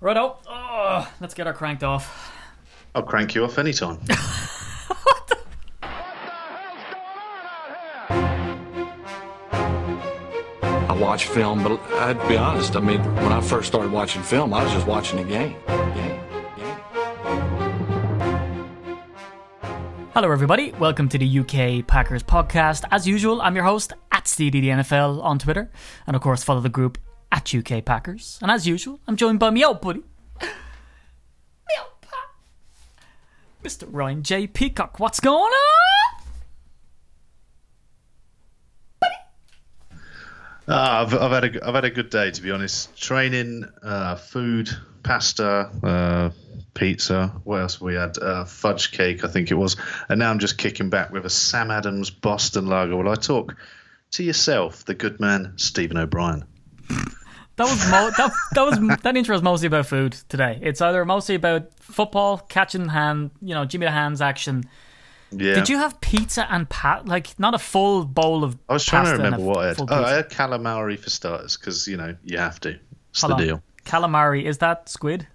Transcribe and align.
Righto. 0.00 0.38
Oh, 0.46 1.12
let's 1.20 1.34
get 1.34 1.48
her 1.48 1.52
cranked 1.52 1.82
off. 1.82 2.32
I'll 2.94 3.02
crank 3.02 3.34
you 3.34 3.44
off 3.44 3.58
anytime. 3.58 3.98
I 10.70 10.96
watch 11.00 11.26
film, 11.26 11.64
but 11.64 11.80
I'd 11.94 12.28
be 12.28 12.36
honest. 12.36 12.76
I 12.76 12.80
mean, 12.80 13.02
when 13.16 13.32
I 13.32 13.40
first 13.40 13.66
started 13.66 13.90
watching 13.90 14.22
film, 14.22 14.54
I 14.54 14.62
was 14.62 14.72
just 14.72 14.86
watching 14.86 15.18
the 15.18 15.24
game. 15.24 15.56
Game. 15.66 16.20
Game. 16.56 16.78
Hello, 20.14 20.30
everybody. 20.30 20.70
Welcome 20.78 21.08
to 21.08 21.18
the 21.18 21.40
UK 21.40 21.84
Packers 21.84 22.22
podcast. 22.22 22.84
As 22.92 23.08
usual, 23.08 23.42
I'm 23.42 23.56
your 23.56 23.64
host 23.64 23.92
at 24.12 24.26
SteedyDNFL 24.26 25.20
on 25.24 25.40
Twitter, 25.40 25.72
and 26.06 26.14
of 26.14 26.22
course, 26.22 26.44
follow 26.44 26.60
the 26.60 26.68
group 26.68 26.98
at 27.38 27.54
UK 27.54 27.84
Packers. 27.84 28.38
And 28.42 28.50
as 28.50 28.66
usual, 28.66 28.98
I'm 29.06 29.16
joined 29.16 29.38
by 29.38 29.50
me 29.50 29.64
old 29.64 29.80
buddy, 29.80 30.00
me 30.42 30.48
old 31.78 32.00
pal, 32.00 32.18
Mr. 33.62 33.86
Ryan 33.90 34.24
J. 34.24 34.48
Peacock. 34.48 34.98
What's 34.98 35.20
going 35.20 35.52
on? 35.52 35.78
Ah, 40.70 41.00
I've, 41.00 41.14
I've 41.14 41.30
had 41.30 41.44
a 41.44 41.66
I've 41.66 41.74
had 41.74 41.86
a 41.86 41.90
good 41.90 42.10
day 42.10 42.30
to 42.30 42.42
be 42.42 42.50
honest. 42.50 42.94
Training, 43.00 43.64
uh, 43.82 44.16
food, 44.16 44.68
pasta, 45.02 45.70
uh, 45.82 46.30
pizza. 46.74 47.28
What 47.44 47.60
else 47.62 47.74
have 47.76 47.82
we 47.82 47.94
had? 47.94 48.18
Uh, 48.18 48.44
fudge 48.44 48.92
cake, 48.92 49.24
I 49.24 49.28
think 49.28 49.50
it 49.50 49.54
was. 49.54 49.76
And 50.10 50.18
now 50.18 50.30
I'm 50.30 50.40
just 50.40 50.58
kicking 50.58 50.90
back 50.90 51.10
with 51.10 51.24
a 51.24 51.30
Sam 51.30 51.70
Adams 51.70 52.10
Boston 52.10 52.66
Lager. 52.66 52.96
Will 52.96 53.08
I 53.08 53.14
talk 53.14 53.56
to 54.10 54.22
yourself, 54.22 54.84
the 54.84 54.92
good 54.92 55.20
man 55.20 55.54
Stephen 55.56 55.96
O'Brien? 55.96 56.44
That 57.58 57.64
was 57.68 57.90
mo- 57.90 58.10
that, 58.16 58.32
that 58.52 58.62
was 58.62 58.98
that 59.02 59.16
intro 59.16 59.34
was 59.34 59.42
mostly 59.42 59.66
about 59.66 59.86
food 59.86 60.12
today. 60.28 60.60
It's 60.62 60.80
either 60.80 61.04
mostly 61.04 61.34
about 61.34 61.74
football, 61.80 62.38
catching 62.38 62.88
hand, 62.88 63.32
you 63.42 63.52
know, 63.52 63.64
Jimmy 63.64 63.86
the 63.86 63.90
Hands 63.90 64.20
action. 64.20 64.64
Yeah. 65.32 65.54
Did 65.54 65.68
you 65.68 65.76
have 65.78 66.00
pizza 66.00 66.46
and 66.50 66.68
pat 66.70 67.06
like 67.06 67.38
not 67.38 67.54
a 67.54 67.58
full 67.58 68.04
bowl 68.04 68.44
of? 68.44 68.56
I 68.68 68.74
was 68.74 68.84
trying 68.86 69.06
to 69.06 69.10
remember 69.10 69.44
what 69.44 69.58
I 69.58 69.66
had. 69.68 69.80
Oh, 69.80 70.04
I 70.04 70.12
had 70.12 70.30
calamari 70.30 70.98
for 70.98 71.10
starters 71.10 71.56
because 71.56 71.86
you 71.88 71.96
know 71.96 72.14
you 72.24 72.38
have 72.38 72.60
to. 72.60 72.78
It's 73.10 73.20
Hold 73.22 73.32
the 73.32 73.34
on. 73.34 73.42
deal. 73.42 73.62
Calamari 73.84 74.44
is 74.44 74.58
that 74.58 74.88
squid? 74.88 75.26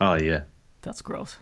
Oh 0.00 0.14
yeah. 0.14 0.44
That's 0.80 1.02
gross. 1.02 1.36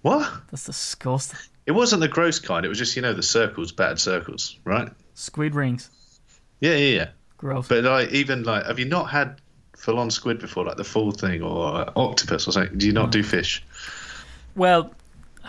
What? 0.00 0.32
That's 0.50 0.64
disgusting. 0.64 1.38
It 1.66 1.72
wasn't 1.72 2.00
the 2.00 2.08
gross 2.08 2.38
kind. 2.38 2.64
It 2.64 2.68
was 2.70 2.78
just 2.78 2.96
you 2.96 3.02
know 3.02 3.12
the 3.12 3.22
circles, 3.22 3.72
battered 3.72 4.00
circles, 4.00 4.58
right? 4.64 4.88
Squid 5.12 5.54
rings. 5.54 5.90
Yeah, 6.60 6.76
yeah, 6.76 6.96
yeah. 6.96 7.08
Gross. 7.38 7.68
But 7.68 7.84
like, 7.84 8.10
even 8.12 8.42
like, 8.44 8.64
have 8.66 8.78
you 8.78 8.86
not 8.86 9.10
had 9.10 9.40
full 9.76 9.98
on 9.98 10.10
squid 10.10 10.38
before, 10.38 10.64
like 10.64 10.76
the 10.76 10.84
full 10.84 11.10
thing, 11.12 11.42
or 11.42 11.74
uh, 11.74 11.92
octopus 11.96 12.48
or 12.48 12.52
something? 12.52 12.78
Do 12.78 12.86
you 12.86 12.92
not 12.92 13.12
do 13.12 13.22
fish? 13.22 13.62
well, 14.54 14.92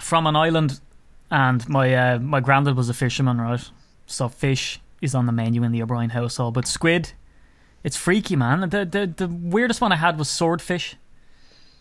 from 0.02 0.28
an 0.28 0.36
island, 0.36 0.80
and 1.32 1.68
my 1.70 1.94
uh, 1.94 2.20
my 2.20 2.40
granddad 2.40 2.76
was 2.76 2.90
a 2.90 2.94
fisherman, 2.94 3.40
right? 3.40 3.64
So 4.06 4.28
fish 4.30 4.80
is 5.02 5.16
on 5.16 5.26
the 5.26 5.32
menu 5.32 5.64
in 5.64 5.72
the 5.72 5.82
O'Brien 5.82 6.10
household, 6.10 6.54
but 6.56 6.68
squid, 6.68 7.12
it's 7.84 7.96
freaky, 7.98 8.36
man. 8.36 8.70
The 8.70 8.86
the 8.86 9.08
the 9.16 9.28
weirdest 9.28 9.80
one 9.82 9.92
I 9.92 9.98
had 9.98 10.18
was 10.20 10.30
swordfish. 10.30 10.96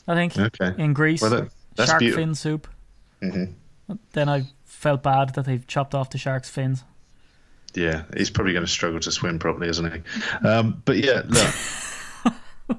I 0.08 0.14
think 0.14 0.38
Okay. 0.38 0.72
in 0.80 0.92
Greece, 0.92 1.20
Well, 1.20 1.30
that- 1.30 1.50
that's 1.74 1.90
shark 1.90 1.98
beautiful. 2.00 2.22
fin 2.22 2.34
soup. 2.36 2.68
Mhm. 3.22 3.54
Then 4.12 4.28
I 4.28 4.46
felt 4.64 5.02
bad 5.02 5.34
that 5.34 5.44
they've 5.46 5.66
chopped 5.66 5.94
off 5.94 6.10
the 6.10 6.18
shark's 6.18 6.48
fins. 6.48 6.84
Yeah, 7.76 8.04
he's 8.16 8.30
probably 8.30 8.52
going 8.52 8.64
to 8.64 8.70
struggle 8.70 9.00
to 9.00 9.12
swim 9.12 9.38
properly, 9.38 9.68
isn't 9.68 9.92
he? 9.92 10.46
Um, 10.46 10.82
but 10.84 10.96
yeah, 10.96 11.22
look. 11.26 11.54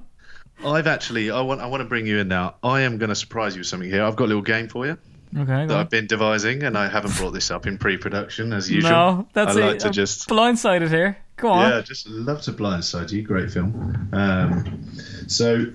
I've 0.66 0.88
actually, 0.88 1.30
I 1.30 1.42
want, 1.42 1.62
I 1.62 1.67
want 1.67 1.81
to 1.81 1.86
bring 1.88 2.08
you 2.08 2.17
in 2.17 2.28
now. 2.28 2.56
I 2.64 2.81
am 2.81 2.98
going 2.98 3.09
to 3.09 3.16
surprise 3.16 3.56
you 3.56 3.59
with 3.59 3.67
something 3.67 3.89
here. 3.89 4.04
I've 4.04 4.16
got 4.16 4.26
a 4.26 4.28
little 4.28 4.42
game 4.42 4.67
for 4.70 4.88
you 4.88 4.98
Okay, 5.36 5.66
that. 5.66 5.72
I've 5.72 5.89
been 5.89 6.08
devising, 6.08 6.64
and 6.64 6.78
I 6.78 6.88
haven't 6.88 7.16
brought 7.16 7.31
this 7.31 7.52
up 7.52 7.67
in 7.67 7.78
pre-production 7.78 8.54
as 8.54 8.70
usual. 8.72 8.92
no, 8.92 9.27
that's 9.33 9.55
I 9.55 9.60
it. 9.60 9.66
like 9.66 9.80
to 9.80 9.88
I'm 9.88 9.94
just 9.94 10.27
blindsided 10.30 10.89
here. 10.89 11.17
Go 11.36 11.49
on. 11.49 11.70
Yeah, 11.70 11.82
just 11.82 12.08
love 12.08 12.42
to 12.43 12.54
blindside 12.54 13.11
you. 13.11 13.22
Great 13.22 13.52
film. 13.52 14.10
Um, 14.14 14.89
so 15.27 15.66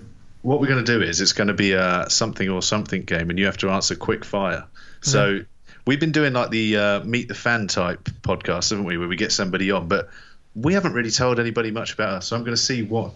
what 0.40 0.60
we're 0.60 0.66
going 0.68 0.84
to 0.84 0.98
do 0.98 1.02
is 1.02 1.20
it's 1.20 1.34
going 1.34 1.48
to 1.48 1.54
be 1.54 1.72
a 1.72 2.06
something 2.08 2.48
or 2.48 2.62
something 2.62 3.02
game, 3.02 3.30
and 3.30 3.38
you 3.38 3.46
have 3.46 3.58
to 3.58 3.70
answer 3.70 3.94
quick 3.94 4.24
fire. 4.24 4.64
So 5.02 5.40
we've 5.86 6.00
been 6.00 6.12
doing 6.12 6.32
like 6.32 6.50
the 6.50 6.76
uh, 6.76 7.00
meet 7.04 7.28
the 7.28 7.34
fan 7.34 7.66
type 7.68 8.04
podcast, 8.22 8.70
haven't 8.70 8.84
we, 8.84 8.98
where 8.98 9.08
we 9.08 9.16
get 9.16 9.32
somebody 9.32 9.70
on, 9.70 9.88
but 9.88 10.10
we 10.54 10.74
haven't 10.74 10.92
really 10.92 11.10
told 11.10 11.40
anybody 11.40 11.70
much 11.70 11.94
about 11.94 12.10
us. 12.10 12.26
So 12.26 12.36
I'm 12.36 12.42
going 12.42 12.56
to 12.56 12.62
see 12.62 12.82
what 12.82 13.12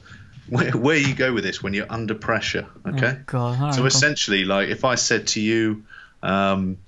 where, 0.49 0.71
where 0.73 0.97
you 0.97 1.15
go 1.15 1.33
with 1.33 1.45
this 1.45 1.63
when 1.63 1.75
you're 1.75 1.91
under 1.91 2.15
pressure. 2.15 2.67
Okay. 2.87 3.17
Oh, 3.19 3.23
God, 3.27 3.59
all 3.59 3.67
right, 3.67 3.75
so 3.75 3.85
essentially, 3.87 4.45
like 4.45 4.69
if 4.69 4.85
I 4.85 4.95
said 4.95 5.29
to 5.29 5.41
you, 5.41 5.85
um, 6.23 6.79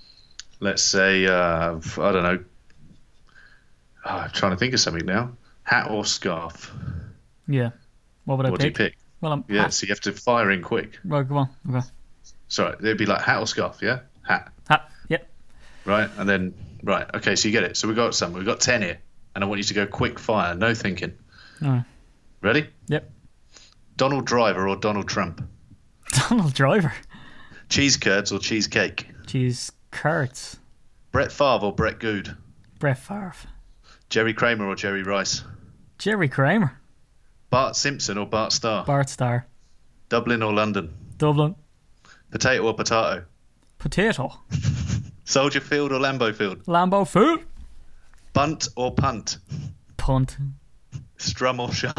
let's 0.60 0.82
say, 0.82 1.26
uh, 1.26 1.78
I 1.98 2.12
don't 2.12 2.22
know. 2.22 2.44
Oh, 4.04 4.10
I'm 4.10 4.30
trying 4.30 4.52
to 4.52 4.56
think 4.56 4.74
of 4.74 4.80
something 4.80 5.04
now. 5.04 5.32
Hat 5.64 5.90
or 5.90 6.04
scarf? 6.04 6.72
Yeah. 7.46 7.70
What 8.24 8.38
would 8.38 8.46
I 8.46 8.50
What 8.50 8.60
do 8.60 8.66
you 8.66 8.72
pick? 8.72 8.92
pick? 8.92 8.98
Well, 9.20 9.32
I'm 9.32 9.44
Yeah, 9.48 9.62
hat. 9.62 9.74
so 9.74 9.86
you 9.86 9.92
have 9.92 10.00
to 10.02 10.12
fire 10.12 10.50
in 10.50 10.62
quick. 10.62 10.98
Right, 11.04 11.26
come 11.26 11.36
on. 11.36 11.48
Okay. 11.68 11.86
Sorry, 12.48 12.74
it'd 12.78 12.96
be 12.96 13.06
like 13.06 13.22
hat 13.22 13.40
or 13.40 13.46
scarf, 13.46 13.78
yeah? 13.82 14.00
Hat. 14.26 14.50
Right? 15.88 16.10
And 16.18 16.28
then, 16.28 16.54
right, 16.82 17.06
okay, 17.14 17.34
so 17.34 17.48
you 17.48 17.52
get 17.52 17.64
it. 17.64 17.74
So 17.78 17.88
we 17.88 17.94
got 17.94 18.14
some, 18.14 18.34
we've 18.34 18.44
got 18.44 18.60
10 18.60 18.82
here, 18.82 18.98
and 19.34 19.42
I 19.42 19.46
want 19.46 19.56
you 19.56 19.64
to 19.64 19.74
go 19.74 19.86
quick 19.86 20.18
fire, 20.18 20.54
no 20.54 20.74
thinking. 20.74 21.14
Right. 21.62 21.82
Ready? 22.42 22.68
Yep. 22.88 23.10
Donald 23.96 24.26
Driver 24.26 24.68
or 24.68 24.76
Donald 24.76 25.08
Trump? 25.08 25.42
Donald 26.28 26.52
Driver. 26.52 26.92
Cheese 27.70 27.96
curds 27.96 28.30
or 28.32 28.38
cheesecake? 28.38 29.08
Cheese 29.26 29.72
curds. 29.90 30.58
Brett 31.10 31.32
Favre 31.32 31.64
or 31.64 31.74
Brett 31.74 31.98
Goode? 31.98 32.36
Brett 32.78 32.98
Favre. 32.98 33.32
Jerry 34.10 34.34
Kramer 34.34 34.66
or 34.66 34.74
Jerry 34.74 35.02
Rice? 35.02 35.42
Jerry 35.96 36.28
Kramer. 36.28 36.78
Bart 37.48 37.76
Simpson 37.76 38.18
or 38.18 38.26
Bart 38.26 38.52
Starr? 38.52 38.84
Bart 38.84 39.08
Starr. 39.08 39.46
Dublin 40.10 40.42
or 40.42 40.52
London? 40.52 40.94
Dublin. 41.16 41.54
Potato 42.30 42.66
or 42.66 42.74
potato? 42.74 43.24
Potato. 43.78 44.34
Soldier 45.28 45.60
Field 45.60 45.92
or 45.92 45.98
Lambeau 46.00 46.34
Field? 46.34 46.64
Lambeau 46.64 47.06
Field. 47.06 47.40
Bunt 48.32 48.68
or 48.76 48.94
punt? 48.94 49.36
Punt. 49.98 50.38
Strum 51.18 51.60
or 51.60 51.70
shum? 51.70 51.92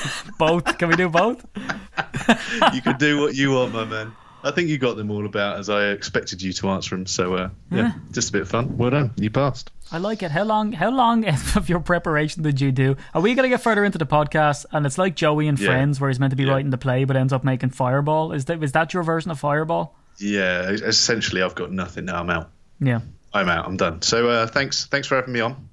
Both. 0.38 0.78
Can 0.78 0.88
we 0.88 0.94
do 0.94 1.08
both? 1.08 1.44
you 2.74 2.80
can 2.82 2.96
do 2.96 3.20
what 3.20 3.34
you 3.34 3.50
want, 3.52 3.72
my 3.74 3.84
man. 3.84 4.12
I 4.44 4.52
think 4.52 4.68
you 4.68 4.78
got 4.78 4.96
them 4.96 5.10
all 5.10 5.26
about 5.26 5.58
as 5.58 5.68
I 5.68 5.86
expected 5.88 6.40
you 6.40 6.52
to 6.52 6.68
answer 6.68 6.94
them. 6.94 7.06
So 7.06 7.34
uh, 7.34 7.48
yeah, 7.72 7.94
just 8.12 8.28
a 8.28 8.32
bit 8.32 8.42
of 8.42 8.48
fun. 8.48 8.76
Well 8.78 8.90
done, 8.90 9.10
you 9.16 9.30
passed. 9.30 9.72
I 9.90 9.98
like 9.98 10.22
it. 10.22 10.30
How 10.30 10.44
long? 10.44 10.70
How 10.70 10.90
long 10.90 11.24
of 11.56 11.68
your 11.68 11.80
preparation 11.80 12.44
did 12.44 12.60
you 12.60 12.70
do? 12.70 12.96
Are 13.12 13.20
we 13.20 13.34
gonna 13.34 13.48
get 13.48 13.60
further 13.62 13.84
into 13.84 13.98
the 13.98 14.06
podcast? 14.06 14.66
And 14.70 14.86
it's 14.86 14.98
like 14.98 15.16
Joey 15.16 15.48
and 15.48 15.58
Yeah. 15.58 15.66
Friends, 15.66 16.00
where 16.00 16.10
he's 16.10 16.20
meant 16.20 16.30
to 16.30 16.36
be 16.36 16.44
Yeah. 16.44 16.52
writing 16.52 16.70
the 16.70 16.78
play, 16.78 17.02
but 17.04 17.16
ends 17.16 17.32
up 17.32 17.42
making 17.42 17.70
Fireball. 17.70 18.30
Is 18.32 18.44
that 18.44 18.62
is 18.62 18.70
that 18.72 18.94
your 18.94 19.02
version 19.02 19.32
of 19.32 19.40
Fireball? 19.40 19.96
Yeah, 20.18 20.68
essentially, 20.70 21.42
I've 21.42 21.54
got 21.56 21.72
nothing 21.72 22.04
now. 22.04 22.20
I'm 22.20 22.30
out. 22.30 22.50
Yeah. 22.80 23.00
I'm 23.32 23.48
out. 23.48 23.66
I'm 23.66 23.76
done. 23.76 24.02
So 24.02 24.28
uh, 24.28 24.46
thanks, 24.46 24.86
thanks 24.86 25.06
for 25.08 25.16
having 25.16 25.32
me 25.32 25.40
on. 25.40 25.68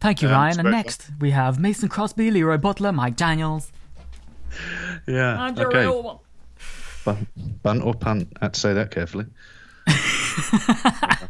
Thank 0.00 0.20
you, 0.22 0.28
Um, 0.28 0.34
Ryan. 0.34 0.58
And 0.60 0.62
very 0.68 0.76
next 0.76 1.08
we 1.20 1.30
have 1.30 1.58
Mason 1.58 1.88
Crosby, 1.88 2.30
LeRoy 2.30 2.60
Butler, 2.60 2.92
Mike 2.92 3.16
Daniels, 3.16 3.70
Yeah. 5.06 5.46
and 5.46 5.56
your 5.56 5.68
okay. 5.68 5.80
real 5.80 6.02
one. 6.02 6.18
Bun, 7.04 7.26
bunt 7.62 7.82
or 7.82 7.94
punt? 7.94 8.28
I 8.40 8.44
had 8.46 8.54
to 8.54 8.60
say 8.60 8.74
that 8.74 8.90
carefully. 8.90 9.26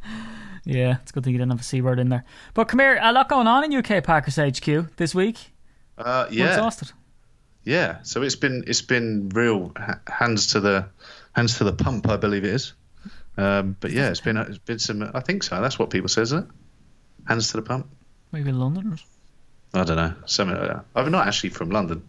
Yeah, 0.64 0.98
it's 1.02 1.10
a 1.10 1.14
good 1.14 1.24
thing 1.24 1.32
you 1.32 1.38
didn't 1.40 1.50
have 1.50 1.60
a 1.60 1.64
C 1.64 1.80
word 1.82 1.98
in 1.98 2.08
there. 2.08 2.24
But 2.54 2.68
come 2.68 2.78
here, 2.78 2.96
a 3.02 3.12
lot 3.12 3.28
going 3.28 3.48
on 3.48 3.64
in 3.64 3.74
UK 3.74 4.04
Packers 4.04 4.36
HQ 4.36 4.96
this 4.96 5.12
week. 5.12 5.36
Uh, 5.98 6.26
We're 6.30 6.36
yeah. 6.36 6.48
exhausted. 6.50 6.92
Yeah. 7.64 7.98
So 8.02 8.22
it's 8.22 8.36
been 8.36 8.62
it's 8.68 8.82
been 8.82 9.28
real 9.30 9.72
hands 10.06 10.48
to 10.52 10.60
the 10.60 10.86
hands 11.32 11.58
to 11.58 11.64
the 11.64 11.72
pump, 11.72 12.08
I 12.08 12.16
believe 12.16 12.44
it 12.44 12.54
is. 12.54 12.74
Um, 13.36 13.76
but 13.80 13.92
yeah, 13.92 14.10
it's 14.10 14.20
been 14.20 14.36
it's 14.36 14.58
been 14.58 14.78
some. 14.78 15.10
I 15.14 15.20
think 15.20 15.42
so. 15.42 15.60
That's 15.60 15.78
what 15.78 15.90
people 15.90 16.08
say, 16.08 16.22
isn't 16.22 16.44
it? 16.44 16.50
Hands 17.26 17.46
to 17.48 17.56
the 17.56 17.62
pump. 17.62 17.86
Maybe 18.30 18.52
Londoners. 18.52 19.04
I 19.74 19.84
don't 19.84 19.96
know. 19.96 20.14
Something 20.26 20.58
like 20.58 20.68
that. 20.68 20.84
I'm 20.94 21.10
not 21.10 21.26
actually 21.26 21.50
from 21.50 21.70
London, 21.70 22.08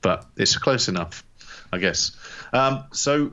but 0.00 0.26
it's 0.36 0.56
close 0.56 0.88
enough, 0.88 1.24
I 1.72 1.78
guess. 1.78 2.16
Um, 2.52 2.84
so, 2.92 3.32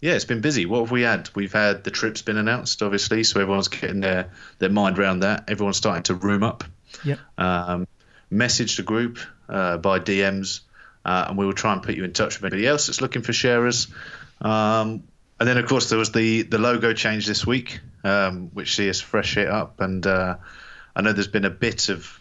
yeah, 0.00 0.12
it's 0.12 0.24
been 0.24 0.40
busy. 0.40 0.66
What 0.66 0.80
have 0.80 0.90
we 0.90 1.02
had? 1.02 1.28
We've 1.34 1.52
had 1.52 1.82
the 1.82 1.90
trip's 1.90 2.22
been 2.22 2.36
announced, 2.36 2.82
obviously, 2.82 3.24
so 3.24 3.40
everyone's 3.40 3.68
getting 3.68 4.00
their, 4.00 4.30
their 4.58 4.70
mind 4.70 4.98
around 4.98 5.20
that. 5.20 5.44
Everyone's 5.48 5.76
starting 5.76 6.04
to 6.04 6.14
room 6.14 6.44
up. 6.44 6.64
Yep. 7.04 7.18
Um, 7.36 7.88
message 8.30 8.76
the 8.76 8.84
group 8.84 9.18
uh, 9.48 9.78
by 9.78 9.98
DMs, 9.98 10.60
uh, 11.04 11.26
and 11.28 11.38
we 11.38 11.46
will 11.46 11.52
try 11.52 11.72
and 11.72 11.82
put 11.82 11.96
you 11.96 12.04
in 12.04 12.12
touch 12.12 12.40
with 12.40 12.52
anybody 12.52 12.68
else 12.68 12.86
that's 12.86 13.00
looking 13.00 13.22
for 13.22 13.32
sharers. 13.32 13.88
Um, 14.40 15.04
and 15.38 15.48
then, 15.48 15.58
of 15.58 15.66
course, 15.66 15.88
there 15.90 15.98
was 15.98 16.12
the, 16.12 16.42
the 16.42 16.58
logo 16.58 16.92
change 16.92 17.26
this 17.26 17.46
week, 17.46 17.80
um, 18.04 18.50
which 18.52 18.76
sees 18.76 18.90
us 18.90 19.00
fresh 19.00 19.36
it 19.36 19.48
up. 19.48 19.80
And 19.80 20.06
uh, 20.06 20.36
I 20.94 21.02
know 21.02 21.12
there's 21.12 21.26
been 21.26 21.44
a 21.44 21.50
bit 21.50 21.88
of 21.88 22.20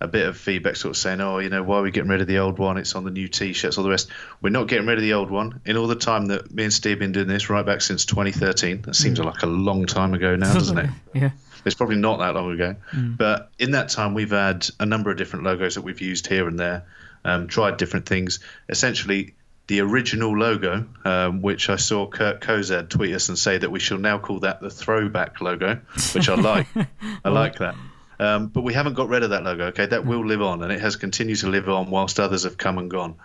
a 0.00 0.08
bit 0.08 0.26
of 0.26 0.36
feedback, 0.36 0.74
sort 0.76 0.90
of 0.90 0.96
saying, 0.96 1.20
"Oh, 1.20 1.38
you 1.38 1.48
know, 1.48 1.62
why 1.62 1.78
are 1.78 1.82
we 1.82 1.92
getting 1.92 2.10
rid 2.10 2.20
of 2.20 2.26
the 2.26 2.38
old 2.38 2.58
one? 2.58 2.76
It's 2.76 2.96
on 2.96 3.04
the 3.04 3.10
new 3.10 3.28
T-shirts, 3.28 3.78
all 3.78 3.84
the 3.84 3.90
rest." 3.90 4.08
We're 4.40 4.50
not 4.50 4.66
getting 4.66 4.86
rid 4.86 4.98
of 4.98 5.02
the 5.02 5.12
old 5.12 5.30
one. 5.30 5.60
In 5.64 5.76
all 5.76 5.86
the 5.86 5.94
time 5.94 6.26
that 6.26 6.52
me 6.52 6.64
and 6.64 6.72
Steve 6.72 6.92
have 6.92 6.98
been 6.98 7.12
doing 7.12 7.28
this, 7.28 7.48
right 7.48 7.64
back 7.64 7.80
since 7.82 8.04
2013, 8.06 8.82
that 8.82 8.96
seems 8.96 9.20
like 9.20 9.42
a 9.42 9.46
long 9.46 9.86
time 9.86 10.12
ago 10.14 10.34
now, 10.34 10.52
doesn't 10.52 10.78
it? 10.78 10.90
yeah. 11.14 11.30
It's 11.64 11.76
probably 11.76 11.96
not 11.96 12.18
that 12.18 12.34
long 12.34 12.50
ago. 12.52 12.74
But 13.16 13.52
in 13.58 13.70
that 13.72 13.90
time, 13.90 14.14
we've 14.14 14.30
had 14.30 14.66
a 14.80 14.86
number 14.86 15.12
of 15.12 15.16
different 15.16 15.44
logos 15.44 15.76
that 15.76 15.82
we've 15.82 16.00
used 16.00 16.26
here 16.26 16.48
and 16.48 16.58
there, 16.58 16.86
um, 17.24 17.46
tried 17.46 17.76
different 17.76 18.06
things. 18.06 18.40
Essentially, 18.68 19.34
the 19.68 19.80
original 19.80 20.36
logo, 20.36 20.86
um, 21.04 21.40
which 21.40 21.70
I 21.70 21.76
saw 21.76 22.06
Kurt 22.06 22.40
Kozad 22.40 22.88
tweet 22.88 23.14
us 23.14 23.28
and 23.28 23.38
say 23.38 23.58
that 23.58 23.70
we 23.70 23.80
shall 23.80 23.98
now 23.98 24.18
call 24.18 24.40
that 24.40 24.60
the 24.60 24.70
throwback 24.70 25.40
logo, 25.40 25.80
which 26.12 26.28
I 26.28 26.34
like. 26.34 26.66
I 27.24 27.28
like 27.28 27.58
that. 27.58 27.74
Um, 28.18 28.48
but 28.48 28.62
we 28.62 28.74
haven't 28.74 28.94
got 28.94 29.08
rid 29.08 29.22
of 29.22 29.30
that 29.30 29.42
logo. 29.42 29.66
Okay, 29.66 29.86
that 29.86 30.04
will 30.04 30.24
live 30.24 30.42
on, 30.42 30.62
and 30.62 30.72
it 30.72 30.80
has 30.80 30.96
continued 30.96 31.38
to 31.38 31.48
live 31.48 31.68
on 31.68 31.90
whilst 31.90 32.20
others 32.20 32.44
have 32.44 32.56
come 32.56 32.78
and 32.78 32.90
gone. 32.90 33.16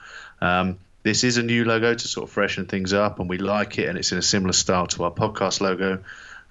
Um, 0.41 0.77
this 1.03 1.23
is 1.23 1.37
a 1.37 1.43
new 1.43 1.65
logo 1.65 1.93
to 1.93 2.07
sort 2.07 2.27
of 2.27 2.33
freshen 2.33 2.65
things 2.65 2.93
up, 2.93 3.19
and 3.19 3.29
we 3.29 3.37
like 3.37 3.77
it, 3.79 3.89
and 3.89 3.97
it's 3.97 4.11
in 4.11 4.17
a 4.17 4.23
similar 4.23 4.53
style 4.53 4.87
to 4.87 5.03
our 5.03 5.11
podcast 5.11 5.61
logo. 5.61 6.03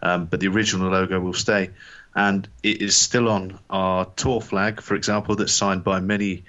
Um, 0.03 0.27
but 0.27 0.41
the 0.41 0.49
original 0.49 0.91
logo 0.91 1.19
will 1.21 1.35
stay, 1.35 1.71
and 2.15 2.47
it 2.63 2.83
is 2.83 2.97
still 2.97 3.29
on 3.29 3.59
our 3.71 4.05
tour 4.05 4.41
flag, 4.41 4.81
for 4.81 4.95
example, 4.95 5.37
that's 5.37 5.53
signed 5.53 5.85
by 5.85 6.01
many 6.01 6.45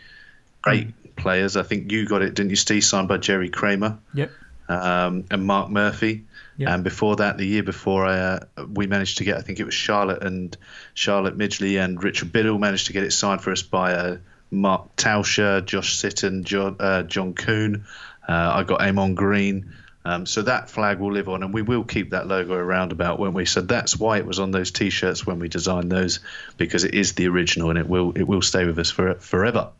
great 0.61 0.89
players. 1.17 1.57
I 1.57 1.63
think 1.63 1.91
you 1.91 2.05
got 2.07 2.21
it, 2.21 2.33
didn't 2.33 2.51
you, 2.51 2.55
Steve? 2.55 2.83
Signed 2.83 3.07
by 3.07 3.17
Jerry 3.17 3.49
Kramer 3.49 3.99
Yep. 4.13 4.31
um, 4.69 5.25
and 5.31 5.45
Mark 5.45 5.69
Murphy. 5.69 6.25
Yeah. 6.57 6.73
And 6.73 6.83
before 6.83 7.17
that, 7.17 7.37
the 7.37 7.45
year 7.45 7.63
before, 7.63 8.05
uh, 8.05 8.45
we 8.73 8.87
managed 8.87 9.19
to 9.19 9.23
get, 9.23 9.37
I 9.37 9.41
think 9.41 9.59
it 9.59 9.65
was 9.65 9.75
Charlotte 9.75 10.23
and 10.23 10.57
Charlotte 10.95 11.37
Midgley 11.37 11.83
and 11.83 12.01
Richard 12.03 12.31
Biddle 12.31 12.57
managed 12.57 12.87
to 12.87 12.93
get 12.93 13.03
it 13.03 13.11
signed 13.11 13.41
for 13.41 13.51
us 13.51 13.61
by 13.61 13.93
uh, 13.93 14.17
Mark 14.49 14.95
Tauscher, 14.95 15.63
Josh 15.63 15.97
Sitton, 15.97 16.43
John, 16.43 16.77
uh, 16.79 17.03
John 17.03 17.33
Kuhn. 17.33 17.85
Uh, 18.27 18.51
I 18.55 18.63
got 18.63 18.81
Ahman 18.81 19.13
Green. 19.13 19.73
Um, 20.03 20.25
so 20.25 20.41
that 20.43 20.69
flag 20.69 20.99
will 20.99 21.11
live 21.11 21.27
on, 21.27 21.43
and 21.43 21.53
we 21.53 21.61
will 21.61 21.83
keep 21.83 22.11
that 22.11 22.27
logo 22.27 22.53
around 22.53 22.93
about, 22.93 23.19
won't 23.19 23.33
we? 23.33 23.43
So 23.45 23.59
that's 23.59 23.97
why 23.97 24.17
it 24.19 24.25
was 24.25 24.39
on 24.39 24.51
those 24.51 24.71
T-shirts 24.71 25.27
when 25.27 25.37
we 25.37 25.49
designed 25.49 25.91
those, 25.91 26.21
because 26.55 26.85
it 26.85 26.93
is 26.95 27.11
the 27.13 27.27
original, 27.27 27.69
and 27.71 27.77
it 27.77 27.87
will 27.89 28.13
it 28.13 28.23
will 28.23 28.41
stay 28.41 28.65
with 28.65 28.79
us 28.79 28.89
for 28.89 29.15
forever. 29.15 29.71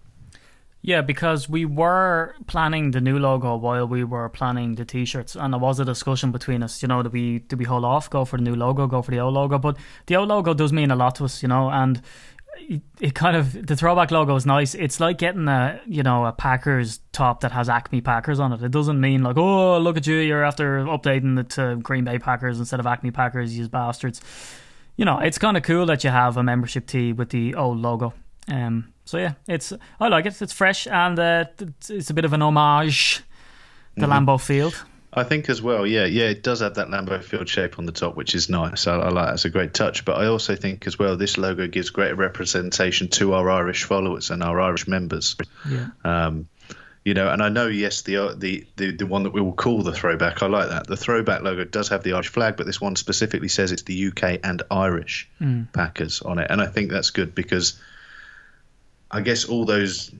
Yeah, 0.88 1.01
because 1.01 1.50
we 1.50 1.66
were 1.66 2.34
planning 2.48 2.92
the 2.92 3.01
new 3.01 3.19
logo 3.19 3.57
while 3.57 3.86
we 3.86 4.06
were 4.06 4.30
planning 4.30 4.75
the 4.75 4.86
t-shirts, 4.86 5.36
and 5.36 5.51
there 5.54 5.60
was 5.60 5.81
a 5.81 5.84
discussion 5.84 6.31
between 6.31 6.63
us. 6.63 6.81
You 6.81 6.88
know, 6.88 7.04
do 7.04 7.10
we 7.10 7.39
do 7.39 7.57
we 7.57 7.66
hold 7.66 7.84
off, 7.84 8.10
go 8.10 8.24
for 8.24 8.38
the 8.38 8.44
new 8.44 8.56
logo, 8.56 8.88
go 8.88 9.01
for 9.01 9.12
the 9.12 9.19
old 9.19 9.34
logo? 9.34 9.60
But 9.60 9.75
the 10.06 10.16
old 10.16 10.30
logo 10.30 10.54
does 10.54 10.72
mean 10.72 10.89
a 10.89 10.95
lot 10.95 11.16
to 11.16 11.25
us, 11.25 11.42
you 11.44 11.50
know, 11.50 11.69
and 11.69 12.01
it, 13.01 13.13
kind 13.13 13.36
of 13.36 13.68
the 13.68 13.75
throwback 13.75 14.12
logo 14.12 14.34
is 14.38 14.45
nice. 14.45 14.75
It's 14.75 15.01
like 15.01 15.18
getting 15.18 15.50
a 15.50 15.81
you 15.88 16.04
know 16.04 16.25
a 16.25 16.31
Packers 16.31 17.01
top 17.12 17.42
that 17.42 17.51
has 17.51 17.68
Acme 17.68 18.00
Packers 18.00 18.39
on 18.39 18.54
it. 18.54 18.63
It 18.63 18.72
doesn't 18.72 19.01
mean 19.01 19.24
like 19.24 19.36
oh 19.38 19.78
look 19.80 19.98
at 19.98 20.07
you, 20.07 20.16
you're 20.16 20.45
after 20.45 20.86
updating 20.86 21.38
it 21.38 21.50
to 21.50 21.75
Green 21.84 22.06
Bay 22.06 22.18
Packers 22.18 22.60
instead 22.60 22.80
of 22.80 22.88
Acme 22.88 23.12
Packers, 23.12 23.57
you 23.57 23.68
bastards. 23.68 24.22
You 24.95 25.04
know, 25.04 25.19
it's 25.19 25.38
kind 25.38 25.57
of 25.57 25.63
cool 25.63 25.86
that 25.88 26.06
you 26.06 26.12
have 26.12 26.38
a 26.38 26.44
membership 26.44 26.88
tee 26.88 27.12
with 27.12 27.31
the 27.31 27.56
old 27.56 27.78
logo. 27.78 28.13
Um, 28.50 28.94
so 29.06 29.18
yeah, 29.18 29.34
it's 29.48 29.74
I 30.00 30.08
like 30.08 30.26
it. 30.26 30.42
It's 30.42 30.54
fresh 30.54 30.88
and 30.88 31.18
uh, 31.18 31.46
it's, 31.90 32.10
a 32.10 32.14
bit 32.14 32.26
of 32.26 32.34
an 32.34 32.42
homage 32.42 33.22
to 34.00 34.06
Lambeau 34.06 34.40
Field. 34.40 34.84
I 35.14 35.24
think 35.24 35.50
as 35.50 35.62
well, 35.62 35.88
yeah, 35.88 36.06
yeah, 36.06 36.26
it 36.26 36.44
does 36.44 36.60
have 36.60 36.76
that 36.76 36.90
Lambeau 36.90 37.24
Field 37.24 37.50
shape 37.50 37.80
on 37.80 37.86
the 37.86 37.92
top, 37.92 38.16
which 38.16 38.36
is 38.36 38.50
nice. 38.50 38.86
I, 38.86 38.98
I 38.98 39.10
like 39.10 39.30
that's 39.30 39.46
a 39.46 39.50
great 39.50 39.74
touch. 39.74 40.06
But 40.06 40.18
I 40.18 40.28
also 40.28 40.56
think 40.56 40.86
as 40.86 41.00
well, 41.00 41.18
this 41.18 41.38
logo 41.38 41.68
gives 41.68 41.90
greater 41.90 42.16
representation 42.16 43.08
to 43.10 43.34
our 43.34 43.50
Irish 43.50 43.86
followers 43.86 44.30
and 44.30 44.44
our 44.44 44.60
Irish 44.60 44.88
members. 44.88 45.36
Yeah. 45.68 45.88
Um, 46.04 46.48
you 47.04 47.14
know, 47.14 47.30
and 47.32 47.42
I 47.42 47.48
know, 47.48 47.68
yes, 47.68 48.02
the, 48.02 48.18
uh, 48.18 48.34
the 48.36 48.68
the 48.76 48.92
the 48.92 49.06
one 49.06 49.24
that 49.24 49.32
we 49.32 49.40
will 49.40 49.54
call 49.54 49.82
the 49.82 49.94
throwback. 49.94 50.44
I 50.44 50.48
like 50.48 50.70
that. 50.70 50.88
The 50.88 50.98
throwback 50.98 51.42
logo 51.42 51.64
does 51.64 51.88
have 51.88 52.04
the 52.04 52.14
Irish 52.14 52.28
flag, 52.28 52.58
but 52.58 52.66
this 52.66 52.82
one 52.82 52.98
specifically 52.98 53.48
says 53.48 53.72
it's 53.72 53.84
the 53.84 54.08
UK 54.08 54.42
and 54.44 54.62
Irish 54.70 55.30
Packers 55.72 56.22
on 56.22 56.38
it, 56.38 56.48
and 56.52 56.62
I 56.62 56.68
think 56.68 56.92
that's 56.92 57.12
good 57.12 57.34
because 57.34 57.80
I 59.09 59.21
guess 59.21 59.45
all 59.45 59.65
those 59.65 60.12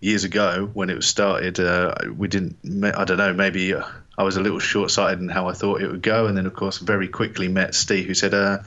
years 0.00 0.24
ago 0.24 0.70
when 0.72 0.90
it 0.90 0.94
was 0.94 1.06
started, 1.06 1.58
uh, 1.60 1.94
we 2.16 2.28
didn't. 2.28 2.56
I 2.84 3.04
don't 3.04 3.18
know. 3.18 3.32
Maybe 3.32 3.74
uh, 3.74 3.84
I 4.18 4.22
was 4.22 4.36
a 4.36 4.40
little 4.40 4.58
short-sighted 4.58 5.20
in 5.20 5.28
how 5.28 5.48
I 5.48 5.52
thought 5.52 5.80
it 5.80 5.90
would 5.90 6.02
go, 6.02 6.26
and 6.26 6.36
then 6.36 6.46
of 6.46 6.54
course 6.54 6.78
very 6.78 7.08
quickly 7.08 7.48
met 7.48 7.74
Steve, 7.74 8.06
who 8.06 8.14
said. 8.14 8.34
Uh, 8.34 8.58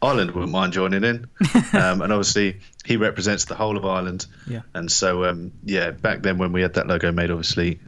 Ireland 0.00 0.30
wouldn't 0.30 0.52
mind 0.52 0.72
joining 0.72 1.02
in, 1.02 1.26
um, 1.72 2.02
and 2.02 2.12
obviously 2.12 2.60
he 2.84 2.96
represents 2.96 3.46
the 3.46 3.56
whole 3.56 3.76
of 3.76 3.84
Ireland. 3.84 4.26
Yeah. 4.46 4.60
And 4.72 4.90
so, 4.92 5.24
um, 5.24 5.50
yeah, 5.64 5.90
back 5.90 6.22
then 6.22 6.38
when 6.38 6.52
we 6.52 6.62
had 6.62 6.74
that 6.74 6.86
logo 6.86 7.10
made, 7.10 7.32
obviously 7.32 7.80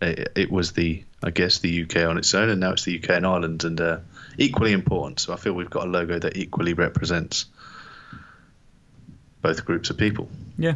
it, 0.00 0.32
it 0.36 0.52
was 0.52 0.72
the, 0.72 1.02
I 1.22 1.30
guess, 1.30 1.58
the 1.58 1.82
UK 1.82 2.08
on 2.08 2.16
its 2.16 2.32
own, 2.34 2.48
and 2.48 2.60
now 2.60 2.72
it's 2.72 2.84
the 2.84 3.02
UK 3.02 3.10
and 3.10 3.26
Ireland, 3.26 3.64
and 3.64 3.80
uh, 3.80 3.98
equally 4.36 4.72
important. 4.72 5.18
So 5.20 5.32
I 5.32 5.36
feel 5.36 5.52
we've 5.52 5.68
got 5.68 5.86
a 5.86 5.90
logo 5.90 6.18
that 6.18 6.36
equally 6.36 6.74
represents 6.74 7.46
both 9.42 9.64
groups 9.64 9.90
of 9.90 9.96
people. 9.96 10.28
Yeah. 10.56 10.74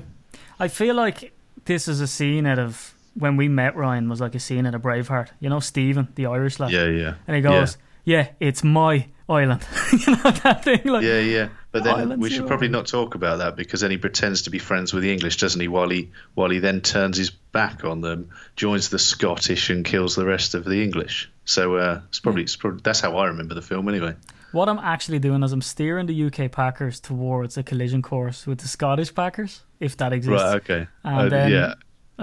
I 0.59 0.69
feel 0.69 0.95
like 0.95 1.33
this 1.65 1.89
is 1.89 2.01
a 2.01 2.07
scene 2.07 2.47
out 2.47 2.59
of 2.59 2.95
when 3.15 3.37
we 3.37 3.49
met 3.49 3.77
Ryan 3.77 4.09
was 4.09 4.21
like 4.21 4.35
a 4.35 4.41
scene 4.41 4.67
out 4.67 4.75
of 4.75 4.83
Braveheart. 4.83 5.29
You 5.41 5.51
know, 5.51 5.61
Stephen, 5.61 6.09
the 6.15 6.27
Irish 6.27 6.59
lad. 6.59 6.71
Yeah, 6.71 6.87
yeah. 6.87 7.15
And 7.27 7.37
he 7.37 7.43
goes, 7.43 7.77
Yeah, 8.05 8.29
it's 8.41 8.65
my 8.65 9.07
island. 9.29 9.65
you 9.93 10.17
know 10.17 10.31
that 10.31 10.65
thing 10.65 10.83
like 10.85 11.05
Yeah, 11.05 11.21
yeah. 11.21 11.49
But 11.71 11.85
then 11.85 12.21
we 12.21 12.29
should 12.29 12.47
probably 12.47 12.69
island. 12.69 12.73
not 12.73 12.87
talk 12.87 13.15
about 13.15 13.39
that 13.39 13.57
because 13.57 13.81
then 13.81 13.91
he 13.91 13.97
pretends 13.97 14.43
to 14.43 14.51
be 14.51 14.59
friends 14.59 14.93
with 14.93 15.03
the 15.03 15.13
English, 15.13 15.39
doesn't 15.39 15.61
he? 15.61 15.69
While 15.69 15.89
he 15.89 16.11
while 16.35 16.51
he 16.51 16.59
then 16.59 16.81
turns 16.83 17.17
his 17.17 17.31
back 17.31 17.85
on 17.85 18.03
them, 18.03 18.31
joins 18.57 18.91
the 18.91 18.99
Scottish, 18.99 19.71
and 19.71 19.85
kills 19.85 20.15
the 20.15 20.27
rest 20.27 20.55
of 20.55 20.65
the 20.65 20.83
English. 20.83 21.31
So 21.45 21.77
uh, 21.77 22.01
it's 22.09 22.21
probably 22.21 22.43
it's 22.43 22.57
probably 22.57 22.81
that's 22.83 23.01
how 23.01 23.17
I 23.17 23.29
remember 23.29 23.55
the 23.55 23.63
film 23.63 23.89
anyway. 23.89 24.15
What 24.53 24.69
I'm 24.69 24.79
actually 24.79 25.19
doing 25.19 25.43
is 25.43 25.53
I'm 25.53 25.63
steering 25.63 26.07
the 26.07 26.25
UK 26.27 26.51
Packers 26.53 27.01
towards 27.01 27.57
a 27.57 27.63
collision 27.63 28.03
course 28.03 28.47
with 28.47 28.59
the 28.59 28.69
Scottish 28.69 29.15
Packers, 29.15 29.63
if 29.81 29.97
that 29.97 30.13
exists. 30.13 30.43
Right. 30.45 30.57
Okay. 30.57 30.87
And 31.05 31.19
Uh, 31.21 31.29
then, 31.29 31.51
yeah. 31.51 31.75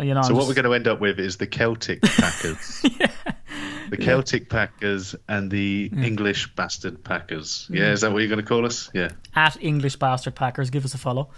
You 0.02 0.14
know, 0.14 0.22
So 0.22 0.30
I'm 0.30 0.36
what 0.36 0.42
just- 0.42 0.48
we're 0.50 0.62
going 0.62 0.66
to 0.72 0.74
end 0.74 0.88
up 0.88 1.02
with 1.02 1.20
is 1.20 1.38
the 1.38 1.48
Celtic 1.48 2.02
Packers. 2.04 2.86
The 3.90 3.98
Celtic 3.98 4.50
Packers 4.50 5.16
and 5.28 5.50
the 5.50 5.90
English 5.98 6.54
bastard 6.56 7.04
Packers. 7.04 7.68
Yeah, 7.72 7.92
is 7.92 8.02
that 8.02 8.12
what 8.12 8.20
you're 8.20 8.28
going 8.30 8.40
to 8.40 8.46
call 8.46 8.66
us? 8.68 8.92
Yeah. 8.94 9.10
at 9.36 9.58
English 9.64 9.96
Bastard 9.96 10.36
Packers. 10.36 10.70
Give 10.70 10.86
us 10.86 10.94
a 10.94 11.00
follow. 11.00 11.30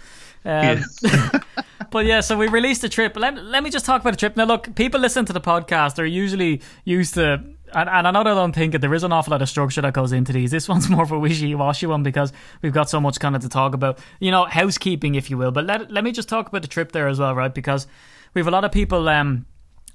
Um, 0.44 0.84
but 1.90 2.04
yeah, 2.04 2.20
so 2.20 2.36
we 2.36 2.48
released 2.48 2.82
the 2.82 2.90
trip. 2.90 3.16
Let, 3.16 3.42
let 3.42 3.62
me 3.62 3.70
just 3.70 3.86
talk 3.86 4.02
about 4.02 4.10
the 4.12 4.16
trip. 4.18 4.36
Now, 4.36 4.44
look, 4.44 4.74
people 4.74 5.00
listen 5.00 5.24
to 5.24 5.32
the 5.32 5.40
podcast. 5.40 5.94
They're 5.94 6.04
usually 6.04 6.60
used 6.84 7.14
to, 7.14 7.42
and, 7.74 7.88
and 7.88 8.08
I 8.08 8.10
know 8.10 8.24
they 8.24 8.30
don't 8.30 8.54
think 8.54 8.74
it. 8.74 8.80
There 8.80 8.94
is 8.94 9.04
an 9.04 9.12
awful 9.12 9.32
lot 9.32 9.42
of 9.42 9.48
structure 9.48 9.80
that 9.80 9.92
goes 9.92 10.12
into 10.12 10.32
these. 10.32 10.50
This 10.50 10.68
one's 10.68 10.88
more 10.88 11.02
of 11.02 11.12
a 11.12 11.18
wishy-washy 11.18 11.86
one 11.86 12.02
because 12.02 12.32
we've 12.62 12.72
got 12.72 12.90
so 12.90 13.00
much 13.00 13.20
kind 13.20 13.36
of 13.36 13.42
to 13.42 13.48
talk 13.48 13.74
about. 13.74 13.98
You 14.20 14.30
know, 14.30 14.44
housekeeping, 14.44 15.14
if 15.14 15.30
you 15.30 15.38
will. 15.38 15.50
But 15.50 15.64
let 15.66 15.90
let 15.90 16.04
me 16.04 16.12
just 16.12 16.28
talk 16.28 16.48
about 16.48 16.62
the 16.62 16.68
trip 16.68 16.92
there 16.92 17.08
as 17.08 17.18
well, 17.18 17.34
right? 17.34 17.52
Because 17.52 17.86
we 18.34 18.40
have 18.40 18.48
a 18.48 18.52
lot 18.52 18.64
of 18.64 18.72
people. 18.72 19.08
Um, 19.08 19.46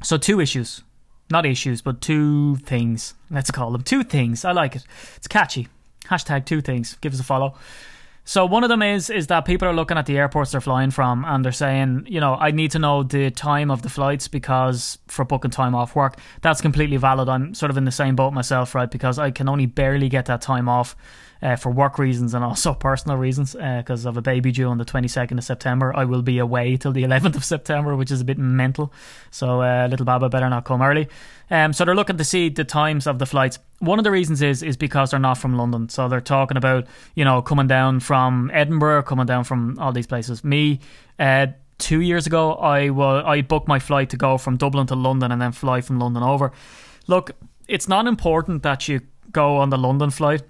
so 0.04 0.18
two 0.18 0.40
issues, 0.40 0.84
not 1.32 1.46
issues, 1.46 1.82
but 1.82 2.02
two 2.02 2.58
things. 2.58 3.14
Let's 3.30 3.52
call 3.52 3.72
them 3.72 3.82
two 3.82 4.04
things. 4.04 4.46
I 4.46 4.52
like 4.52 4.76
it. 4.76 4.86
It's 5.16 5.28
catchy. 5.28 5.68
Hashtag 6.06 6.46
two 6.46 6.62
things. 6.62 6.98
Give 7.02 7.14
us 7.14 7.20
a 7.20 7.24
follow. 7.24 7.56
So 8.28 8.46
one 8.46 8.66
of 8.66 8.70
them 8.70 8.82
is 8.82 9.10
is 9.10 9.28
that 9.28 9.46
people 9.46 9.70
are 9.70 9.74
looking 9.74 9.98
at 9.98 10.06
the 10.06 10.18
airports 10.18 10.52
they're 10.52 10.60
flying 10.60 10.92
from 10.92 11.24
and 11.24 11.46
they're 11.46 11.54
saying, 11.54 12.08
you 12.10 12.20
know, 12.20 12.36
I 12.36 12.52
need 12.52 12.72
to 12.72 12.80
know 12.80 13.02
the 13.02 13.32
time 13.32 13.72
of 13.72 13.84
the 13.84 13.90
flights 13.90 14.28
because 14.28 14.98
for 15.08 15.24
booking 15.24 15.50
time 15.50 15.74
off 15.74 15.96
work. 15.96 16.20
That's 16.42 16.60
completely 16.60 16.98
valid. 16.98 17.30
I'm 17.30 17.54
sort 17.54 17.70
of 17.70 17.78
in 17.78 17.86
the 17.86 17.92
same 17.92 18.18
boat 18.18 18.34
myself, 18.34 18.76
right? 18.76 18.92
Because 18.92 19.18
I 19.18 19.32
can 19.32 19.48
only 19.48 19.66
barely 19.66 20.10
get 20.10 20.26
that 20.26 20.42
time 20.42 20.68
off 20.68 20.94
uh, 21.42 21.56
for 21.56 21.72
work 21.72 22.00
reasons 22.00 22.34
and 22.34 22.44
also 22.44 22.74
personal 22.74 23.18
reasons 23.18 23.54
because 23.54 24.06
of 24.06 24.18
a 24.18 24.22
baby 24.22 24.52
due 24.52 24.68
on 24.68 24.78
the 24.78 24.86
22nd 24.86 25.38
of 25.38 25.44
September. 25.44 25.96
I 25.96 26.06
will 26.06 26.22
be 26.22 26.40
away 26.40 26.78
till 26.78 26.92
the 26.92 27.04
11th 27.10 27.36
of 27.36 27.46
September, 27.46 27.96
which 27.96 28.12
is 28.12 28.22
a 28.22 28.26
bit 28.26 28.38
mental. 28.38 28.92
So 29.32 29.62
uh, 29.62 29.88
little 29.90 30.06
Baba 30.06 30.30
better 30.30 30.50
not 30.50 30.66
come 30.66 30.82
early. 30.82 31.08
Um, 31.50 31.74
so 31.74 31.86
they're 31.86 31.96
looking 31.96 32.18
to 32.18 32.24
see 32.24 32.50
the 32.50 32.64
times 32.64 33.08
of 33.08 33.20
the 33.20 33.26
flights. 33.26 33.60
One 33.80 34.00
of 34.00 34.04
the 34.04 34.12
reasons 34.12 34.42
is 34.42 34.64
is 34.64 34.76
because 34.76 35.12
they're 35.12 35.20
not 35.20 35.38
from 35.38 35.56
London. 35.56 35.90
So 35.90 36.08
they're 36.10 36.20
talking 36.22 36.58
about 36.58 36.88
you 37.16 37.24
know 37.24 37.42
coming 37.42 37.68
down 37.68 38.00
from 38.02 38.52
Edinburgh, 38.54 39.04
coming 39.04 39.26
down 39.26 39.44
from 39.44 39.78
all 39.80 39.92
these 39.94 40.08
places. 40.08 40.44
Me, 40.44 40.80
uh, 41.20 41.48
two 41.78 42.02
years 42.02 42.28
ago, 42.28 42.54
I 42.56 42.90
wa- 42.90 43.24
I 43.26 43.42
booked 43.42 43.68
my 43.68 43.80
flight 43.80 44.10
to 44.10 44.18
go 44.18 44.38
from 44.38 44.58
Dublin 44.58 44.88
to 44.88 44.96
London 44.96 45.32
and 45.32 45.42
then 45.42 45.52
fly 45.52 45.82
from 45.82 46.00
London 46.00 46.24
over. 46.24 46.52
Look, 47.08 47.32
it's 47.68 47.88
not 47.88 48.08
important 48.08 48.64
that 48.64 48.88
you 48.90 49.02
go 49.32 49.58
on 49.58 49.70
the 49.70 49.78
London 49.78 50.10
flight 50.10 50.42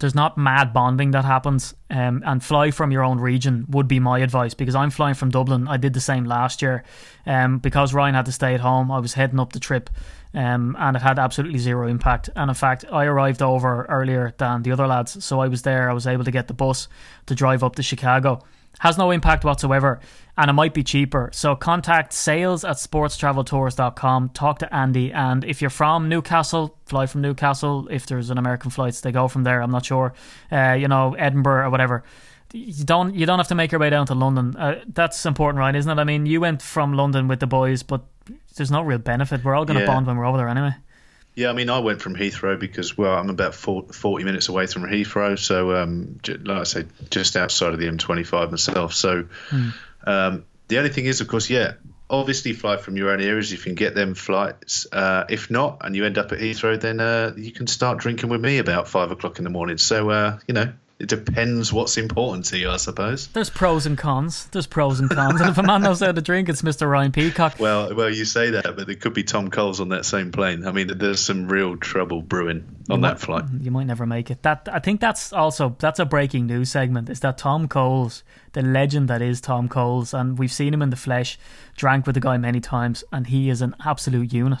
there's 0.00 0.14
not 0.14 0.36
mad 0.36 0.72
bonding 0.72 1.12
that 1.12 1.24
happens 1.24 1.74
um, 1.90 2.22
and 2.26 2.42
fly 2.42 2.70
from 2.70 2.90
your 2.90 3.04
own 3.04 3.20
region 3.20 3.66
would 3.68 3.86
be 3.86 4.00
my 4.00 4.18
advice 4.18 4.54
because 4.54 4.74
I'm 4.74 4.90
flying 4.90 5.14
from 5.14 5.30
Dublin. 5.30 5.68
I 5.68 5.76
did 5.76 5.92
the 5.92 6.00
same 6.00 6.24
last 6.24 6.62
year 6.62 6.82
um, 7.26 7.58
because 7.58 7.94
Ryan 7.94 8.14
had 8.14 8.26
to 8.26 8.32
stay 8.32 8.54
at 8.54 8.60
home 8.60 8.90
I 8.90 8.98
was 8.98 9.14
heading 9.14 9.38
up 9.38 9.52
the 9.52 9.60
trip 9.60 9.90
um, 10.32 10.74
and 10.78 10.96
it 10.96 11.02
had 11.02 11.18
absolutely 11.18 11.58
zero 11.58 11.86
impact. 11.86 12.30
And 12.34 12.50
in 12.50 12.54
fact 12.54 12.84
I 12.90 13.04
arrived 13.04 13.42
over 13.42 13.84
earlier 13.88 14.34
than 14.38 14.62
the 14.62 14.72
other 14.72 14.86
lads 14.86 15.22
so 15.22 15.40
I 15.40 15.48
was 15.48 15.62
there 15.62 15.90
I 15.90 15.92
was 15.92 16.06
able 16.06 16.24
to 16.24 16.30
get 16.30 16.48
the 16.48 16.54
bus 16.54 16.88
to 17.26 17.34
drive 17.34 17.62
up 17.62 17.76
to 17.76 17.82
Chicago 17.82 18.42
has 18.78 18.96
no 18.96 19.10
impact 19.10 19.44
whatsoever 19.44 20.00
and 20.38 20.48
it 20.48 20.54
might 20.54 20.72
be 20.72 20.82
cheaper. 20.82 21.28
So 21.34 21.54
contact 21.54 22.12
sales 22.14 22.64
at 22.64 22.76
sportstraveltours.com. 22.76 24.30
Talk 24.30 24.58
to 24.60 24.74
Andy. 24.74 25.12
And 25.12 25.44
if 25.44 25.60
you're 25.60 25.70
from 25.70 26.08
Newcastle, 26.08 26.76
fly 26.86 27.06
from 27.06 27.20
Newcastle. 27.20 27.88
If 27.90 28.06
there's 28.06 28.30
an 28.30 28.38
American 28.38 28.70
flights, 28.70 29.00
they 29.02 29.12
go 29.12 29.28
from 29.28 29.44
there. 29.44 29.60
I'm 29.62 29.70
not 29.70 29.84
sure. 29.84 30.14
Uh, 30.50 30.72
you 30.78 30.88
know, 30.88 31.14
Edinburgh 31.14 31.66
or 31.66 31.70
whatever. 31.70 32.04
You 32.52 32.84
don't 32.84 33.14
you 33.14 33.26
don't 33.26 33.38
have 33.38 33.48
to 33.48 33.54
make 33.54 33.70
your 33.70 33.80
way 33.80 33.90
down 33.90 34.06
to 34.06 34.14
London. 34.14 34.56
Uh, 34.56 34.80
that's 34.88 35.24
important, 35.24 35.60
right? 35.60 35.74
Isn't 35.76 35.90
it? 35.90 36.00
I 36.00 36.04
mean, 36.04 36.26
you 36.26 36.40
went 36.40 36.62
from 36.62 36.94
London 36.94 37.28
with 37.28 37.38
the 37.40 37.46
boys, 37.46 37.82
but 37.84 38.02
there's 38.56 38.70
no 38.72 38.82
real 38.82 38.98
benefit. 38.98 39.44
We're 39.44 39.54
all 39.54 39.64
going 39.64 39.78
to 39.78 39.84
Yeah. 39.84 39.92
bond 39.92 40.06
when 40.06 40.16
we're 40.16 40.26
over 40.26 40.38
there 40.38 40.48
anyway. 40.48 40.74
Yeah, 41.34 41.50
I 41.50 41.52
mean, 41.52 41.70
I 41.70 41.78
went 41.78 42.02
from 42.02 42.16
Heathrow 42.16 42.58
because, 42.58 42.98
well, 42.98 43.14
I'm 43.14 43.30
about 43.30 43.54
40 43.54 44.24
minutes 44.24 44.48
away 44.48 44.66
from 44.66 44.82
Heathrow. 44.82 45.38
So, 45.38 45.76
um, 45.76 46.20
like 46.26 46.58
I 46.58 46.64
say, 46.64 46.84
just 47.08 47.36
outside 47.36 47.72
of 47.72 47.78
the 47.78 47.86
M25 47.86 48.50
myself. 48.50 48.94
So, 48.94 49.26
um, 50.04 50.44
the 50.68 50.78
only 50.78 50.90
thing 50.90 51.06
is, 51.06 51.20
of 51.20 51.28
course, 51.28 51.48
yeah, 51.48 51.74
obviously 52.10 52.52
fly 52.52 52.76
from 52.76 52.96
your 52.96 53.10
own 53.10 53.20
areas 53.20 53.52
if 53.52 53.60
you 53.60 53.64
can 53.64 53.74
get 53.74 53.94
them 53.94 54.14
flights. 54.14 54.86
Uh, 54.92 55.24
if 55.28 55.50
not, 55.50 55.78
and 55.82 55.94
you 55.94 56.04
end 56.04 56.18
up 56.18 56.32
at 56.32 56.40
Heathrow, 56.40 56.78
then 56.78 57.00
uh, 57.00 57.32
you 57.36 57.52
can 57.52 57.66
start 57.66 57.98
drinking 57.98 58.28
with 58.28 58.40
me 58.40 58.58
about 58.58 58.88
five 58.88 59.10
o'clock 59.10 59.38
in 59.38 59.44
the 59.44 59.50
morning. 59.50 59.78
So, 59.78 60.10
uh, 60.10 60.38
you 60.46 60.54
know, 60.54 60.72
it 61.00 61.08
depends 61.08 61.72
what's 61.72 61.96
important 61.96 62.44
to 62.46 62.58
you, 62.58 62.70
I 62.70 62.76
suppose. 62.76 63.26
There's 63.28 63.48
pros 63.48 63.86
and 63.86 63.96
cons. 63.96 64.46
There's 64.52 64.66
pros 64.66 65.00
and 65.00 65.08
cons. 65.08 65.40
and 65.40 65.48
if 65.50 65.56
a 65.58 65.62
man 65.62 65.80
knows 65.82 66.00
how 66.00 66.12
to 66.12 66.20
drink, 66.20 66.48
it's 66.50 66.60
Mr. 66.62 66.88
Ryan 66.88 67.10
Peacock. 67.10 67.56
Well, 67.58 67.94
well, 67.94 68.10
you 68.10 68.24
say 68.26 68.50
that, 68.50 68.76
but 68.76 68.86
there 68.86 68.94
could 68.96 69.14
be 69.14 69.22
Tom 69.24 69.48
Coles 69.50 69.80
on 69.80 69.88
that 69.88 70.04
same 70.04 70.30
plane. 70.30 70.66
I 70.66 70.72
mean, 70.72 70.88
there's 70.98 71.20
some 71.20 71.48
real 71.48 71.76
trouble 71.78 72.20
brewing 72.22 72.76
on 72.90 73.00
that 73.00 73.18
flight. 73.18 73.44
You 73.60 73.70
might 73.70 73.86
never 73.86 74.04
make 74.04 74.30
it. 74.30 74.42
That 74.42 74.68
I 74.70 74.78
think 74.78 75.00
that's 75.00 75.32
also 75.32 75.74
that's 75.78 75.98
a 75.98 76.04
breaking 76.04 76.46
news 76.46 76.70
segment. 76.70 77.08
Is 77.08 77.20
that 77.20 77.38
Tom 77.38 77.66
Coles, 77.66 78.22
the 78.52 78.62
legend 78.62 79.08
that 79.08 79.22
is 79.22 79.40
Tom 79.40 79.68
Coles, 79.68 80.12
and 80.12 80.38
we've 80.38 80.52
seen 80.52 80.74
him 80.74 80.82
in 80.82 80.90
the 80.90 80.96
flesh, 80.96 81.38
drank 81.76 82.06
with 82.06 82.14
the 82.14 82.20
guy 82.20 82.36
many 82.36 82.60
times, 82.60 83.04
and 83.10 83.26
he 83.26 83.48
is 83.48 83.62
an 83.62 83.74
absolute 83.84 84.32
unit. 84.32 84.60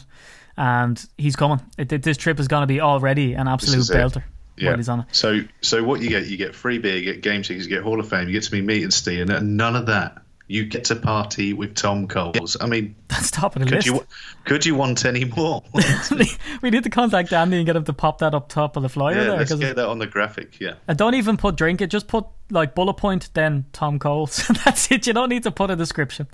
And 0.56 1.02
he's 1.16 1.36
coming. 1.36 1.60
It- 1.78 2.02
this 2.02 2.16
trip 2.16 2.38
is 2.40 2.48
going 2.48 2.62
to 2.62 2.66
be 2.66 2.80
already 2.80 3.34
an 3.34 3.46
absolute 3.48 3.84
belter. 3.86 4.16
it. 4.18 4.22
Yeah. 4.56 4.76
he's 4.76 4.88
on. 4.88 5.06
So, 5.12 5.40
so 5.60 5.82
what 5.82 6.00
you 6.00 6.08
get? 6.08 6.26
You 6.26 6.36
get 6.36 6.54
free 6.54 6.78
beer, 6.78 6.96
you 6.96 7.04
get 7.04 7.22
game 7.22 7.42
tickets, 7.42 7.66
you 7.66 7.70
get 7.70 7.82
Hall 7.82 7.98
of 7.98 8.08
Fame, 8.08 8.26
you 8.28 8.32
get 8.32 8.44
to 8.44 8.50
be 8.50 8.60
meet 8.60 8.82
and 8.82 8.92
Steve, 8.92 9.28
and 9.28 9.56
none 9.56 9.76
of 9.76 9.86
that. 9.86 10.22
You 10.46 10.64
get 10.64 10.86
to 10.86 10.96
party 10.96 11.52
with 11.52 11.76
Tom 11.76 12.08
Coles. 12.08 12.56
I 12.60 12.66
mean, 12.66 12.96
That's 13.08 13.30
top 13.30 13.54
of 13.54 13.60
the 13.60 13.66
could 13.66 13.76
list. 13.76 13.86
you 13.86 14.04
could 14.44 14.66
you 14.66 14.74
want 14.74 15.04
any 15.04 15.24
more? 15.24 15.62
we 16.62 16.70
need 16.70 16.82
to 16.82 16.90
contact 16.90 17.32
Andy 17.32 17.58
and 17.58 17.66
get 17.66 17.76
him 17.76 17.84
to 17.84 17.92
pop 17.92 18.18
that 18.18 18.34
up 18.34 18.48
top 18.48 18.76
of 18.76 18.82
the 18.82 18.88
flyer 18.88 19.14
yeah, 19.14 19.22
there. 19.22 19.36
let's 19.36 19.54
get 19.54 19.76
that 19.76 19.86
on 19.86 20.00
the 20.00 20.08
graphic. 20.08 20.58
Yeah, 20.58 20.74
and 20.88 20.98
don't 20.98 21.14
even 21.14 21.36
put 21.36 21.54
drink 21.54 21.80
it. 21.80 21.86
Just 21.86 22.08
put 22.08 22.26
like 22.50 22.74
bullet 22.74 22.94
point, 22.94 23.30
then 23.32 23.66
Tom 23.72 24.00
Coles. 24.00 24.48
that's 24.64 24.90
it. 24.90 25.06
You 25.06 25.12
don't 25.12 25.28
need 25.28 25.44
to 25.44 25.52
put 25.52 25.70
a 25.70 25.76
description. 25.76 26.26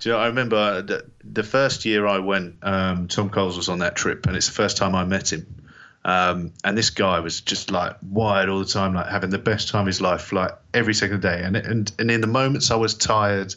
Do 0.00 0.08
you 0.08 0.14
know, 0.14 0.20
I 0.20 0.26
remember 0.26 0.82
the, 0.82 1.06
the 1.24 1.42
first 1.42 1.84
year 1.84 2.06
I 2.06 2.18
went. 2.18 2.56
Um, 2.62 3.08
Tom 3.08 3.30
Coles 3.30 3.56
was 3.56 3.68
on 3.68 3.78
that 3.78 3.94
trip, 3.96 4.26
and 4.26 4.36
it's 4.36 4.46
the 4.46 4.54
first 4.54 4.76
time 4.76 4.94
I 4.94 5.04
met 5.04 5.32
him. 5.32 5.46
Um, 6.06 6.52
and 6.62 6.78
this 6.78 6.90
guy 6.90 7.18
was 7.18 7.40
just 7.40 7.72
like 7.72 7.96
wired 8.00 8.48
all 8.48 8.60
the 8.60 8.64
time, 8.64 8.94
like 8.94 9.08
having 9.08 9.30
the 9.30 9.38
best 9.38 9.68
time 9.68 9.80
of 9.80 9.86
his 9.88 10.00
life, 10.00 10.32
like 10.32 10.52
every 10.72 10.94
second 10.94 11.20
day. 11.20 11.42
And 11.42 11.56
and 11.56 11.92
and 11.98 12.10
in 12.12 12.20
the 12.20 12.28
moments 12.28 12.70
I 12.70 12.76
was 12.76 12.94
tired, 12.94 13.52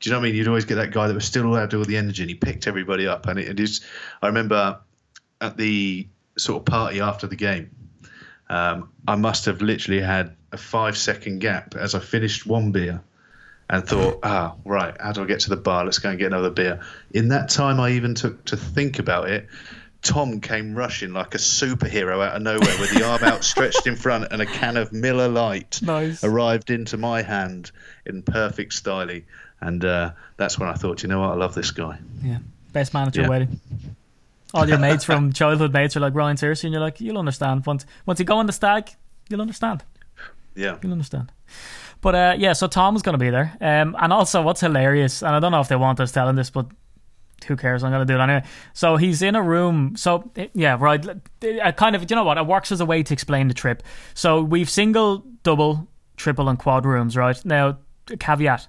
do 0.00 0.10
you 0.10 0.12
know 0.12 0.18
what 0.18 0.26
I 0.26 0.28
mean? 0.28 0.34
You'd 0.34 0.48
always 0.48 0.64
get 0.64 0.74
that 0.74 0.90
guy 0.90 1.06
that 1.06 1.14
was 1.14 1.24
still 1.24 1.46
allowed 1.46 1.70
to 1.70 1.78
all 1.78 1.84
the 1.84 1.96
energy, 1.96 2.24
and 2.24 2.28
he 2.28 2.34
picked 2.34 2.66
everybody 2.66 3.06
up. 3.06 3.26
And 3.26 3.38
it, 3.38 3.48
it 3.48 3.60
is, 3.60 3.86
I 4.20 4.26
remember 4.26 4.80
at 5.40 5.56
the 5.56 6.08
sort 6.36 6.62
of 6.62 6.64
party 6.64 7.00
after 7.00 7.28
the 7.28 7.36
game, 7.36 7.70
um, 8.50 8.90
I 9.06 9.14
must 9.14 9.44
have 9.44 9.62
literally 9.62 10.00
had 10.00 10.34
a 10.50 10.56
five 10.56 10.96
second 10.96 11.38
gap 11.38 11.76
as 11.76 11.94
I 11.94 12.00
finished 12.00 12.46
one 12.46 12.72
beer 12.72 13.00
and 13.70 13.86
thought, 13.86 14.18
ah, 14.24 14.56
right, 14.64 15.00
how 15.00 15.12
do 15.12 15.22
I 15.22 15.26
get 15.26 15.38
to 15.40 15.50
the 15.50 15.56
bar? 15.56 15.84
Let's 15.84 16.00
go 16.00 16.10
and 16.10 16.18
get 16.18 16.26
another 16.26 16.50
beer. 16.50 16.80
In 17.12 17.28
that 17.28 17.48
time, 17.48 17.78
I 17.78 17.90
even 17.92 18.16
took 18.16 18.44
to 18.46 18.56
think 18.56 18.98
about 18.98 19.30
it. 19.30 19.46
Tom 20.06 20.40
came 20.40 20.74
rushing 20.74 21.12
like 21.12 21.34
a 21.34 21.38
superhero 21.38 22.24
out 22.24 22.36
of 22.36 22.42
nowhere 22.42 22.78
with 22.80 22.90
the 22.94 23.04
arm 23.04 23.22
outstretched 23.24 23.86
in 23.86 23.96
front 23.96 24.28
and 24.30 24.40
a 24.40 24.46
can 24.46 24.76
of 24.76 24.92
Miller 24.92 25.28
Lite 25.28 25.82
Nice. 25.82 26.22
arrived 26.24 26.70
into 26.70 26.96
my 26.96 27.22
hand 27.22 27.70
in 28.06 28.22
perfect 28.22 28.72
style. 28.72 29.10
And 29.60 29.84
uh, 29.84 30.12
that's 30.36 30.58
when 30.58 30.68
I 30.68 30.74
thought, 30.74 31.02
you 31.02 31.08
know 31.08 31.20
what, 31.20 31.30
I 31.30 31.34
love 31.34 31.54
this 31.54 31.70
guy. 31.70 31.98
Yeah, 32.22 32.38
best 32.72 32.94
man 32.94 33.08
at 33.08 33.16
your 33.16 33.24
Yeah. 33.24 33.30
wedding. 33.30 33.60
All 34.54 34.68
your 34.68 34.78
mates 34.78 35.04
from 35.04 35.32
childhood 35.40 35.72
mates 35.72 35.96
are 35.96 36.00
like 36.00 36.14
Ryan 36.14 36.36
Searcy, 36.36 36.64
and 36.64 36.72
you're 36.72 36.80
like, 36.80 37.00
you'll 37.00 37.18
understand 37.18 37.66
once 37.66 37.84
once 38.06 38.18
you 38.20 38.24
go 38.24 38.36
on 38.38 38.46
the 38.46 38.52
stag, 38.52 38.90
you'll 39.28 39.40
understand. 39.40 39.82
Yeah. 40.54 40.76
You'll 40.82 40.92
understand. 40.92 41.32
But 42.00 42.14
uh, 42.14 42.34
yeah, 42.38 42.52
so 42.52 42.66
Tom's 42.68 43.02
going 43.02 43.14
to 43.14 43.18
be 43.18 43.30
there, 43.30 43.56
um, 43.60 43.96
and 43.98 44.12
also 44.12 44.42
what's 44.42 44.60
hilarious, 44.60 45.22
and 45.22 45.34
I 45.34 45.40
don't 45.40 45.52
know 45.52 45.60
if 45.60 45.68
they 45.68 45.76
want 45.76 45.98
us 46.00 46.12
telling 46.12 46.36
this, 46.36 46.50
but 46.50 46.66
who 47.46 47.56
cares? 47.56 47.82
I'm 47.82 47.92
going 47.92 48.06
to 48.06 48.12
do 48.12 48.18
it 48.18 48.22
anyway. 48.22 48.44
So 48.72 48.96
he's 48.96 49.22
in 49.22 49.34
a 49.34 49.42
room. 49.42 49.96
So 49.96 50.30
yeah, 50.54 50.76
right. 50.80 51.04
I 51.62 51.72
kind 51.72 51.94
of, 51.96 52.08
you 52.10 52.16
know 52.16 52.24
what? 52.24 52.38
It 52.38 52.46
works 52.46 52.72
as 52.72 52.80
a 52.80 52.86
way 52.86 53.02
to 53.02 53.12
explain 53.12 53.48
the 53.48 53.54
trip. 53.54 53.82
So 54.14 54.42
we've 54.42 54.70
single, 54.70 55.24
double, 55.42 55.88
triple, 56.16 56.48
and 56.48 56.58
quad 56.58 56.86
rooms. 56.86 57.16
Right 57.16 57.42
now, 57.44 57.78
caveat: 58.18 58.68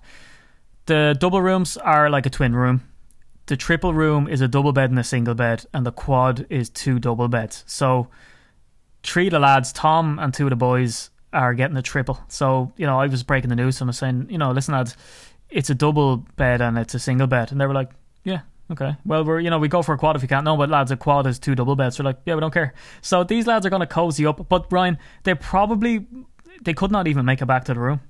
the 0.85 1.15
double 1.19 1.41
rooms 1.41 1.77
are 1.77 2.09
like 2.09 2.25
a 2.25 2.29
twin 2.29 2.55
room. 2.55 2.83
The 3.47 3.57
triple 3.57 3.93
room 3.93 4.27
is 4.27 4.41
a 4.41 4.47
double 4.47 4.73
bed 4.73 4.89
and 4.89 4.99
a 4.99 5.03
single 5.03 5.33
bed, 5.33 5.65
and 5.73 5.85
the 5.85 5.91
quad 5.91 6.45
is 6.49 6.69
two 6.69 6.99
double 6.99 7.29
beds. 7.29 7.63
So 7.65 8.09
three 9.03 9.27
of 9.27 9.31
the 9.31 9.39
lads, 9.39 9.71
Tom 9.71 10.19
and 10.19 10.33
two 10.33 10.45
of 10.45 10.49
the 10.49 10.57
boys, 10.57 11.09
are 11.31 11.53
getting 11.53 11.77
a 11.77 11.81
triple. 11.81 12.19
So, 12.27 12.73
you 12.77 12.85
know, 12.85 12.99
I 12.99 13.07
was 13.07 13.23
breaking 13.23 13.49
the 13.49 13.55
news. 13.55 13.81
I 13.81 13.85
was 13.85 13.97
saying, 13.97 14.27
you 14.29 14.37
know, 14.37 14.51
listen, 14.51 14.73
lads, 14.73 14.97
it's 15.49 15.69
a 15.69 15.75
double 15.75 16.17
bed 16.35 16.61
and 16.61 16.77
it's 16.77 16.93
a 16.93 16.99
single 16.99 17.27
bed. 17.27 17.51
And 17.51 17.61
they 17.61 17.65
were 17.65 17.73
like, 17.73 17.91
yeah, 18.23 18.41
okay. 18.71 18.95
Well, 19.05 19.23
we're, 19.23 19.39
you 19.39 19.49
know, 19.49 19.59
we 19.59 19.67
go 19.67 19.81
for 19.81 19.93
a 19.93 19.97
quad 19.97 20.15
if 20.15 20.21
you 20.21 20.27
can't. 20.27 20.45
No, 20.45 20.57
but 20.57 20.69
lads, 20.69 20.91
a 20.91 20.97
quad 20.97 21.27
is 21.27 21.39
two 21.39 21.55
double 21.55 21.75
beds. 21.75 21.99
We're 21.99 22.05
like, 22.05 22.19
yeah, 22.25 22.35
we 22.35 22.41
don't 22.41 22.53
care. 22.53 22.73
So 23.01 23.23
these 23.23 23.47
lads 23.47 23.65
are 23.65 23.69
going 23.69 23.81
to 23.81 23.87
cozy 23.87 24.25
up. 24.25 24.47
But, 24.49 24.71
Ryan, 24.71 24.97
they 25.23 25.35
probably, 25.35 26.05
they 26.61 26.73
could 26.73 26.91
not 26.91 27.07
even 27.07 27.25
make 27.25 27.41
it 27.41 27.45
back 27.45 27.65
to 27.65 27.73
the 27.73 27.79
room. 27.79 28.01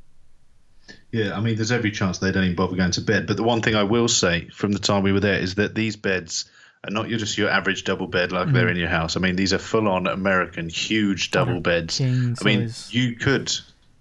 Yeah, 1.11 1.35
I 1.35 1.39
mean, 1.39 1.55
there's 1.55 1.71
every 1.71 1.91
chance 1.91 2.19
they 2.19 2.31
don't 2.31 2.43
even 2.43 2.55
bother 2.55 2.75
going 2.75 2.91
to 2.91 3.01
bed. 3.01 3.27
But 3.27 3.37
the 3.37 3.43
one 3.43 3.61
thing 3.61 3.75
I 3.75 3.83
will 3.83 4.07
say 4.07 4.49
from 4.49 4.71
the 4.71 4.79
time 4.79 5.03
we 5.03 5.11
were 5.11 5.19
there 5.19 5.39
is 5.39 5.55
that 5.55 5.75
these 5.75 5.95
beds 5.95 6.49
are 6.83 6.91
not 6.91 7.07
just 7.07 7.37
your 7.37 7.49
average 7.49 7.83
double 7.83 8.07
bed 8.07 8.31
like 8.31 8.51
they're 8.51 8.63
mm-hmm. 8.63 8.71
in 8.71 8.77
your 8.77 8.89
house. 8.89 9.17
I 9.17 9.19
mean, 9.19 9.35
these 9.35 9.53
are 9.53 9.57
full 9.57 9.87
on 9.87 10.07
American, 10.07 10.69
huge 10.69 11.31
double 11.31 11.59
beds. 11.59 11.97
king 11.97 12.35
I 12.39 12.43
mean, 12.43 12.69
size. 12.69 12.93
you 12.93 13.15
could. 13.15 13.51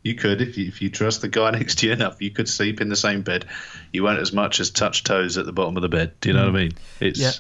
You 0.07 0.15
could, 0.15 0.41
if 0.41 0.57
you, 0.57 0.67
if 0.69 0.81
you 0.83 0.89
trust 0.91 1.21
the 1.21 1.29
guy 1.29 1.51
next 1.59 1.79
to 1.81 1.87
you 1.87 1.93
enough, 1.93 2.21
you 2.23 2.31
could 2.31 2.49
sleep 2.49 2.81
in 2.81 2.89
the 2.89 2.97
same 2.97 3.23
bed. 3.23 3.45
You 3.93 4.03
won't 4.05 4.21
as 4.21 4.33
much 4.33 4.61
as 4.61 4.71
touch 4.71 5.03
toes 5.05 5.37
at 5.39 5.47
the 5.47 5.53
bottom 5.53 5.77
of 5.77 5.83
the 5.83 5.89
bed. 5.89 6.13
Do 6.21 6.29
you 6.29 6.35
know 6.35 6.47
what 6.47 6.55
I 6.57 6.59
mean? 6.59 6.73
It's 7.01 7.19
Yeah. 7.19 7.33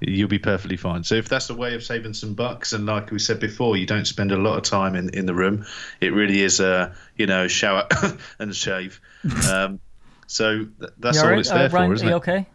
you'll 0.00 0.28
be 0.28 0.38
perfectly 0.38 0.76
fine. 0.76 1.04
So 1.04 1.14
if 1.14 1.28
that's 1.28 1.48
a 1.50 1.54
way 1.54 1.74
of 1.74 1.82
saving 1.82 2.14
some 2.14 2.34
bucks, 2.34 2.72
and 2.72 2.86
like 2.86 3.10
we 3.10 3.18
said 3.18 3.40
before, 3.40 3.76
you 3.76 3.86
don't 3.86 4.06
spend 4.06 4.32
a 4.32 4.36
lot 4.36 4.56
of 4.58 4.64
time 4.64 4.94
in, 4.94 5.10
in 5.10 5.26
the 5.26 5.34
room. 5.34 5.64
It 6.00 6.12
really 6.12 6.42
is 6.42 6.60
a 6.60 6.94
you 7.16 7.26
know 7.26 7.48
shower 7.48 7.88
and 8.38 8.54
shave. 8.54 9.00
Um, 9.50 9.80
so 10.28 10.64
th- 10.64 10.92
that's 10.98 11.18
all 11.18 11.24
alright? 11.24 11.38
it's 11.40 11.50
there 11.50 11.66
Uh, 11.66 11.68
Ryan, 11.68 11.90
for, 11.90 11.94
isn't 11.94 12.08
it? 12.08 12.12
okay? 12.14 12.46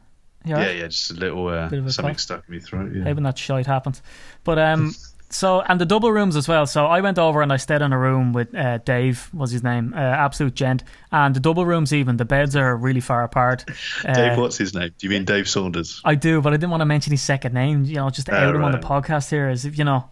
Yeah, 0.44 0.72
yeah, 0.72 0.88
just 0.88 1.12
a 1.12 1.14
little 1.14 1.48
uh, 1.48 1.70
a 1.72 1.92
something 1.92 2.16
cough. 2.16 2.20
stuck 2.20 2.44
in 2.48 2.56
my 2.56 2.60
throat. 2.60 2.92
Yeah. 2.94 3.12
When 3.14 3.24
that 3.24 3.38
shite 3.38 3.66
happens. 3.68 4.02
But 4.44 4.58
um, 4.60 4.94
so 5.32 5.62
and 5.62 5.80
the 5.82 5.86
double 5.86 6.12
rooms 6.12 6.36
as 6.36 6.48
well. 6.48 6.66
So 6.66 6.86
I 6.86 7.02
went 7.02 7.18
over 7.18 7.42
and 7.42 7.52
I 7.52 7.58
stayed 7.58 7.82
in 7.82 7.94
a 7.94 7.98
room 7.98 8.34
with 8.34 8.54
uh, 8.54 8.78
Dave 8.80 9.30
was 9.34 9.52
his 9.52 9.64
name, 9.64 9.94
uh, 9.96 9.98
absolute 9.98 10.54
gent. 10.54 10.84
And 11.12 11.36
the 11.36 11.40
double 11.40 11.66
rooms 11.66 11.94
even 11.94 12.18
the 12.18 12.26
beds 12.26 12.56
are 12.56 12.76
really 12.76 13.00
far 13.02 13.24
apart. 13.24 13.66
Uh, 14.06 14.14
Dave, 14.14 14.38
what's 14.38 14.58
his 14.58 14.74
name? 14.74 14.90
Do 14.98 15.06
you 15.08 15.10
mean 15.12 15.26
Dave 15.26 15.48
Saunders? 15.48 16.02
I 16.04 16.16
do, 16.16 16.42
but 16.42 16.54
I 16.54 16.58
didn't 16.58 16.72
want 16.72 16.82
to 16.82 16.86
mention 16.86 17.12
his 17.12 17.22
second 17.22 17.54
name. 17.54 17.84
You 17.86 17.96
know, 17.96 18.10
just 18.10 18.28
to 18.28 18.34
Oh, 18.36 18.50
out 18.50 18.56
him 18.56 18.64
on 18.64 18.72
the 18.72 18.78
podcast 18.80 19.30
here, 19.30 19.48
as 19.48 19.64
if 19.66 19.78
you 19.78 19.84
know 19.84 20.10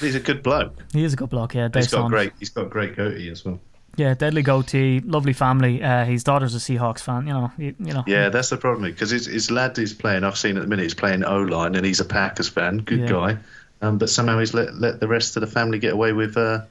He's 0.00 0.14
a 0.14 0.20
good 0.20 0.42
bloke. 0.42 0.76
he 0.92 1.04
is 1.04 1.12
a 1.12 1.16
good 1.16 1.30
bloke. 1.30 1.54
Yeah, 1.54 1.68
Dave 1.68 1.82
He's 1.84 1.90
got 1.92 1.98
Saunders. 1.98 2.10
great. 2.18 2.32
He's 2.38 2.50
got 2.50 2.68
great 2.70 2.96
goatee 2.96 3.30
as 3.30 3.44
well. 3.44 3.60
Yeah, 3.96 4.14
deadly 4.14 4.42
goatee, 4.42 5.00
lovely 5.00 5.32
family. 5.32 5.82
Uh, 5.82 6.04
his 6.04 6.22
daughter's 6.22 6.54
a 6.54 6.58
Seahawks 6.58 7.00
fan. 7.00 7.26
You 7.26 7.32
know, 7.32 7.52
you, 7.58 7.74
you 7.80 7.92
know. 7.92 8.04
Yeah, 8.06 8.28
that's 8.28 8.48
the 8.50 8.56
problem 8.56 8.90
because 8.90 9.10
his, 9.10 9.26
his 9.26 9.50
lad 9.50 9.76
is 9.78 9.92
playing. 9.92 10.22
I've 10.22 10.38
seen 10.38 10.56
at 10.56 10.60
the 10.62 10.68
minute 10.68 10.84
he's 10.84 10.94
playing 10.94 11.24
O 11.24 11.38
line 11.40 11.74
and 11.74 11.84
he's 11.84 11.98
a 11.98 12.04
Packers 12.04 12.48
fan. 12.48 12.78
Good 12.78 13.00
Yeah. 13.00 13.06
guy, 13.06 13.36
um, 13.80 13.98
but 13.98 14.10
somehow 14.10 14.38
he's 14.38 14.54
let 14.54 14.74
let 14.74 15.00
the 15.00 15.08
rest 15.08 15.36
of 15.36 15.40
the 15.40 15.46
family 15.46 15.78
get 15.78 15.92
away 15.92 16.12
with 16.12 16.36
uh, 16.36 16.62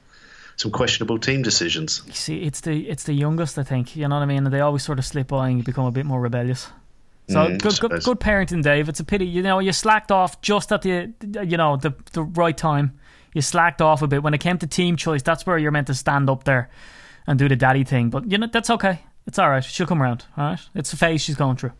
some 0.56 0.70
questionable 0.70 1.18
team 1.18 1.42
decisions. 1.42 2.02
You 2.06 2.12
see, 2.12 2.42
it's 2.42 2.60
the 2.60 2.88
it's 2.88 3.04
the 3.04 3.12
youngest, 3.14 3.58
I 3.58 3.62
think. 3.62 3.96
You 3.96 4.08
know 4.08 4.16
what 4.16 4.22
I 4.22 4.26
mean? 4.26 4.44
And 4.44 4.52
they 4.52 4.60
always 4.60 4.82
sort 4.82 4.98
of 4.98 5.04
slip 5.04 5.28
by 5.28 5.48
and 5.48 5.58
you 5.58 5.64
become 5.64 5.86
a 5.86 5.92
bit 5.92 6.06
more 6.06 6.20
rebellious. 6.20 6.68
So 7.28 7.46
Mm, 7.46 7.60
good, 7.60 7.78
good, 7.78 8.02
good 8.04 8.20
parenting, 8.20 8.62
Dave. 8.62 8.88
It's 8.88 9.00
a 9.00 9.04
pity, 9.04 9.26
you 9.26 9.42
know, 9.42 9.58
you 9.58 9.72
slacked 9.72 10.10
off 10.10 10.40
just 10.40 10.72
at 10.72 10.80
the, 10.80 11.12
you 11.44 11.58
know, 11.58 11.76
the 11.76 11.94
the 12.12 12.22
right 12.22 12.56
time. 12.56 12.98
You 13.34 13.42
slacked 13.42 13.82
off 13.82 14.00
a 14.00 14.06
bit 14.06 14.22
when 14.22 14.32
it 14.32 14.38
came 14.38 14.56
to 14.58 14.66
team 14.66 14.96
choice. 14.96 15.22
That's 15.22 15.44
where 15.44 15.58
you're 15.58 15.70
meant 15.70 15.88
to 15.88 15.94
stand 15.94 16.30
up 16.30 16.44
there 16.44 16.70
and 17.26 17.38
do 17.38 17.46
the 17.46 17.56
daddy 17.56 17.84
thing. 17.84 18.08
But 18.08 18.30
you 18.30 18.38
know, 18.38 18.46
that's 18.50 18.70
okay. 18.70 19.00
It's 19.26 19.38
all 19.38 19.50
right. 19.50 19.62
She'll 19.62 19.86
come 19.86 20.02
around. 20.02 20.24
All 20.38 20.44
right. 20.44 20.60
It's 20.74 20.92
a 20.94 20.96
phase 20.96 21.20
she's 21.20 21.36
going 21.36 21.56
through. 21.56 21.72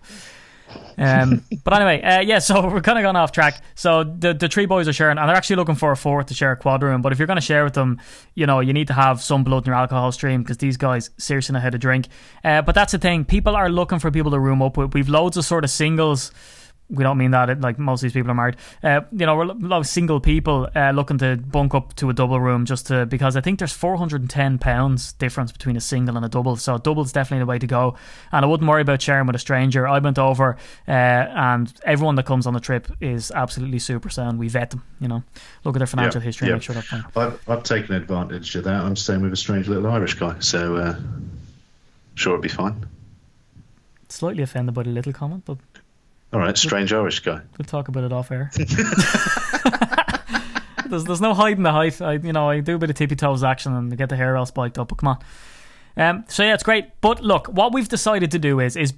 Um, 0.96 1.44
but 1.64 1.74
anyway, 1.74 2.02
uh, 2.02 2.20
yeah. 2.20 2.40
So 2.40 2.68
we're 2.70 2.80
kind 2.80 2.98
of 2.98 3.02
gone 3.02 3.16
off 3.16 3.32
track. 3.32 3.62
So 3.74 4.04
the 4.04 4.34
the 4.34 4.48
three 4.48 4.66
boys 4.66 4.88
are 4.88 4.92
sharing, 4.92 5.18
and 5.18 5.28
they're 5.28 5.36
actually 5.36 5.56
looking 5.56 5.76
for 5.76 5.92
a 5.92 5.96
fourth 5.96 6.26
to 6.26 6.34
share 6.34 6.52
a 6.52 6.56
quad 6.56 6.82
room. 6.82 7.02
But 7.02 7.12
if 7.12 7.18
you're 7.18 7.26
going 7.26 7.36
to 7.36 7.42
share 7.42 7.64
with 7.64 7.74
them, 7.74 8.00
you 8.34 8.46
know, 8.46 8.60
you 8.60 8.72
need 8.72 8.88
to 8.88 8.94
have 8.94 9.22
some 9.22 9.44
blood 9.44 9.64
in 9.64 9.66
your 9.66 9.76
alcohol 9.76 10.10
stream 10.12 10.42
because 10.42 10.58
these 10.58 10.76
guys 10.76 11.10
seriously 11.18 11.52
know 11.54 11.60
how 11.60 11.70
to 11.70 11.78
drink. 11.78 12.08
Uh, 12.42 12.62
but 12.62 12.74
that's 12.74 12.92
the 12.92 12.98
thing. 12.98 13.24
People 13.24 13.54
are 13.54 13.68
looking 13.70 13.98
for 13.98 14.10
people 14.10 14.32
to 14.32 14.40
room 14.40 14.62
up 14.62 14.76
with. 14.76 14.94
We've 14.94 15.08
loads 15.08 15.36
of 15.36 15.44
sort 15.44 15.64
of 15.64 15.70
singles 15.70 16.32
we 16.90 17.04
don't 17.04 17.18
mean 17.18 17.32
that. 17.32 17.60
Like 17.60 17.78
most 17.78 18.00
of 18.00 18.02
these 18.04 18.12
people 18.14 18.30
are 18.30 18.34
married. 18.34 18.56
Uh, 18.82 19.02
you 19.12 19.26
know, 19.26 19.36
we're 19.36 19.44
a 19.44 19.52
lot 19.52 19.78
of 19.78 19.86
single 19.86 20.20
people 20.20 20.68
uh, 20.74 20.90
looking 20.92 21.18
to 21.18 21.36
bunk 21.36 21.74
up 21.74 21.94
to 21.96 22.08
a 22.08 22.14
double 22.14 22.40
room 22.40 22.64
just 22.64 22.86
to 22.86 23.04
because 23.06 23.36
I 23.36 23.40
think 23.42 23.58
there's 23.58 23.72
410 23.74 24.58
pounds 24.58 25.12
difference 25.14 25.52
between 25.52 25.76
a 25.76 25.80
single 25.80 26.16
and 26.16 26.24
a 26.24 26.28
double. 26.28 26.56
So 26.56 26.76
a 26.76 26.78
double's 26.78 27.12
definitely 27.12 27.42
the 27.42 27.46
way 27.46 27.58
to 27.58 27.66
go. 27.66 27.94
And 28.32 28.44
I 28.44 28.48
wouldn't 28.48 28.68
worry 28.68 28.82
about 28.82 29.02
sharing 29.02 29.26
with 29.26 29.36
a 29.36 29.38
stranger. 29.38 29.86
I 29.86 29.98
went 29.98 30.18
over, 30.18 30.56
uh, 30.86 30.90
and 30.90 31.72
everyone 31.84 32.14
that 32.14 32.26
comes 32.26 32.46
on 32.46 32.54
the 32.54 32.60
trip 32.60 32.90
is 33.00 33.30
absolutely 33.32 33.78
super 33.80 34.08
sound. 34.08 34.38
We 34.38 34.48
vet 34.48 34.70
them. 34.70 34.82
You 35.00 35.08
know, 35.08 35.22
look 35.64 35.76
at 35.76 35.80
their 35.80 35.86
financial 35.86 36.20
Yeah, 36.20 36.24
history, 36.26 36.48
yeah. 36.48 36.54
make 36.54 36.62
sure 36.62 36.72
they're 36.74 36.82
fine. 36.82 37.04
I've, 37.14 37.38
I've 37.48 37.62
taken 37.64 37.94
advantage 37.94 38.54
of 38.56 38.64
that. 38.64 38.80
I'm 38.82 38.96
staying 38.96 39.22
with 39.22 39.32
a 39.32 39.36
strange 39.36 39.68
little 39.68 39.90
Irish 39.90 40.14
guy, 40.14 40.36
so 40.40 40.76
uh, 40.76 40.96
sure 42.14 42.32
it'll 42.34 42.42
be 42.42 42.48
fine. 42.48 42.86
Slightly 44.08 44.42
offended 44.42 44.74
by 44.74 44.84
the 44.84 44.90
little 44.90 45.12
comment, 45.12 45.42
but 45.44 45.58
All 46.32 46.40
right, 46.40 46.56
strange 46.58 46.92
Irish 46.92 47.20
guy. 47.20 47.40
We'll 47.56 47.64
talk 47.66 47.88
about 47.88 48.04
it 48.04 48.12
off 48.12 48.30
air. 48.30 48.50
there's 50.88 51.04
there's 51.04 51.20
no 51.20 51.34
hiding 51.34 51.62
the 51.62 51.72
height. 51.72 52.00
I 52.02 52.14
you 52.14 52.32
know 52.32 52.50
I 52.50 52.60
do 52.60 52.76
a 52.76 52.78
bit 52.78 52.90
of 52.90 52.96
tippy 52.96 53.16
toes 53.16 53.42
action 53.42 53.74
and 53.74 53.96
get 53.96 54.08
the 54.08 54.16
hair 54.16 54.36
all 54.36 54.46
spiked 54.46 54.78
up. 54.78 54.88
But 54.88 54.98
come 54.98 55.08
on. 55.08 55.18
Um. 55.96 56.24
So 56.28 56.42
yeah, 56.42 56.54
it's 56.54 56.62
great. 56.62 57.00
But 57.00 57.22
look, 57.22 57.48
what 57.48 57.72
we've 57.72 57.88
decided 57.88 58.30
to 58.32 58.38
do 58.38 58.60
is 58.60 58.76
is 58.76 58.92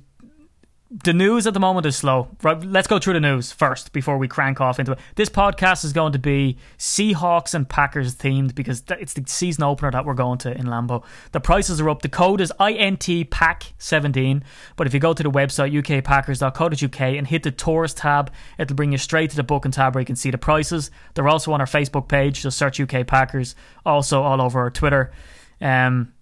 the 0.90 1.12
news 1.12 1.46
at 1.46 1.54
the 1.54 1.60
moment 1.60 1.86
is 1.86 1.96
slow. 1.96 2.28
Right, 2.42 2.60
let's 2.64 2.88
go 2.88 2.98
through 2.98 3.14
the 3.14 3.20
news 3.20 3.52
first 3.52 3.92
before 3.92 4.18
we 4.18 4.26
crank 4.26 4.60
off 4.60 4.80
into 4.80 4.92
it. 4.92 4.98
This 5.14 5.28
podcast 5.28 5.84
is 5.84 5.92
going 5.92 6.12
to 6.14 6.18
be 6.18 6.58
Seahawks 6.78 7.54
and 7.54 7.68
Packers 7.68 8.16
themed 8.16 8.56
because 8.56 8.82
it's 8.98 9.12
the 9.12 9.22
season 9.26 9.62
opener 9.62 9.92
that 9.92 10.04
we're 10.04 10.14
going 10.14 10.38
to 10.38 10.50
in 10.50 10.66
Lambeau. 10.66 11.04
The 11.30 11.38
prices 11.38 11.80
are 11.80 11.88
up. 11.88 12.02
The 12.02 12.08
code 12.08 12.40
is 12.40 12.52
INT 12.58 13.30
Pack 13.30 13.72
17. 13.78 14.42
But 14.74 14.88
if 14.88 14.94
you 14.94 14.98
go 14.98 15.12
to 15.12 15.22
the 15.22 15.30
website 15.30 15.72
ukpackers.co.uk 15.80 17.00
and 17.00 17.26
hit 17.26 17.44
the 17.44 17.52
tours 17.52 17.94
tab, 17.94 18.32
it'll 18.58 18.74
bring 18.74 18.90
you 18.90 18.98
straight 18.98 19.30
to 19.30 19.36
the 19.36 19.44
booking 19.44 19.70
tab 19.70 19.94
where 19.94 20.02
you 20.02 20.06
can 20.06 20.16
see 20.16 20.32
the 20.32 20.38
prices. 20.38 20.90
They're 21.14 21.28
also 21.28 21.52
on 21.52 21.60
our 21.60 21.68
Facebook 21.68 22.08
page. 22.08 22.42
Just 22.42 22.58
search 22.58 22.80
UK 22.80 23.06
Packers. 23.06 23.54
Also 23.86 24.22
all 24.22 24.42
over 24.42 24.58
our 24.58 24.70
Twitter. 24.70 25.12
Um, 25.60 26.14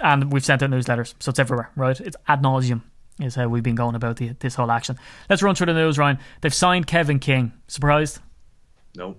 and 0.00 0.32
we've 0.32 0.44
sent 0.44 0.62
out 0.62 0.70
newsletters, 0.70 1.14
so 1.18 1.30
it's 1.30 1.38
everywhere, 1.38 1.70
right? 1.76 1.98
It's 2.00 2.16
ad 2.28 2.42
nauseum 2.42 2.82
is 3.20 3.34
how 3.34 3.48
we've 3.48 3.62
been 3.62 3.74
going 3.74 3.94
about 3.94 4.16
the, 4.16 4.28
this 4.40 4.54
whole 4.54 4.70
action. 4.70 4.98
Let's 5.30 5.42
run 5.42 5.54
through 5.54 5.66
the 5.66 5.74
news, 5.74 5.98
Ryan. 5.98 6.18
They've 6.40 6.52
signed 6.54 6.86
Kevin 6.86 7.18
King. 7.18 7.52
Surprised? 7.68 8.18
No. 8.96 9.16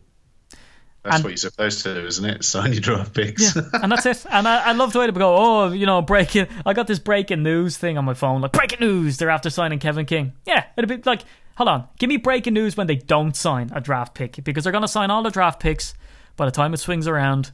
That's 1.03 1.15
And- 1.17 1.23
what 1.23 1.29
you're 1.29 1.37
supposed 1.37 1.83
to 1.83 1.93
do, 1.93 2.05
isn't 2.05 2.25
it? 2.25 2.43
Sign 2.43 2.73
your 2.73 2.81
draft 2.81 3.13
picks. 3.13 3.55
Yeah, 3.55 3.61
and 3.73 3.91
that's 3.91 4.05
it. 4.05 4.25
And 4.29 4.47
I, 4.47 4.69
I 4.69 4.71
love 4.73 4.93
the 4.93 4.99
way 4.99 5.05
they 5.05 5.11
go. 5.13 5.35
Oh, 5.37 5.71
you 5.71 5.85
know, 5.85 6.01
breaking. 6.01 6.47
I 6.65 6.73
got 6.73 6.87
this 6.87 6.99
breaking 6.99 7.43
news 7.43 7.77
thing 7.77 7.97
on 7.97 8.05
my 8.05 8.13
phone. 8.13 8.41
Like 8.41 8.51
breaking 8.51 8.79
news. 8.81 9.17
They're 9.17 9.29
after 9.29 9.49
signing 9.49 9.79
Kevin 9.79 10.05
King. 10.05 10.33
Yeah, 10.45 10.65
it'd 10.77 10.89
be 10.89 10.97
like, 11.09 11.21
hold 11.55 11.69
on, 11.69 11.87
give 11.97 12.09
me 12.09 12.17
breaking 12.17 12.53
news 12.53 12.75
when 12.75 12.87
they 12.87 12.95
don't 12.97 13.35
sign 13.35 13.71
a 13.73 13.79
draft 13.81 14.13
pick 14.15 14.43
because 14.43 14.63
they're 14.63 14.71
going 14.73 14.81
to 14.83 14.87
sign 14.87 15.09
all 15.09 15.23
the 15.23 15.31
draft 15.31 15.59
picks 15.59 15.93
by 16.35 16.45
the 16.45 16.51
time 16.51 16.73
it 16.73 16.77
swings 16.77 17.07
around. 17.07 17.51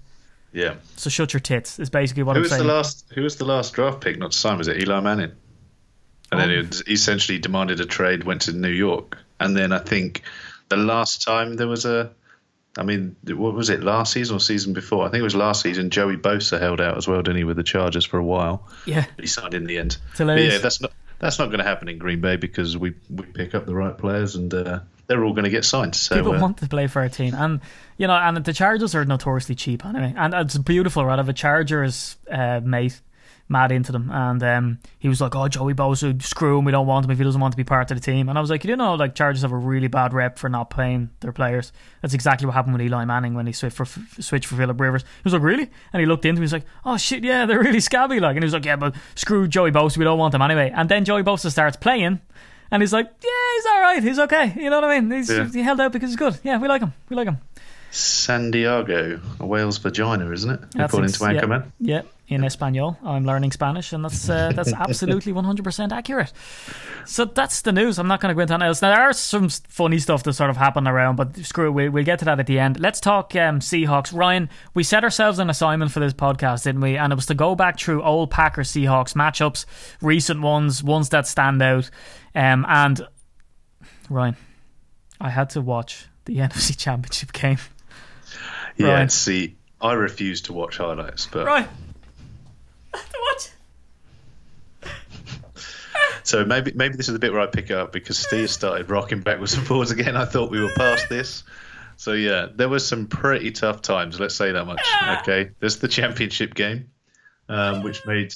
yeah. 0.51 0.75
So 0.97 1.09
shut 1.09 1.31
your 1.33 1.39
tits 1.39 1.79
is 1.79 1.89
basically 1.89 2.23
what 2.23 2.33
Who 2.35 2.39
I'm 2.39 2.43
was 2.43 2.51
saying. 2.51 2.65
the 2.67 2.73
last? 2.73 3.05
Who 3.13 3.21
was 3.21 3.35
the 3.37 3.45
last 3.45 3.73
draft 3.73 4.01
pick 4.01 4.17
not 4.17 4.31
to 4.31 4.37
sign? 4.37 4.57
Was 4.57 4.67
it 4.67 4.77
Eli 4.81 4.99
Manning? 4.99 5.31
And 6.33 6.51
then 6.51 6.69
Oh. 6.73 6.81
he 6.87 6.93
essentially 6.93 7.39
demanded 7.39 7.79
a 7.79 7.85
trade, 7.85 8.23
went 8.23 8.43
to 8.43 8.53
New 8.53 8.69
York, 8.69 9.17
and 9.39 9.55
then 9.55 9.71
I 9.71 9.79
think 9.79 10.21
the 10.69 10.77
last 10.77 11.21
time 11.23 11.55
there 11.55 11.67
was 11.67 11.85
a, 11.85 12.11
I 12.77 12.83
mean, 12.83 13.15
what 13.27 13.53
was 13.53 13.69
it? 13.69 13.83
Last 13.83 14.13
season 14.13 14.35
or 14.37 14.39
season 14.39 14.73
before? 14.73 15.05
I 15.05 15.09
think 15.09 15.19
it 15.21 15.23
was 15.23 15.35
last 15.35 15.61
season. 15.61 15.89
Joey 15.91 16.17
Bosa 16.17 16.59
held 16.59 16.81
out 16.81 16.97
as 16.97 17.07
well, 17.07 17.21
didn't 17.21 17.37
he, 17.37 17.43
with 17.43 17.57
the 17.57 17.63
Chargers 17.63 18.05
for 18.05 18.17
a 18.17 18.23
while? 18.23 18.67
yeah, 18.85 19.05
But 19.15 19.23
he 19.23 19.27
signed 19.27 19.53
in 19.53 19.65
the 19.65 19.77
end. 19.77 19.97
It's 20.11 20.17
But 20.17 20.17
hilarious. 20.19 20.53
yeah, 20.53 20.59
that's 20.59 20.81
not 20.81 20.91
that's 21.19 21.39
not 21.39 21.45
going 21.45 21.59
to 21.59 21.63
happen 21.63 21.87
in 21.87 21.97
Green 21.99 22.19
Bay 22.19 22.35
because 22.35 22.75
we 22.77 22.95
we 23.09 23.23
pick 23.25 23.53
up 23.55 23.65
the 23.65 23.73
right 23.75 23.97
players 23.97 24.35
and 24.35 24.53
uh, 24.53 24.79
they're 25.07 25.23
all 25.23 25.31
going 25.33 25.43
to 25.45 25.49
get 25.51 25.63
signed. 25.65 25.95
So 25.95 26.15
people 26.15 26.35
uh, 26.35 26.39
want 26.41 26.57
to 26.57 26.67
play 26.67 26.87
for 26.87 27.01
our 27.01 27.09
team, 27.09 27.33
and 27.35 27.61
you 27.97 28.07
know, 28.07 28.15
and 28.15 28.37
the 28.43 28.53
Chargers 28.53 28.95
are 28.95 29.05
notoriously 29.05 29.55
cheap 29.55 29.85
anyway, 29.85 30.13
and 30.17 30.33
it's 30.33 30.57
beautiful. 30.57 31.05
Right, 31.05 31.13
I 31.13 31.17
have 31.17 31.29
a 31.29 31.33
Chargers 31.33 32.17
uh, 32.31 32.59
mate, 32.63 32.99
mad 33.49 33.71
into 33.71 33.91
them, 33.91 34.09
and 34.11 34.41
um, 34.43 34.79
he 34.99 35.07
was 35.09 35.21
like, 35.21 35.35
"Oh, 35.35 35.47
Joey 35.47 35.73
Bosa, 35.73 36.21
screw 36.21 36.57
him. 36.57 36.65
We 36.65 36.71
don't 36.71 36.87
want 36.87 37.05
him 37.05 37.11
if 37.11 37.17
he 37.17 37.23
doesn't 37.23 37.39
want 37.39 37.51
to 37.51 37.57
be 37.57 37.63
part 37.63 37.91
of 37.91 37.97
the 37.97 38.01
team." 38.03 38.29
And 38.29 38.37
I 38.37 38.41
was 38.41 38.49
like, 38.49 38.63
"You 38.63 38.75
know, 38.75 38.95
like 38.95 39.15
Chargers 39.15 39.41
have 39.41 39.51
a 39.51 39.57
really 39.57 39.87
bad 39.87 40.13
rep 40.13 40.37
for 40.37 40.49
not 40.49 40.69
paying 40.69 41.09
their 41.19 41.31
players. 41.31 41.71
That's 42.01 42.13
exactly 42.13 42.45
what 42.45 42.53
happened 42.53 42.73
with 42.73 42.81
Eli 42.81 43.05
Manning 43.05 43.33
when 43.33 43.45
he 43.45 43.53
switched 43.53 43.75
for 43.75 43.85
switched 43.85 44.45
for 44.47 44.55
Philip 44.55 44.79
Rivers. 44.79 45.01
He 45.03 45.21
was 45.23 45.33
like, 45.33 45.43
"Really?" 45.43 45.69
And 45.91 45.99
he 45.99 46.05
looked 46.05 46.25
into, 46.25 46.39
him, 46.39 46.41
he 46.41 46.45
was 46.45 46.53
like, 46.53 46.65
"Oh 46.85 46.97
shit, 46.97 47.23
yeah, 47.23 47.45
they're 47.45 47.59
really 47.59 47.79
scabby." 47.79 48.19
Like, 48.19 48.35
and 48.35 48.43
he 48.43 48.45
was 48.45 48.53
like, 48.53 48.65
"Yeah, 48.65 48.77
but 48.77 48.95
screw 49.15 49.47
Joey 49.47 49.71
Bosa. 49.71 49.97
We 49.97 50.05
don't 50.05 50.19
want 50.19 50.33
him 50.33 50.41
anyway." 50.41 50.71
And 50.73 50.89
then 50.89 51.05
Joey 51.05 51.23
Bosa 51.23 51.51
starts 51.51 51.77
playing. 51.77 52.19
And 52.71 52.81
he's 52.81 52.91
like, 52.91 53.05
yeah, 53.05 53.29
he's 53.55 53.65
all 53.67 53.81
right. 53.81 54.01
He's 54.03 54.17
okay. 54.17 54.53
You 54.57 54.71
know 54.71 54.81
what 54.81 54.89
I 54.89 54.99
mean? 54.99 55.11
He's, 55.11 55.29
Yeah. 55.29 55.47
He 55.47 55.61
held 55.61 55.79
out 55.79 55.91
because 55.91 56.09
he's 56.09 56.15
good. 56.15 56.39
Yeah, 56.43 56.57
we 56.57 56.67
like 56.67 56.81
him. 56.81 56.91
We 57.07 57.15
like 57.15 57.27
him. 57.27 57.37
San 57.91 58.49
Diego, 58.49 59.21
a 59.39 59.45
whale's 59.45 59.77
vagina, 59.77 60.31
isn't 60.31 60.49
it? 60.49 60.59
That's 60.71 60.91
According 60.91 61.09
ex- 61.11 61.19
to 61.19 61.25
Anchorman. 61.25 61.71
Yeah, 61.79 61.97
yeah, 61.97 62.01
in 62.27 62.43
Espanol. 62.43 62.97
I'm 63.03 63.25
learning 63.25 63.51
Spanish, 63.51 63.91
and 63.93 64.03
that's 64.05 64.29
uh, 64.29 64.51
that's 64.55 64.71
absolutely 64.87 65.33
100% 65.33 65.91
accurate. 65.91 66.31
So 67.05 67.25
that's 67.25 67.61
the 67.61 67.71
news. 67.73 67.99
I'm 67.99 68.07
not 68.07 68.21
going 68.21 68.29
to 68.29 68.35
go 68.35 68.41
into 68.41 68.53
anything 68.53 68.67
else. 68.67 68.81
Now, 68.81 68.93
there 68.95 69.03
are 69.03 69.13
some 69.13 69.49
funny 69.49 69.99
stuff 69.99 70.23
that 70.23 70.33
sort 70.33 70.49
of 70.49 70.55
happened 70.57 70.87
around, 70.87 71.17
but 71.17 71.35
screw 71.37 71.67
it. 71.67 71.71
We'll, 71.71 71.91
we'll 71.91 72.03
get 72.05 72.19
to 72.19 72.25
that 72.25 72.39
at 72.39 72.47
the 72.47 72.59
end. 72.59 72.79
Let's 72.79 72.99
talk 73.01 73.35
um, 73.35 73.59
Seahawks. 73.59 74.13
Ryan, 74.17 74.49
we 74.73 74.83
set 74.83 75.03
ourselves 75.03 75.37
an 75.39 75.49
assignment 75.49 75.91
for 75.91 75.99
this 75.99 76.13
podcast, 76.13 76.63
didn't 76.63 76.81
we? 76.81 76.95
And 76.97 77.11
it 77.11 77.15
was 77.15 77.25
to 77.27 77.35
go 77.35 77.55
back 77.55 77.77
through 77.77 78.01
old 78.03 78.31
Packers 78.31 78.71
Seahawks 78.71 79.13
matchups, 79.15 79.65
recent 80.01 80.41
ones, 80.41 80.81
ones 80.81 81.09
that 81.09 81.27
stand 81.27 81.61
out. 81.61 81.89
Um, 82.33 82.65
and, 82.69 83.05
Ryan, 84.09 84.37
I 85.19 85.29
had 85.29 85.49
to 85.51 85.61
watch 85.61 86.07
the 86.25 86.37
NFC 86.37 86.77
Championship 86.77 87.33
game. 87.33 87.57
Yeah, 88.77 88.93
Right. 88.93 89.11
see, 89.11 89.55
I 89.81 89.93
refuse 89.93 90.41
to 90.43 90.53
watch 90.53 90.77
highlights, 90.77 91.27
but 91.27 91.45
Right. 91.45 91.67
I 92.93 92.97
had 92.97 93.09
to 93.09 93.17
watch. 93.21 94.91
so 96.23 96.45
maybe 96.45 96.71
maybe 96.75 96.95
this 96.95 97.07
is 97.07 97.13
the 97.13 97.19
bit 97.19 97.31
where 97.31 97.41
I 97.41 97.47
pick 97.47 97.71
up 97.71 97.91
because 97.91 98.17
Steve 98.17 98.49
started 98.49 98.89
rocking 98.89 99.21
backwards 99.21 99.53
and 99.55 99.65
forwards 99.65 99.91
again. 99.91 100.15
I 100.15 100.25
thought 100.25 100.51
we 100.51 100.61
were 100.61 100.73
past 100.75 101.09
this. 101.09 101.43
So 101.95 102.13
yeah, 102.13 102.47
there 102.53 102.69
were 102.69 102.79
some 102.79 103.07
pretty 103.07 103.51
tough 103.51 103.81
times. 103.81 104.19
Let's 104.19 104.35
say 104.35 104.51
that 104.51 104.65
much. 104.65 104.81
Okay, 105.19 105.51
there's 105.59 105.77
the 105.77 105.87
championship 105.87 106.53
game, 106.53 106.91
um, 107.49 107.83
which 107.83 108.05
made 108.05 108.33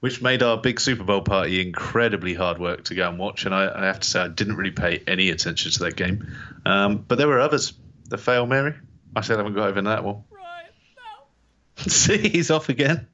which 0.00 0.22
made 0.22 0.42
our 0.42 0.56
big 0.56 0.80
Super 0.80 1.04
Bowl 1.04 1.20
party 1.20 1.60
incredibly 1.60 2.34
hard 2.34 2.58
work 2.58 2.84
to 2.84 2.94
go 2.94 3.08
and 3.08 3.18
watch. 3.18 3.44
And 3.44 3.54
I, 3.54 3.70
I 3.74 3.86
have 3.86 4.00
to 4.00 4.08
say, 4.08 4.20
I 4.20 4.28
didn't 4.28 4.56
really 4.56 4.70
pay 4.70 5.02
any 5.06 5.30
attention 5.30 5.70
to 5.72 5.78
that 5.80 5.96
game. 5.96 6.26
Um, 6.64 7.04
but 7.06 7.18
there 7.18 7.28
were 7.28 7.38
others. 7.38 7.74
The 8.08 8.18
fail 8.18 8.46
Mary. 8.46 8.74
I 9.14 9.20
still 9.20 9.36
haven't 9.36 9.54
got 9.54 9.68
over 9.68 9.82
that 9.82 10.02
one. 10.02 10.24
Right. 10.30 10.64
No. 10.96 11.84
See, 11.86 12.28
he's 12.28 12.50
off 12.50 12.68
again. 12.70 13.06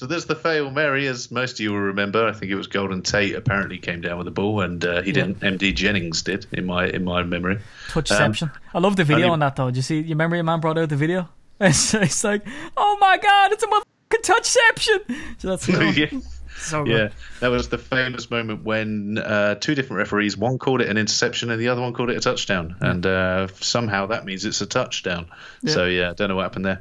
So 0.00 0.06
there's 0.06 0.24
the 0.24 0.34
fail 0.34 0.70
Mary, 0.70 1.06
as 1.08 1.30
most 1.30 1.56
of 1.56 1.60
you 1.60 1.72
will 1.72 1.80
remember. 1.80 2.26
I 2.26 2.32
think 2.32 2.50
it 2.50 2.54
was 2.54 2.68
Golden 2.68 3.02
Tate 3.02 3.34
apparently 3.34 3.76
came 3.76 4.00
down 4.00 4.16
with 4.16 4.24
the 4.24 4.30
ball, 4.30 4.62
and 4.62 4.82
uh, 4.82 5.02
he 5.02 5.08
Yeah. 5.08 5.26
didn't. 5.26 5.40
MD 5.40 5.74
Jennings 5.74 6.22
did, 6.22 6.46
in 6.52 6.64
my 6.64 6.86
in 6.86 7.04
my 7.04 7.22
memory. 7.22 7.58
Touchception. 7.88 8.50
I 8.72 8.78
love 8.78 8.96
the 8.96 9.04
video 9.04 9.26
only- 9.26 9.32
on 9.34 9.38
that 9.40 9.56
though. 9.56 9.66
Did 9.66 9.76
you 9.76 9.82
see? 9.82 9.96
You 10.00 10.08
remember 10.16 10.36
your 10.36 10.44
man 10.44 10.60
brought 10.60 10.78
out 10.78 10.88
the 10.88 10.96
video? 10.96 11.28
It's, 11.60 11.92
it's 11.92 12.24
like, 12.24 12.46
oh 12.78 12.96
my 12.98 13.18
god, 13.18 13.52
it's 13.52 13.62
a 13.62 13.66
motherfucking 13.66 14.22
touchception. 14.22 15.16
So 15.36 15.48
that's 15.48 15.68
yeah, 15.98 16.18
so 16.56 16.84
good. 16.84 16.90
yeah, 16.90 17.08
that 17.40 17.48
was 17.48 17.68
the 17.68 17.76
famous 17.76 18.30
moment 18.30 18.64
when 18.64 19.18
uh, 19.18 19.56
two 19.56 19.74
different 19.74 19.98
referees, 19.98 20.34
one 20.34 20.56
called 20.56 20.80
it 20.80 20.88
an 20.88 20.96
interception 20.96 21.50
and 21.50 21.60
the 21.60 21.68
other 21.68 21.82
one 21.82 21.92
called 21.92 22.08
it 22.08 22.16
a 22.16 22.20
touchdown, 22.20 22.74
and 22.80 23.04
uh, 23.04 23.48
somehow 23.60 24.06
that 24.06 24.24
means 24.24 24.46
it's 24.46 24.62
a 24.62 24.66
touchdown. 24.66 25.26
So 25.66 25.84
yeah, 25.84 26.08
I 26.08 26.12
don't 26.14 26.30
know 26.30 26.36
what 26.36 26.44
happened 26.44 26.64
there, 26.64 26.80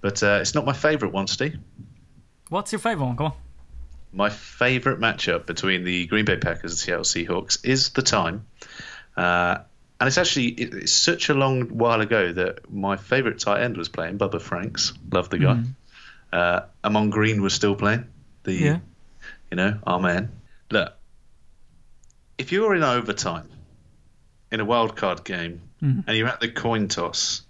but 0.00 0.20
uh, 0.24 0.38
it's 0.40 0.56
not 0.56 0.64
my 0.66 0.72
favourite 0.72 1.14
one, 1.14 1.28
Steve. 1.28 1.56
What's 2.48 2.72
your 2.72 2.78
favourite 2.78 3.06
one? 3.08 3.16
Come 3.16 3.26
on. 3.26 3.32
My 4.12 4.30
favourite 4.30 4.98
matchup 4.98 5.46
between 5.46 5.84
the 5.84 6.06
Green 6.06 6.24
Bay 6.24 6.36
Packers 6.38 6.70
and 6.72 6.78
Seattle 6.78 7.04
Seahawks 7.04 7.64
is 7.64 7.90
the 7.90 8.02
time. 8.02 8.46
Uh, 9.16 9.58
and 10.00 10.06
it's 10.08 10.16
actually 10.18 10.46
it- 10.48 10.74
it's 10.74 10.92
such 10.92 11.28
a 11.28 11.34
long 11.34 11.62
while 11.68 12.00
ago 12.00 12.32
that 12.32 12.72
my 12.72 12.96
favourite 12.96 13.38
tight 13.38 13.62
end 13.62 13.76
was 13.76 13.88
playing 13.88 14.16
Bubba 14.18 14.40
Franks. 14.40 14.92
Love 15.12 15.28
the 15.28 15.38
guy. 15.38 15.62
Uh, 16.32 16.60
Ahman 16.84 17.10
Green 17.10 17.42
was 17.42 17.52
still 17.52 17.74
playing. 17.74 18.06
The 18.44 18.52
Yeah. 18.54 18.78
you 19.50 19.56
know 19.56 19.78
our 19.86 20.00
man. 20.00 20.30
Look, 20.70 20.92
if 22.38 22.52
you're 22.52 22.74
in 22.74 22.82
overtime 22.82 23.48
in 24.52 24.60
a 24.60 24.64
wild 24.64 24.96
card 24.96 25.24
game 25.24 25.60
and 25.80 26.16
you're 26.16 26.28
at 26.28 26.40
the 26.40 26.48
coin 26.48 26.88
toss, 26.88 27.42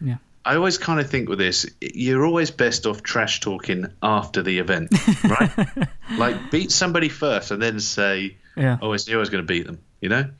Yeah. 0.00 0.16
I 0.44 0.56
always 0.56 0.78
kind 0.78 1.00
of 1.00 1.10
think 1.10 1.28
with 1.28 1.38
this, 1.38 1.66
you're 1.80 2.24
always 2.24 2.50
best 2.50 2.86
off 2.86 3.02
trash 3.02 3.40
talking 3.40 3.86
after 4.02 4.42
the 4.42 4.58
event, 4.58 4.90
right? 5.24 5.88
like 6.16 6.50
beat 6.50 6.72
somebody 6.72 7.10
first 7.10 7.50
and 7.50 7.60
then 7.60 7.78
say, 7.78 8.36
Yeah. 8.56 8.78
Always 8.80 9.06
knew 9.06 9.16
I 9.16 9.20
was 9.20 9.28
going 9.30 9.44
to 9.44 9.46
beat 9.46 9.66
them. 9.66 9.80
You 10.00 10.08
know, 10.08 10.30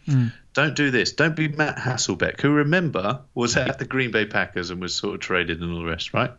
don't 0.55 0.75
do 0.75 0.91
this. 0.91 1.13
Don't 1.13 1.37
be 1.37 1.49
Matt 1.49 1.77
Hasselbeck, 1.77 2.41
who 2.41 2.51
remember 2.51 3.21
was 3.35 3.59
at 3.59 3.79
the 3.79 3.85
Green 3.85 4.11
Bay 4.11 4.25
Packers 4.25 4.71
and 4.71 4.81
was 4.81 4.95
sort 4.95 5.15
of 5.15 5.21
traded 5.21 5.61
and 5.61 5.71
all 5.71 5.81
the 5.81 5.85
rest, 5.85 6.15
right? 6.15 6.33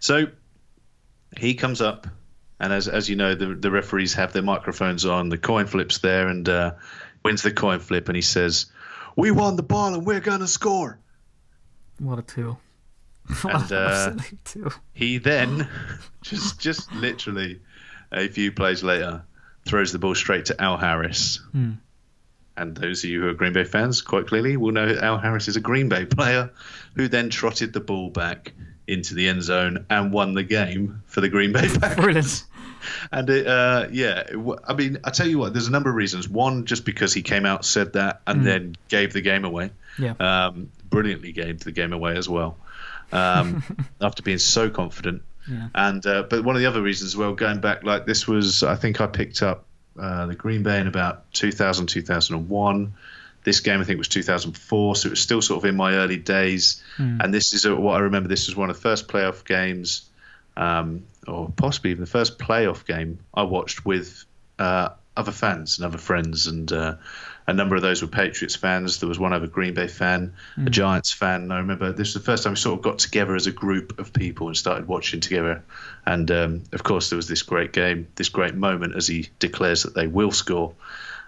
So 0.00 0.26
he 1.38 1.54
comes 1.54 1.80
up, 1.80 2.08
and 2.58 2.72
as 2.72 2.88
as 2.88 3.08
you 3.08 3.14
know, 3.14 3.36
the 3.36 3.54
the 3.54 3.70
referees 3.70 4.14
have 4.14 4.32
their 4.32 4.42
microphones 4.42 5.06
on. 5.06 5.28
The 5.28 5.38
coin 5.38 5.66
flips 5.66 5.98
there, 5.98 6.26
and 6.26 6.48
uh, 6.48 6.72
wins 7.24 7.42
the 7.42 7.52
coin 7.52 7.78
flip, 7.78 8.08
and 8.08 8.16
he 8.16 8.22
says, 8.22 8.66
"We 9.14 9.30
won 9.30 9.54
the 9.54 9.62
ball, 9.62 9.94
and 9.94 10.04
we're 10.04 10.18
gonna 10.18 10.48
score." 10.48 10.98
What 12.00 12.18
a 12.18 12.22
tool. 12.22 12.58
And 13.44 13.72
uh, 13.72 14.12
he 14.92 15.18
then 15.18 15.68
just 16.22 16.60
just 16.60 16.92
literally 16.92 17.60
a 18.12 18.28
few 18.28 18.52
plays 18.52 18.82
later 18.82 19.22
throws 19.66 19.92
the 19.92 19.98
ball 19.98 20.14
straight 20.14 20.46
to 20.46 20.60
Al 20.60 20.76
Harris. 20.76 21.40
And 22.56 22.76
those 22.76 23.04
of 23.04 23.10
you 23.10 23.22
who 23.22 23.28
are 23.28 23.34
Green 23.34 23.52
Bay 23.52 23.64
fans, 23.64 24.02
quite 24.02 24.26
clearly, 24.26 24.56
will 24.56 24.72
know 24.72 24.94
Al 25.00 25.18
Harris 25.18 25.48
is 25.48 25.56
a 25.56 25.60
Green 25.60 25.88
Bay 25.88 26.04
player 26.04 26.50
who 26.94 27.08
then 27.08 27.30
trotted 27.30 27.72
the 27.72 27.80
ball 27.80 28.10
back 28.10 28.52
into 28.86 29.14
the 29.14 29.28
end 29.28 29.42
zone 29.42 29.86
and 29.88 30.12
won 30.12 30.34
the 30.34 30.42
game 30.42 31.02
for 31.06 31.20
the 31.20 31.28
Green 31.28 31.52
Bay 31.52 31.68
Packers. 31.68 32.04
Brilliant. 32.04 32.44
And 33.12 33.28
it, 33.28 33.46
uh, 33.46 33.88
yeah, 33.92 34.20
it 34.20 34.58
I 34.66 34.72
mean, 34.72 35.00
I 35.04 35.10
tell 35.10 35.26
you 35.26 35.38
what, 35.38 35.52
there's 35.52 35.68
a 35.68 35.70
number 35.70 35.90
of 35.90 35.96
reasons. 35.96 36.30
One, 36.30 36.64
just 36.64 36.86
because 36.86 37.12
he 37.12 37.20
came 37.20 37.44
out, 37.44 37.66
said 37.66 37.92
that, 37.92 38.22
and 38.26 38.46
then 38.46 38.76
gave 38.88 39.12
the 39.12 39.20
game 39.20 39.44
away. 39.44 39.70
Yeah. 39.98 40.14
Um, 40.18 40.70
brilliantly 40.88 41.32
gave 41.32 41.60
the 41.60 41.72
game 41.72 41.92
away 41.92 42.16
as 42.16 42.26
well. 42.26 42.56
Um, 43.12 43.64
after 44.00 44.22
being 44.22 44.38
so 44.38 44.70
confident. 44.70 45.22
And 45.74 46.04
uh, 46.06 46.24
but 46.28 46.44
one 46.44 46.54
of 46.54 46.60
the 46.60 46.68
other 46.68 46.82
reasons, 46.82 47.16
well, 47.16 47.34
going 47.34 47.60
back, 47.60 47.82
like 47.82 48.06
this 48.06 48.26
was, 48.26 48.62
I 48.62 48.76
think 48.76 49.00
I 49.00 49.06
picked 49.06 49.42
up 49.42 49.64
uh, 49.98 50.26
the 50.26 50.34
Green 50.34 50.62
Bay 50.62 50.80
in 50.80 50.86
about 50.86 51.32
2000, 51.32 51.86
2001. 51.86 52.94
This 53.42 53.60
game, 53.60 53.80
I 53.80 53.84
think, 53.84 53.98
was 53.98 54.08
2004, 54.08 54.96
so 54.96 55.06
it 55.06 55.10
was 55.10 55.20
still 55.20 55.40
sort 55.40 55.64
of 55.64 55.68
in 55.68 55.74
my 55.74 55.94
early 55.94 56.18
days. 56.18 56.82
And 57.22 57.32
this 57.34 57.52
is 57.54 57.64
uh, 57.64 57.74
what 57.74 57.94
I 57.94 58.00
remember. 58.00 58.28
This 58.28 58.46
was 58.46 58.54
one 58.54 58.70
of 58.70 58.76
the 58.76 58.82
first 58.82 59.08
playoff 59.08 59.44
games, 59.44 60.08
um, 60.56 61.04
or 61.26 61.50
possibly 61.56 61.90
even 61.92 62.02
the 62.02 62.10
first 62.10 62.38
playoff 62.38 62.86
game 62.86 63.18
I 63.32 63.44
watched 63.44 63.84
with 63.84 64.24
uh, 64.58 64.90
other 65.16 65.32
fans 65.32 65.78
and 65.78 65.86
other 65.86 65.98
friends, 65.98 66.46
and 66.48 66.70
uh, 66.70 66.96
a 67.50 67.54
number 67.54 67.76
of 67.76 67.82
those 67.82 68.00
were 68.00 68.08
Patriots 68.08 68.56
fans. 68.56 68.98
There 69.00 69.08
was 69.08 69.18
one 69.18 69.32
other 69.32 69.46
Green 69.46 69.74
Bay 69.74 69.88
fan, 69.88 70.34
a 70.56 70.70
Giants 70.70 71.12
fan. 71.12 71.50
I 71.50 71.58
remember 71.58 71.92
this 71.92 72.14
was 72.14 72.14
the 72.14 72.20
first 72.20 72.44
time 72.44 72.52
we 72.52 72.56
sort 72.56 72.78
of 72.78 72.82
got 72.82 72.98
together 73.00 73.34
as 73.34 73.46
a 73.46 73.52
group 73.52 73.98
of 73.98 74.12
people 74.12 74.46
and 74.46 74.56
started 74.56 74.86
watching 74.86 75.20
together. 75.20 75.64
And 76.06 76.30
um, 76.30 76.62
of 76.72 76.82
course, 76.82 77.10
there 77.10 77.16
was 77.16 77.28
this 77.28 77.42
great 77.42 77.72
game, 77.72 78.08
this 78.14 78.28
great 78.28 78.54
moment 78.54 78.94
as 78.96 79.06
he 79.06 79.28
declares 79.38 79.82
that 79.82 79.94
they 79.94 80.06
will 80.06 80.30
score. 80.30 80.74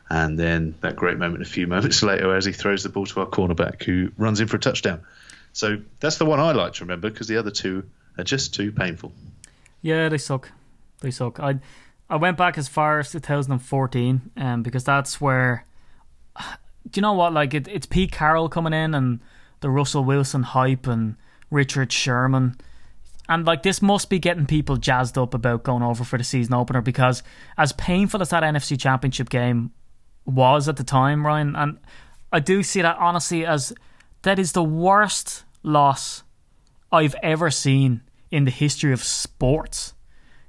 And 0.09 0.39
then 0.39 0.75
that 0.81 0.97
great 0.97 1.19
moment 1.19 1.43
a 1.43 1.47
few 1.47 1.67
moments 1.77 2.03
later 2.03 2.35
as 2.37 2.45
he 2.45 2.53
throws 2.53 2.83
the 2.83 2.89
ball 2.89 3.07
to 3.07 3.21
our 3.21 3.27
cornerback 3.27 3.83
who 3.83 4.13
runs 4.17 4.41
in 4.41 4.47
for 4.47 4.57
a 4.57 4.61
touchdown. 4.61 5.03
So 5.53 5.79
that's 6.01 6.19
the 6.19 6.25
one 6.25 6.41
I 6.41 6.53
like 6.53 6.75
to 6.75 6.85
remember 6.85 7.11
because 7.11 7.29
the 7.29 7.37
other 7.37 7.51
two 7.51 7.85
are 8.17 8.25
just 8.25 8.55
too 8.55 8.73
painful. 8.73 9.13
Yeah, 9.83 10.09
they 10.09 10.19
suck. 10.19 10.51
They 11.01 11.11
suck. 11.11 11.41
I 11.41 11.59
I 12.13 12.17
went 12.17 12.37
back 12.37 12.59
as 12.59 12.69
far 12.69 12.99
as 12.99 13.11
2014, 13.11 14.33
um, 14.37 14.63
because 14.63 14.85
that's 14.85 15.19
where. 15.21 15.65
Do 16.38 16.99
you 16.99 17.03
know 17.03 17.12
what? 17.12 17.33
Like 17.33 17.55
it, 17.55 17.68
it's 17.68 17.87
Pete 17.87 18.12
Carroll 18.12 18.49
coming 18.49 18.73
in 18.73 18.95
and 18.95 19.21
the 19.61 19.71
Russell 19.71 20.05
Wilson 20.05 20.42
hype 20.42 20.87
and 20.87 21.16
Richard 21.51 21.92
Sherman, 21.92 22.57
and 23.29 23.47
like 23.47 23.62
this 23.62 23.81
must 23.81 24.11
be 24.11 24.18
getting 24.18 24.47
people 24.47 24.77
jazzed 24.77 25.16
up 25.16 25.35
about 25.35 25.62
going 25.62 25.83
over 25.83 26.05
for 26.05 26.18
the 26.18 26.25
season 26.25 26.55
opener 26.55 26.81
because 26.81 27.23
as 27.57 27.73
painful 27.73 28.21
as 28.21 28.31
that 28.31 28.42
NFC 28.42 28.79
Championship 28.79 29.31
game 29.31 29.71
was 30.25 30.68
at 30.68 30.77
the 30.77 30.85
time, 30.85 31.25
Ryan, 31.25 31.55
and 31.55 31.79
I 32.33 32.40
do 32.40 32.62
see 32.62 32.83
that 32.83 32.97
honestly 32.99 33.47
as 33.47 33.73
that 34.23 34.38
is 34.38 34.53
the 34.53 34.62
worst 34.62 35.45
loss 35.62 36.23
I've 36.90 37.14
ever 37.23 37.51
seen 37.51 38.03
in 38.31 38.45
the 38.45 38.51
history 38.51 38.92
of 38.92 39.03
sports. 39.03 39.95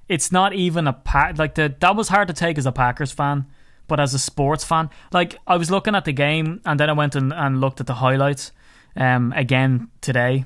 It's 0.08 0.32
not 0.32 0.54
even 0.54 0.88
a 0.88 0.94
pack 0.94 1.38
like 1.38 1.56
the 1.56 1.74
that 1.80 1.96
was 1.96 2.10
hard 2.10 2.28
to 2.28 2.34
take 2.34 2.58
as 2.58 2.66
a 2.66 2.72
Packers 2.72 3.12
fan, 3.12 3.46
but 3.88 4.00
as 4.00 4.14
a 4.14 4.20
sports 4.20 4.64
fan, 4.64 4.90
like 5.12 5.38
I 5.48 5.58
was 5.58 5.70
looking 5.72 5.96
at 5.96 6.06
the 6.06 6.14
game 6.14 6.62
and 6.66 6.80
then 6.80 6.90
I 6.90 6.94
went 6.94 7.16
and, 7.16 7.34
and 7.34 7.60
looked 7.62 7.80
at 7.80 7.88
the 7.88 7.96
highlights 7.96 8.52
um 8.96 9.34
again 9.36 9.90
today. 10.02 10.46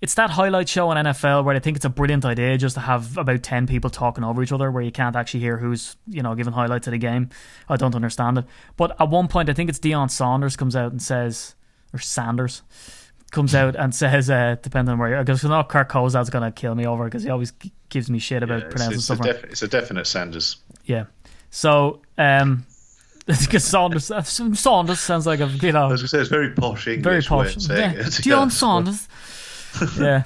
It's 0.00 0.14
that 0.14 0.30
highlight 0.30 0.66
show 0.66 0.88
on 0.88 0.96
NFL 1.04 1.44
where 1.44 1.54
I 1.54 1.58
think 1.58 1.76
it's 1.76 1.84
a 1.84 1.90
brilliant 1.90 2.24
idea 2.24 2.56
just 2.56 2.74
to 2.74 2.80
have 2.80 3.18
about 3.18 3.42
ten 3.42 3.66
people 3.66 3.90
talking 3.90 4.24
over 4.24 4.42
each 4.42 4.52
other 4.52 4.70
where 4.70 4.82
you 4.82 4.90
can't 4.92 5.14
actually 5.14 5.40
hear 5.40 5.58
who's, 5.58 5.96
you 6.06 6.22
know, 6.22 6.34
giving 6.34 6.54
highlights 6.54 6.86
of 6.86 6.92
the 6.92 6.98
game. 6.98 7.28
I 7.68 7.76
don't 7.76 7.94
understand 7.94 8.38
it. 8.38 8.46
But 8.78 8.98
at 8.98 9.10
one 9.10 9.28
point 9.28 9.50
I 9.50 9.52
think 9.52 9.68
it's 9.68 9.78
Deion 9.78 10.10
Saunders 10.10 10.56
comes 10.56 10.74
out 10.74 10.90
and 10.92 11.02
says 11.02 11.54
or 11.92 11.98
Sanders 11.98 12.62
comes 13.30 13.54
out 13.54 13.76
and 13.76 13.94
says, 13.94 14.30
uh, 14.30 14.56
depending 14.62 14.92
on 14.92 14.98
where 14.98 15.10
you're, 15.10 15.18
because 15.24 15.44
not 15.44 15.68
Kirk 15.68 15.90
Kozad's 15.90 16.30
going 16.30 16.44
to 16.44 16.50
kill 16.50 16.74
me 16.74 16.86
over 16.86 17.04
because 17.04 17.22
he 17.22 17.30
always 17.30 17.52
gives 17.88 18.08
me 18.10 18.18
shit 18.18 18.42
about 18.42 18.62
It's, 18.62 18.74
pronouncing 18.74 18.94
it's, 18.98 19.10
a 19.10 19.14
stuff 19.14 19.26
def- 19.26 19.44
it's 19.44 19.62
a 19.62 19.68
definite 19.68 20.06
Sanders. 20.06 20.56
yeah. 20.84 21.04
So, 21.50 22.00
um, 22.16 22.64
Saunders, 23.58 24.10
Saunders 24.54 25.00
sounds 25.00 25.26
like 25.26 25.40
a, 25.40 25.46
you 25.46 25.72
know, 25.72 25.90
As 25.92 26.02
I 26.02 26.06
say, 26.06 26.18
it's 26.20 26.28
very 26.28 26.50
posh 26.50 26.86
English 26.86 27.28
very 27.28 27.44
posh. 27.44 27.68
Yeah. 27.68 27.92
it. 27.92 27.96
Deion 28.06 28.50
Saunders. 28.50 29.08
yeah. 29.98 30.22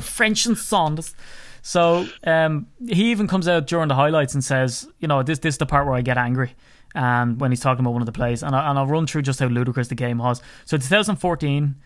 French 0.00 0.46
and 0.46 0.56
Saunders. 0.56 1.14
So 1.62 2.06
um, 2.24 2.66
he 2.88 3.10
even 3.10 3.26
comes 3.28 3.46
out 3.46 3.66
during 3.66 3.88
the 3.88 3.94
highlights 3.94 4.34
and 4.34 4.42
says, 4.42 4.88
you 4.98 5.08
know, 5.08 5.22
this 5.22 5.38
this 5.40 5.54
is 5.54 5.58
the 5.58 5.66
part 5.66 5.86
where 5.86 5.94
I 5.94 6.00
get 6.00 6.18
angry. 6.18 6.54
And 6.94 7.40
when 7.40 7.52
he's 7.52 7.60
talking 7.60 7.84
about 7.84 7.92
one 7.92 8.02
of 8.02 8.06
the 8.06 8.12
plays, 8.12 8.42
and, 8.42 8.54
I, 8.54 8.68
and 8.68 8.78
I'll 8.78 8.86
run 8.86 9.06
through 9.06 9.22
just 9.22 9.38
how 9.38 9.46
ludicrous 9.46 9.88
the 9.88 9.94
game 9.94 10.18
was. 10.18 10.42
So 10.64 10.76
2014, 10.76 11.76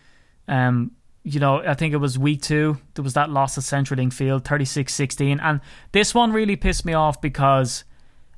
um, 0.47 0.91
you 1.23 1.39
know, 1.39 1.61
I 1.61 1.73
think 1.73 1.93
it 1.93 1.97
was 1.97 2.17
week 2.17 2.41
two. 2.41 2.77
There 2.95 3.03
was 3.03 3.13
that 3.13 3.29
loss 3.29 3.57
at 3.57 3.63
CenturyLink 3.63 4.13
Field, 4.13 4.43
36-16. 4.43 5.39
And 5.41 5.61
this 5.91 6.15
one 6.15 6.31
really 6.31 6.55
pissed 6.55 6.85
me 6.85 6.93
off 6.93 7.21
because 7.21 7.83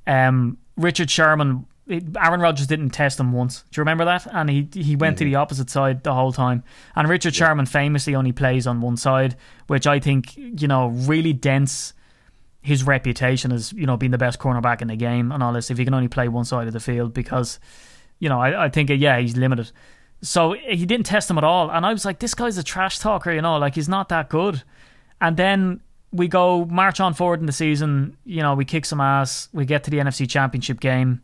um, 0.06 0.58
Richard 0.76 1.10
Sherman, 1.10 1.66
Aaron 1.90 2.42
Rodgers 2.42 2.68
didn't 2.68 2.90
test 2.90 3.20
him 3.20 3.32
once. 3.32 3.64
Do 3.72 3.80
you 3.80 3.82
remember 3.82 4.06
that? 4.06 4.28
And 4.32 4.50
he 4.50 4.68
he 4.74 4.96
went 4.96 5.18
to 5.20 5.24
the 5.24 5.36
opposite 5.36 5.70
side 5.70 6.04
the 6.04 6.14
whole 6.14 6.32
time. 6.32 6.64
And 6.96 7.08
Richard 7.08 7.36
Sherman 7.36 7.66
famously 7.66 8.16
only 8.16 8.32
plays 8.32 8.68
on 8.68 8.82
one 8.82 8.98
side, 8.98 9.36
which 9.68 9.88
I 9.88 10.00
think 10.00 10.36
you 10.36 10.68
know 10.68 10.88
really 10.90 11.34
dents 11.34 11.94
his 12.62 12.84
reputation 12.84 13.52
as 13.52 13.72
you 13.74 13.86
know 13.86 13.96
being 13.96 14.12
the 14.12 14.18
best 14.18 14.40
cornerback 14.40 14.82
in 14.82 14.90
the 14.90 14.96
game 14.96 15.32
and 15.32 15.42
all 15.42 15.54
this. 15.54 15.72
If 15.72 15.78
he 15.78 15.86
can 15.86 15.94
only 15.94 16.10
play 16.10 16.28
one 16.28 16.46
side 16.46 16.68
of 16.68 16.74
the 16.74 16.80
field, 16.80 17.14
because 17.14 17.60
you 18.20 18.28
know 18.28 18.42
I, 18.42 18.66
I 18.66 18.70
think 18.70 18.90
yeah 18.90 19.20
he's 19.20 19.38
limited. 19.38 19.72
So 20.22 20.54
he 20.54 20.86
didn't 20.86 21.06
test 21.06 21.30
him 21.30 21.38
at 21.38 21.44
all, 21.44 21.70
and 21.70 21.86
I 21.86 21.94
was 21.94 22.04
like, 22.04 22.20
this 22.20 22.34
guy's 22.34 22.58
a 22.58 22.64
trash 22.64 23.00
talker, 23.00 23.32
you 23.32 23.42
know, 23.42 23.58
like 23.58 23.76
he's 23.76 23.88
not 23.88 24.10
that 24.10 24.30
good. 24.30 24.64
And 25.22 25.38
then 25.38 25.82
we 26.12 26.28
go 26.28 26.66
march 26.66 27.00
on 27.00 27.14
forward 27.14 27.40
in 27.40 27.46
the 27.46 27.52
season. 27.52 28.18
You 28.26 28.42
know, 28.42 28.56
we 28.56 28.66
kick 28.66 28.86
some 28.86 29.02
ass. 29.02 29.50
We 29.54 29.66
get 29.66 29.84
to 29.86 29.92
the 29.92 29.98
NFC 29.98 30.30
Championship 30.30 30.80
game, 30.80 31.22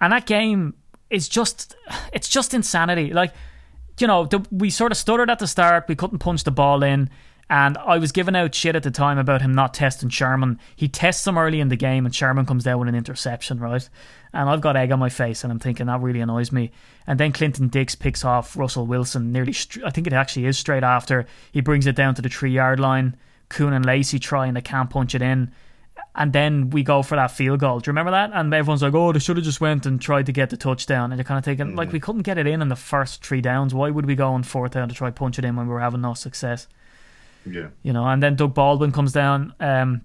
and 0.00 0.12
that 0.12 0.26
game 0.26 0.74
is 1.10 1.28
just 1.28 1.76
it's 2.12 2.28
just 2.28 2.54
insanity. 2.54 3.12
Like, 3.12 3.32
you 3.98 4.06
know, 4.06 4.26
the, 4.26 4.44
we 4.50 4.70
sort 4.70 4.92
of 4.92 4.98
stuttered 4.98 5.30
at 5.30 5.38
the 5.38 5.46
start. 5.46 5.86
We 5.88 5.96
couldn't 5.96 6.18
punch 6.18 6.44
the 6.44 6.50
ball 6.50 6.82
in. 6.82 7.10
And 7.50 7.76
I 7.78 7.98
was 7.98 8.12
giving 8.12 8.36
out 8.36 8.54
shit 8.54 8.76
at 8.76 8.84
the 8.84 8.92
time 8.92 9.18
about 9.18 9.42
him 9.42 9.52
not 9.52 9.74
testing 9.74 10.08
Sherman. 10.08 10.60
He 10.76 10.86
tests 10.86 11.26
him 11.26 11.36
early 11.36 11.58
in 11.58 11.68
the 11.68 11.74
game, 11.74 12.06
and 12.06 12.14
Sherman 12.14 12.46
comes 12.46 12.62
down 12.62 12.78
with 12.78 12.88
an 12.88 12.94
interception, 12.94 13.58
right? 13.58 13.88
And 14.32 14.48
I've 14.48 14.60
got 14.60 14.76
egg 14.76 14.92
on 14.92 15.00
my 15.00 15.08
face, 15.08 15.42
and 15.42 15.52
I'm 15.52 15.58
thinking 15.58 15.86
that 15.86 16.00
really 16.00 16.20
annoys 16.20 16.52
me. 16.52 16.70
And 17.08 17.18
then 17.18 17.32
Clinton 17.32 17.66
Dix 17.66 17.96
picks 17.96 18.24
off 18.24 18.56
Russell 18.56 18.86
Wilson 18.86 19.32
nearly, 19.32 19.52
str- 19.52 19.84
I 19.84 19.90
think 19.90 20.06
it 20.06 20.12
actually 20.12 20.46
is 20.46 20.58
straight 20.58 20.84
after. 20.84 21.26
He 21.50 21.60
brings 21.60 21.88
it 21.88 21.96
down 21.96 22.14
to 22.14 22.22
the 22.22 22.28
three 22.28 22.52
yard 22.52 22.78
line. 22.78 23.16
Kuhn 23.48 23.72
and 23.72 23.84
Lacey 23.84 24.20
try, 24.20 24.46
and 24.46 24.56
they 24.56 24.60
can't 24.60 24.88
punch 24.88 25.16
it 25.16 25.22
in. 25.22 25.50
And 26.20 26.34
then 26.34 26.68
we 26.68 26.82
go 26.82 27.02
for 27.02 27.16
that 27.16 27.30
field 27.30 27.60
goal. 27.60 27.80
Do 27.80 27.88
you 27.88 27.92
remember 27.92 28.10
that? 28.10 28.32
And 28.34 28.52
everyone's 28.52 28.82
like, 28.82 28.92
oh, 28.92 29.10
they 29.10 29.18
should 29.18 29.38
have 29.38 29.44
just 29.44 29.62
went 29.62 29.86
and 29.86 29.98
tried 29.98 30.26
to 30.26 30.32
get 30.32 30.50
the 30.50 30.56
touchdown. 30.58 31.12
And 31.12 31.18
you're 31.18 31.24
kind 31.24 31.38
of 31.38 31.46
thinking, 31.46 31.74
like, 31.74 31.92
we 31.92 31.98
couldn't 31.98 32.22
get 32.22 32.36
it 32.36 32.46
in 32.46 32.60
in 32.60 32.68
the 32.68 32.76
first 32.76 33.24
three 33.24 33.40
downs. 33.40 33.72
Why 33.72 33.88
would 33.88 34.04
we 34.04 34.16
go 34.16 34.28
on 34.34 34.42
fourth 34.42 34.72
down 34.72 34.90
to 34.90 34.94
try 34.94 35.10
punch 35.10 35.38
it 35.38 35.46
in 35.46 35.56
when 35.56 35.66
we 35.66 35.72
were 35.72 35.80
having 35.80 36.02
no 36.02 36.12
success? 36.12 36.68
Yeah. 37.46 37.68
you 37.82 37.94
know. 37.94 38.06
And 38.06 38.22
then 38.22 38.36
Doug 38.36 38.52
Baldwin 38.52 38.92
comes 38.92 39.12
down, 39.12 39.54
um, 39.60 40.02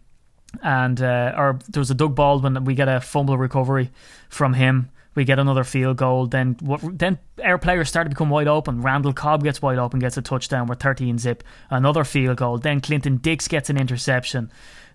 and 0.64 1.02
uh, 1.02 1.34
or 1.36 1.60
there 1.68 1.82
was 1.82 1.92
a 1.92 1.96
Doug 1.96 2.16
Baldwin. 2.16 2.64
We 2.64 2.76
get 2.76 2.88
a 2.88 3.02
fumble 3.02 3.38
recovery 3.38 3.92
from 4.30 4.54
him. 4.54 4.92
We 5.16 5.26
get 5.26 5.38
another 5.38 5.66
field 5.66 5.98
goal. 5.98 6.28
Then 6.28 6.56
what? 6.62 6.80
Then 6.98 7.20
our 7.44 7.58
players 7.58 7.90
start 7.90 8.06
to 8.06 8.10
become 8.10 8.30
wide 8.30 8.48
open. 8.48 8.82
Randall 8.82 9.12
Cobb 9.12 9.44
gets 9.44 9.62
wide 9.62 9.80
open, 9.80 10.00
gets 10.00 10.16
a 10.16 10.22
touchdown. 10.22 10.68
We're 10.68 10.76
13 10.76 11.18
zip. 11.20 11.44
Another 11.70 12.06
field 12.06 12.38
goal. 12.38 12.58
Then 12.58 12.80
Clinton 12.80 13.18
Dix 13.18 13.50
gets 13.50 13.70
an 13.70 13.78
interception. 13.78 14.50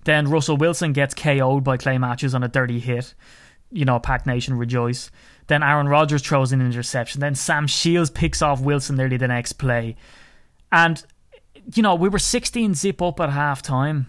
Then 0.04 0.28
Russell 0.28 0.56
Wilson 0.56 0.92
gets 0.92 1.14
KO'd 1.14 1.64
by 1.64 1.76
Clay 1.76 1.98
Matthews 1.98 2.34
on 2.34 2.42
a 2.42 2.48
dirty 2.48 2.80
hit. 2.80 3.14
You 3.70 3.84
know, 3.84 3.98
Pack 3.98 4.26
Nation 4.26 4.54
rejoice. 4.54 5.10
Then 5.46 5.62
Aaron 5.62 5.88
Rodgers 5.88 6.22
throws 6.22 6.52
an 6.52 6.60
interception. 6.60 7.20
Then 7.20 7.34
Sam 7.34 7.66
Shields 7.66 8.10
picks 8.10 8.42
off 8.42 8.60
Wilson 8.60 8.96
nearly 8.96 9.16
the 9.16 9.28
next 9.28 9.54
play. 9.54 9.96
And 10.72 11.04
you 11.74 11.82
know, 11.82 11.94
we 11.94 12.08
were 12.08 12.18
16 12.18 12.74
zip 12.74 13.02
up 13.02 13.20
at 13.20 13.30
halftime. 13.30 14.06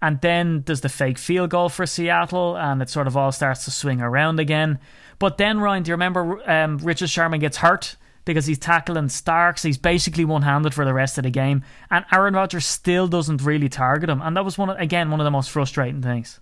And 0.00 0.20
then 0.20 0.62
there's 0.66 0.80
the 0.80 0.88
fake 0.88 1.18
field 1.18 1.50
goal 1.50 1.68
for 1.68 1.86
Seattle, 1.86 2.56
and 2.56 2.82
it 2.82 2.90
sort 2.90 3.06
of 3.06 3.16
all 3.16 3.30
starts 3.30 3.64
to 3.66 3.70
swing 3.70 4.00
around 4.00 4.40
again. 4.40 4.80
But 5.20 5.38
then, 5.38 5.60
Ryan, 5.60 5.84
do 5.84 5.90
you 5.90 5.94
remember 5.94 6.50
um, 6.50 6.78
Richard 6.78 7.08
Sherman 7.08 7.38
gets 7.38 7.58
hurt 7.58 7.96
because 8.24 8.46
he's 8.46 8.58
tackling 8.58 9.08
Starks? 9.08 9.62
He's 9.62 9.78
basically 9.78 10.24
one 10.24 10.42
handed 10.42 10.74
for 10.74 10.84
the 10.84 10.94
rest 10.94 11.18
of 11.18 11.24
the 11.24 11.30
game, 11.30 11.64
and 11.90 12.04
Aaron 12.12 12.34
Rodgers 12.34 12.66
still 12.66 13.08
doesn't 13.08 13.42
really 13.42 13.68
target 13.68 14.08
him. 14.10 14.20
And 14.22 14.36
that 14.36 14.44
was 14.44 14.56
one 14.58 14.70
of, 14.70 14.78
again 14.78 15.10
one 15.10 15.20
of 15.20 15.24
the 15.24 15.30
most 15.30 15.50
frustrating 15.50 16.02
things. 16.02 16.40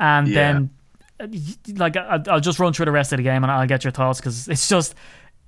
And 0.00 0.26
Yeah. 0.28 0.34
then, 0.34 0.70
uh, 1.20 1.26
like, 1.76 1.96
I'll 1.96 2.40
just 2.40 2.58
run 2.58 2.72
through 2.72 2.86
the 2.86 2.92
rest 2.92 3.12
of 3.12 3.18
the 3.18 3.22
game, 3.22 3.44
and 3.44 3.50
I'll 3.50 3.66
get 3.66 3.84
your 3.84 3.92
thoughts 3.92 4.20
because 4.20 4.48
it's 4.48 4.68
just, 4.68 4.94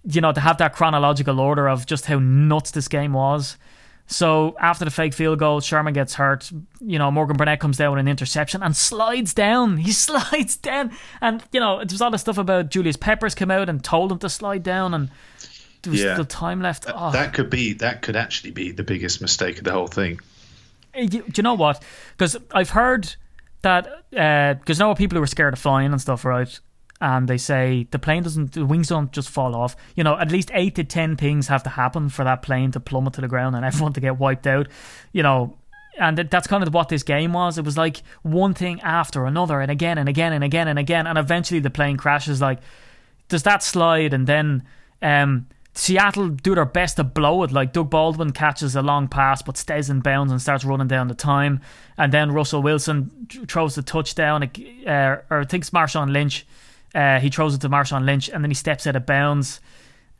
you 0.04 0.20
know, 0.20 0.32
to 0.32 0.40
have 0.40 0.58
that 0.58 0.74
chronological 0.74 1.40
order 1.40 1.68
of 1.68 1.86
just 1.86 2.06
how 2.06 2.18
nuts 2.18 2.70
this 2.70 2.88
game 2.88 3.14
was. 3.14 3.56
So 4.06 4.54
after 4.60 4.84
the 4.84 4.90
fake 4.90 5.14
field 5.14 5.38
goal, 5.38 5.60
Sherman 5.60 5.94
gets 5.94 6.14
hurt. 6.14 6.50
You 6.80 6.98
know, 6.98 7.10
Morgan 7.10 7.36
Burnett 7.36 7.58
comes 7.60 7.78
down 7.78 7.92
with 7.92 8.00
an 8.00 8.08
interception 8.08 8.62
and 8.62 8.76
slides 8.76 9.32
down. 9.34 9.76
He 9.84 9.92
slides 9.92 10.56
down, 10.56 10.92
and 11.20 11.42
you 11.52 11.60
know, 11.60 11.78
there 11.78 11.86
was 11.94 12.02
all 12.02 12.10
the 12.10 12.18
stuff 12.18 12.38
about 12.38 12.70
Julius 12.70 12.96
Peppers 12.96 13.34
came 13.34 13.50
out 13.50 13.68
and 13.68 13.82
told 13.82 14.12
him 14.12 14.18
to 14.18 14.28
slide 14.28 14.62
down, 14.62 14.92
and 14.94 15.10
there 15.82 15.90
was 15.92 16.02
Yeah. 16.02 16.14
still 16.14 16.26
time 16.26 16.60
left. 16.60 16.84
Oh, 16.88 17.12
That 17.12 17.32
could 17.32 17.48
be 17.50 17.72
that 17.74 18.02
could 18.02 18.16
actually 18.16 18.50
be 18.50 18.72
the 18.72 18.84
biggest 18.84 19.20
mistake 19.22 19.58
of 19.58 19.64
the 19.64 19.72
whole 19.72 19.88
thing. 19.88 20.20
Eh, 20.92 21.06
do 21.06 21.24
you 21.34 21.42
know 21.42 21.54
what? 21.54 21.82
Because 22.16 22.36
I've 22.52 22.70
heard 22.70 23.14
that 23.62 23.86
uh, 24.16 24.54
because 24.54 24.78
now 24.78 24.92
people 24.94 25.16
who 25.16 25.22
are 25.22 25.26
scared 25.26 25.54
of 25.54 25.58
flying 25.58 25.92
and 25.92 26.00
stuff, 26.00 26.24
right? 26.26 26.60
And 27.00 27.28
they 27.28 27.38
say 27.38 27.86
the 27.90 27.98
plane 27.98 28.22
doesn't, 28.22 28.52
the 28.52 28.64
wings 28.64 28.88
don't 28.88 29.12
just 29.12 29.28
fall 29.28 29.54
off. 29.54 29.76
You 29.94 30.04
know, 30.04 30.16
at 30.16 30.30
least 30.30 30.50
eight 30.54 30.76
to 30.76 30.84
ten 30.84 31.16
things 31.16 31.48
have 31.48 31.62
to 31.64 31.70
happen 31.70 32.08
for 32.08 32.24
that 32.24 32.42
plane 32.42 32.70
to 32.72 32.80
plummet 32.80 33.14
to 33.14 33.20
the 33.20 33.28
ground 33.28 33.56
and 33.56 33.64
everyone 33.64 33.92
to 33.94 34.00
get 34.00 34.18
wiped 34.18 34.46
out. 34.46 34.68
You 35.12 35.22
know, 35.22 35.58
and 35.98 36.16
that's 36.18 36.46
kind 36.46 36.62
of 36.62 36.72
what 36.72 36.88
this 36.88 37.02
game 37.02 37.32
was. 37.32 37.58
It 37.58 37.64
was 37.64 37.76
like 37.76 38.02
one 38.22 38.54
thing 38.54 38.80
after 38.80 39.26
another, 39.26 39.60
and 39.60 39.70
again 39.70 39.98
and 39.98 40.08
again 40.08 40.32
and 40.32 40.42
again 40.42 40.68
and 40.68 40.78
again, 40.78 41.06
and 41.06 41.18
eventually 41.18 41.60
the 41.60 41.70
plane 41.70 41.96
crashes. 41.96 42.40
Like, 42.40 42.60
does 43.28 43.42
that 43.44 43.62
slide? 43.62 44.12
And 44.12 44.26
then 44.26 44.64
um, 45.02 45.46
Seattle 45.74 46.28
do 46.28 46.54
their 46.54 46.64
best 46.64 46.96
to 46.96 47.04
blow 47.04 47.42
it. 47.42 47.52
Like 47.52 47.72
Doug 47.72 47.90
Baldwin 47.90 48.32
catches 48.32 48.76
a 48.76 48.82
long 48.82 49.08
pass, 49.08 49.42
but 49.42 49.56
stays 49.56 49.90
in 49.90 50.00
bounds 50.00 50.32
and 50.32 50.40
starts 50.40 50.64
running 50.64 50.88
down 50.88 51.08
the 51.08 51.14
time. 51.14 51.60
And 51.96 52.12
then 52.12 52.32
Russell 52.32 52.62
Wilson 52.62 53.28
throws 53.48 53.74
the 53.74 53.82
touchdown, 53.82 54.42
uh, 54.86 55.16
or 55.30 55.40
I 55.40 55.44
think 55.44 55.64
Marshawn 55.66 56.12
Lynch. 56.12 56.46
Uh, 56.94 57.18
he 57.18 57.28
throws 57.30 57.54
it 57.54 57.60
to 57.62 57.68
Marshawn 57.68 58.04
Lynch, 58.04 58.28
and 58.28 58.44
then 58.44 58.50
he 58.50 58.54
steps 58.54 58.86
out 58.86 58.96
of 58.96 59.06
bounds. 59.06 59.60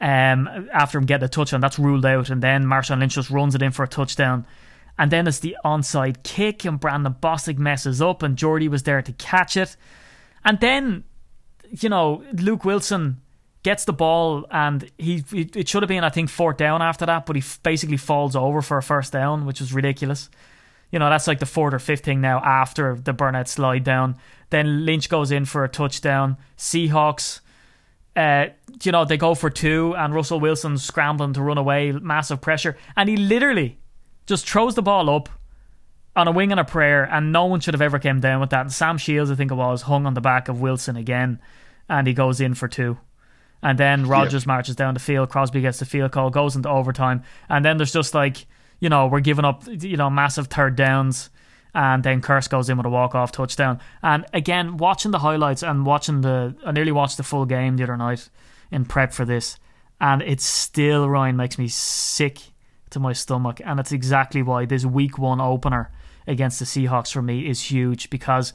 Um, 0.01 0.69
after 0.73 0.99
him 0.99 1.07
getting 1.07 1.25
a 1.25 1.29
touchdown, 1.29 1.61
that's 1.61 1.79
ruled 1.79 2.05
out, 2.05 2.31
and 2.31 2.43
then 2.43 2.65
Marshawn 2.65 2.99
Lynch 2.99 3.15
just 3.15 3.31
runs 3.31 3.55
it 3.55 3.63
in 3.63 3.71
for 3.71 3.85
a 3.85 3.89
touchdown. 3.89 4.47
And 4.99 5.11
then 5.11 5.27
it's 5.27 5.41
the 5.41 5.57
onside 5.65 6.23
kick, 6.23 6.65
and 6.65 6.79
Brandon 6.79 7.15
Bostic 7.15 7.59
messes 7.59 8.03
up, 8.03 8.23
and 8.23 8.37
Jordy 8.37 8.69
was 8.69 8.83
there 8.83 9.03
to 9.03 9.13
catch 9.13 9.57
it. 9.57 9.77
And 10.45 10.61
then, 10.61 11.05
you 11.71 11.89
know, 11.89 12.25
Luke 12.33 12.65
Wilson 12.65 13.21
gets 13.63 13.85
the 13.85 13.93
ball, 13.93 14.47
and 14.51 14.91
he 14.99 15.25
it 15.33 15.69
should 15.69 15.83
have 15.83 15.89
been, 15.89 16.05
I 16.05 16.11
think, 16.11 16.29
fourth 16.29 16.59
down 16.59 16.83
after 16.83 17.07
that, 17.07 17.27
but 17.27 17.37
he 17.37 17.43
basically 17.63 17.97
falls 17.97 18.37
over 18.37 18.63
for 18.63 18.77
a 18.77 18.83
first 18.83 19.13
down, 19.13 19.47
which 19.47 19.61
was 19.61 19.73
ridiculous. 19.73 20.29
You 20.95 21.01
know, 21.01 21.11
that's 21.11 21.27
like 21.27 21.41
the 21.41 21.47
fourth 21.47 21.75
or 21.75 21.81
fifth 21.81 22.05
thing 22.05 22.21
now 22.21 22.39
after 22.39 22.95
the 22.95 23.13
Burnett 23.13 23.49
slide 23.49 23.83
down. 23.83 24.15
Then 24.51 24.87
Lynch 24.87 25.09
goes 25.09 25.33
in 25.33 25.45
for 25.45 25.65
a 25.65 25.69
touchdown. 25.69 26.37
Seahawks, 26.57 27.41
uh, 28.15 28.47
you 28.81 28.93
know, 28.93 29.05
they 29.05 29.17
go 29.17 29.35
for 29.35 29.51
two, 29.51 29.97
and 29.97 30.15
Russell 30.15 30.39
Wilson's 30.39 30.85
scrambling 30.85 31.33
to 31.33 31.43
run 31.43 31.59
away, 31.59 31.91
massive 31.91 32.41
pressure, 32.41 32.77
and 32.97 33.09
he 33.09 33.17
literally 33.17 33.77
just 34.27 34.49
throws 34.49 34.77
the 34.77 34.83
ball 34.83 35.11
up 35.11 35.29
on 36.15 36.29
a 36.29 36.31
wing 36.31 36.53
and 36.53 36.61
a 36.61 36.65
prayer, 36.65 37.03
and 37.03 37.33
no 37.33 37.47
one 37.47 37.59
should 37.59 37.75
have 37.75 37.83
ever 37.83 37.99
came 37.99 38.21
down 38.21 38.41
with 38.41 38.51
that. 38.51 38.61
And 38.61 38.73
Sam 38.73 38.97
Shields, 38.97 39.33
I 39.33 39.35
think 39.35 39.51
it 39.51 39.57
was, 39.57 39.83
hung 39.83 40.07
on 40.07 40.15
the 40.15 40.21
back 40.21 40.49
of 40.49 40.61
Wilson 40.61 40.95
again, 40.95 41.41
and 41.89 42.07
he 42.07 42.15
goes 42.15 42.41
in 42.41 42.55
for 42.55 42.69
two. 42.69 42.99
And 43.65 43.77
then 43.77 44.07
Rodgers 44.07 44.47
marches 44.47 44.77
down 44.77 44.95
the 44.95 45.01
field. 45.01 45.29
Crosby 45.29 45.61
gets 45.61 45.81
the 45.81 45.87
field 45.87 46.13
goal, 46.13 46.31
goes 46.31 46.55
into 46.55 46.69
overtime, 46.69 47.25
and 47.49 47.65
then 47.65 47.79
there's 47.79 47.93
just 47.93 48.15
like 48.15 48.47
you 48.85 48.91
know 48.91 49.07
we're 49.07 49.21
giving 49.21 49.47
up 49.47 49.65
you 49.67 49.97
know 49.97 50.11
massive 50.11 50.49
third 50.49 50.77
downs, 50.77 51.31
and 51.75 52.05
then 52.05 52.21
Kearse 52.21 52.51
goes 52.51 52.69
in 52.69 52.77
with 52.77 52.85
a 52.85 52.91
walk 52.91 53.15
off 53.15 53.33
touchdown. 53.33 53.81
And 54.03 54.27
again, 54.35 54.77
watching 54.77 55.11
the 55.11 55.21
highlights 55.21 55.63
and 55.63 55.87
watching 55.87 56.21
the 56.21 56.55
I 56.67 56.71
nearly 56.73 56.93
watched 56.93 57.17
the 57.17 57.23
full 57.23 57.47
game 57.47 57.79
the 57.79 57.85
other 57.85 57.97
night 57.97 58.29
in 58.71 58.85
prep 58.85 59.15
for 59.15 59.25
this, 59.25 59.59
and 60.03 60.21
it 60.21 60.43
still 60.43 61.09
Ryan 61.09 61.35
makes 61.35 61.57
me 61.59 61.67
sick 61.67 62.41
to 62.91 63.01
my 63.01 63.15
stomach, 63.15 63.63
and 63.65 63.81
it's 63.81 63.91
exactly 63.91 64.43
why 64.43 64.67
this 64.67 64.85
week 64.85 65.17
one 65.19 65.41
opener 65.41 65.91
against 66.27 66.59
the 66.59 66.67
Seahawks 66.67 67.11
for 67.11 67.23
me 67.23 67.49
is 67.49 67.71
huge 67.71 68.11
because 68.11 68.53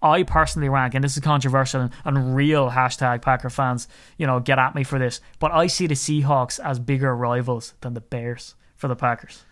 I 0.00 0.22
personally 0.22 0.68
rank, 0.68 0.94
and 0.94 1.02
this 1.02 1.16
is 1.16 1.22
controversial, 1.22 1.80
and, 1.80 1.92
and 2.04 2.36
real 2.36 2.70
hashtag 2.70 3.22
Packer 3.22 3.50
fans, 3.50 3.88
you 4.18 4.26
know, 4.28 4.38
get 4.38 4.60
at 4.60 4.76
me 4.76 4.84
for 4.84 5.00
this, 5.00 5.20
but 5.40 5.50
I 5.50 5.66
see 5.66 5.88
the 5.88 5.94
Seahawks 5.94 6.60
as 6.60 6.78
bigger 6.78 7.16
rivals 7.16 7.74
than 7.80 7.94
the 7.94 8.00
Bears 8.00 8.54
for 8.76 8.86
the 8.86 8.94
Packers. 8.94 9.44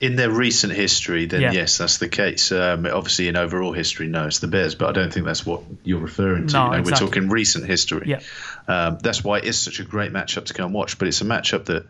In 0.00 0.16
their 0.16 0.30
recent 0.30 0.72
history, 0.72 1.26
then 1.26 1.40
Yeah. 1.40 1.52
yes, 1.52 1.78
that's 1.78 1.98
the 1.98 2.08
case. 2.08 2.50
Um, 2.52 2.84
obviously, 2.84 3.28
in 3.28 3.36
overall 3.36 3.72
history, 3.72 4.06
no, 4.08 4.26
it's 4.26 4.40
the 4.40 4.48
Bears, 4.48 4.74
but 4.74 4.88
I 4.88 4.92
don't 4.92 5.12
think 5.12 5.24
that's 5.24 5.46
what 5.46 5.62
you're 5.84 6.00
referring 6.00 6.48
to. 6.48 6.52
No, 6.54 6.64
You 6.64 6.70
know, 6.72 6.76
exactly. 6.78 7.04
We're 7.04 7.10
talking 7.10 7.28
recent 7.30 7.66
history. 7.66 8.02
Yeah. 8.06 8.20
Um, 8.66 8.98
that's 9.00 9.22
why 9.22 9.38
it's 9.38 9.56
such 9.58 9.80
a 9.80 9.84
great 9.84 10.12
matchup 10.12 10.46
to 10.46 10.54
go 10.54 10.64
and 10.64 10.74
watch. 10.74 10.98
But 10.98 11.08
it's 11.08 11.20
a 11.20 11.24
matchup 11.24 11.66
that, 11.66 11.86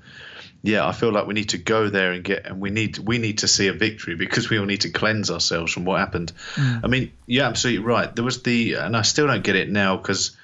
yeah, 0.62 0.86
I 0.86 0.92
feel 0.92 1.12
like 1.12 1.26
we 1.26 1.34
need 1.34 1.48
to 1.50 1.58
go 1.58 1.88
there 1.88 2.12
and 2.12 2.22
get, 2.22 2.46
and 2.46 2.60
we 2.60 2.70
need 2.70 2.98
we 2.98 3.18
need 3.18 3.38
to 3.38 3.48
see 3.48 3.68
a 3.68 3.72
victory 3.72 4.14
because 4.16 4.50
we 4.50 4.58
all 4.58 4.66
need 4.66 4.82
to 4.82 4.90
cleanse 4.90 5.30
ourselves 5.30 5.72
from 5.72 5.84
what 5.86 5.98
happened. 5.98 6.32
I 6.56 6.86
mean, 6.86 7.10
you're 7.26 7.44
absolutely 7.46 7.84
right. 7.84 8.14
There 8.14 8.24
was 8.24 8.42
the, 8.42 8.74
and 8.74 8.96
I 8.96 9.02
still 9.02 9.26
don't 9.26 9.42
get 9.42 9.56
it 9.56 9.70
now 9.70 9.96
because, 9.96 10.36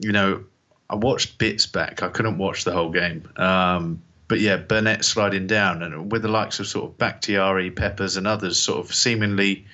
you 0.00 0.12
know, 0.12 0.44
I 0.88 0.96
watched 0.96 1.38
bits 1.38 1.66
back. 1.66 2.02
I 2.02 2.08
couldn't 2.08 2.36
watch 2.38 2.64
the 2.64 2.72
whole 2.72 2.90
game. 2.90 3.28
Um, 3.36 4.02
but 4.30 4.38
yeah, 4.38 4.58
Burnett 4.58 5.04
sliding 5.04 5.48
down, 5.48 5.82
and 5.82 6.12
with 6.12 6.22
the 6.22 6.28
likes 6.28 6.60
of 6.60 6.68
sort 6.68 6.88
of 6.88 6.96
Bakhtiari, 6.96 7.72
Peppers, 7.72 8.16
and 8.16 8.28
others, 8.28 8.60
sort 8.60 8.78
of 8.78 8.94
seemingly, 8.94 9.66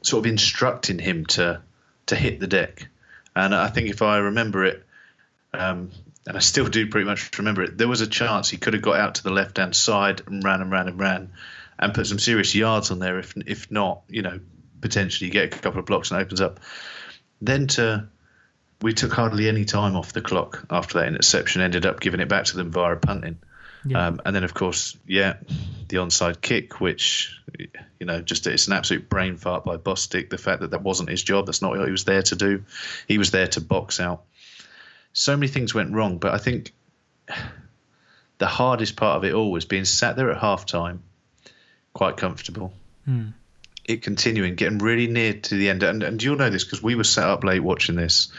sort 0.00 0.24
of 0.24 0.32
instructing 0.32 0.98
him 0.98 1.26
to 1.26 1.60
to 2.06 2.16
hit 2.16 2.40
the 2.40 2.46
deck. 2.46 2.88
And 3.36 3.54
I 3.54 3.68
think 3.68 3.90
if 3.90 4.00
I 4.00 4.16
remember 4.16 4.64
it, 4.64 4.82
um, 5.52 5.90
and 6.26 6.38
I 6.38 6.40
still 6.40 6.68
do 6.68 6.86
pretty 6.86 7.04
much 7.04 7.36
remember 7.36 7.62
it, 7.62 7.76
there 7.76 7.86
was 7.86 8.00
a 8.00 8.06
chance 8.06 8.48
he 8.48 8.56
could 8.56 8.72
have 8.72 8.82
got 8.82 8.98
out 8.98 9.16
to 9.16 9.24
the 9.24 9.30
left 9.30 9.58
hand 9.58 9.76
side 9.76 10.22
and 10.26 10.42
ran 10.42 10.62
and 10.62 10.72
ran 10.72 10.88
and 10.88 10.98
ran, 10.98 11.30
and 11.78 11.92
put 11.92 12.06
some 12.06 12.18
serious 12.18 12.54
yards 12.54 12.90
on 12.90 12.98
there. 12.98 13.18
If 13.18 13.34
if 13.44 13.70
not, 13.70 14.00
you 14.08 14.22
know, 14.22 14.40
potentially 14.80 15.28
get 15.28 15.54
a 15.54 15.58
couple 15.58 15.80
of 15.80 15.84
blocks 15.84 16.10
and 16.10 16.18
opens 16.18 16.40
up. 16.40 16.60
Then 17.42 17.66
to 17.66 18.08
we 18.80 18.94
took 18.94 19.12
hardly 19.12 19.50
any 19.50 19.66
time 19.66 19.96
off 19.96 20.14
the 20.14 20.22
clock 20.22 20.64
after 20.70 21.00
that 21.00 21.08
interception. 21.08 21.60
Ended 21.60 21.84
up 21.84 22.00
giving 22.00 22.20
it 22.20 22.28
back 22.30 22.46
to 22.46 22.56
them 22.56 22.70
via 22.70 22.96
punting. 22.96 23.36
Yeah. 23.84 24.06
Um, 24.06 24.20
and 24.24 24.36
then, 24.36 24.44
of 24.44 24.54
course, 24.54 24.96
yeah, 25.06 25.36
the 25.88 25.96
onside 25.96 26.40
kick, 26.40 26.80
which, 26.80 27.40
you 27.98 28.06
know, 28.06 28.20
just 28.20 28.46
it's 28.46 28.66
an 28.66 28.74
absolute 28.74 29.08
brain 29.08 29.36
fart 29.36 29.64
by 29.64 29.76
Bostic. 29.76 30.30
The 30.30 30.38
fact 30.38 30.60
that 30.60 30.72
that 30.72 30.82
wasn't 30.82 31.08
his 31.08 31.22
job, 31.22 31.46
that's 31.46 31.62
not 31.62 31.70
what 31.70 31.86
he 31.86 31.90
was 31.92 32.04
there 32.04 32.22
to 32.22 32.36
do. 32.36 32.64
He 33.08 33.18
was 33.18 33.30
there 33.30 33.46
to 33.48 33.60
box 33.60 34.00
out. 34.00 34.22
So 35.12 35.36
many 35.36 35.48
things 35.48 35.74
went 35.74 35.92
wrong, 35.92 36.18
but 36.18 36.34
I 36.34 36.38
think 36.38 36.72
the 38.38 38.46
hardest 38.46 38.96
part 38.96 39.16
of 39.16 39.24
it 39.24 39.34
all 39.34 39.50
was 39.50 39.64
being 39.64 39.84
sat 39.84 40.16
there 40.16 40.30
at 40.30 40.40
halftime, 40.40 40.98
quite 41.92 42.16
comfortable. 42.16 42.72
It 43.86 44.02
continuing, 44.02 44.54
getting 44.54 44.78
really 44.78 45.06
near 45.06 45.32
to 45.32 45.56
the 45.56 45.70
end. 45.70 45.82
And, 45.82 46.02
and 46.02 46.22
you'll 46.22 46.36
know 46.36 46.50
this 46.50 46.64
because 46.64 46.82
we 46.82 46.94
were 46.94 47.04
sat 47.04 47.26
up 47.26 47.42
late 47.44 47.60
watching 47.60 47.96
this. 47.96 48.30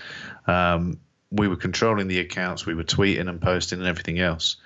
Um, 0.48 1.00
we 1.32 1.48
were 1.48 1.56
controlling 1.56 2.08
the 2.08 2.20
accounts, 2.20 2.66
we 2.66 2.76
were 2.76 2.84
tweeting 2.84 3.28
and 3.28 3.42
posting 3.42 3.80
and 3.80 3.88
everything 3.88 4.20
else 4.20 4.58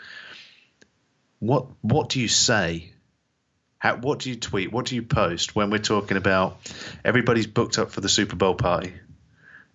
what 1.48 1.68
what 1.82 2.10
do 2.10 2.20
you 2.20 2.28
say? 2.28 2.92
How, 3.78 3.98
what 3.98 4.20
do 4.20 4.30
you 4.30 4.36
tweet? 4.36 4.72
What 4.72 4.86
do 4.86 4.96
you 4.96 5.04
post 5.04 5.56
when 5.56 5.70
we're 5.70 5.78
talking 5.78 6.18
about 6.18 6.58
everybody's 7.04 7.48
booked 7.48 7.78
up 7.78 7.92
for 7.92 8.02
the 8.02 8.10
Super 8.10 8.36
Bowl 8.36 8.56
party? 8.56 8.94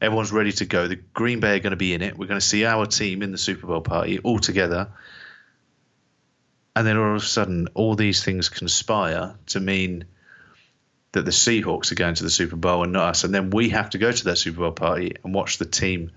Everyone's 0.01 0.33
ready 0.33 0.53
to 0.53 0.65
go. 0.65 0.89
The 0.89 0.97
Green 0.97 1.41
Bay 1.41 1.57
are 1.57 1.61
going 1.61 1.73
to 1.73 1.77
be 1.77 1.93
in 1.93 2.03
it. 2.03 2.17
We're 2.17 2.27
going 2.27 2.41
to 2.41 2.47
see 2.47 2.65
our 2.65 2.87
team 2.87 3.23
in 3.23 3.33
the 3.33 3.39
Super 3.39 3.67
Bowl 3.67 3.83
party 3.83 4.19
all 4.19 4.39
together. 4.39 4.89
And 6.75 6.87
then 6.87 6.97
all 6.97 7.15
of 7.15 7.23
a 7.23 7.25
sudden, 7.25 7.69
all 7.75 7.95
these 7.95 8.25
things 8.25 8.49
conspire 8.49 9.37
to 9.49 9.61
mean 9.61 10.07
that 11.13 11.25
the 11.25 11.31
Seahawks 11.31 11.93
are 11.93 11.97
going 11.97 12.15
to 12.15 12.23
the 12.23 12.31
Super 12.31 12.57
Bowl 12.57 12.83
and 12.83 12.93
not 12.93 13.11
us. 13.11 13.25
And 13.25 13.35
then 13.35 13.51
we 13.51 13.69
have 13.71 13.91
to 13.91 13.99
go 13.99 14.11
to 14.11 14.25
that 14.25 14.37
Super 14.37 14.61
Bowl 14.61 14.73
party 14.73 15.17
and 15.23 15.35
watch 15.35 15.59
the 15.59 15.67
team 15.67 16.13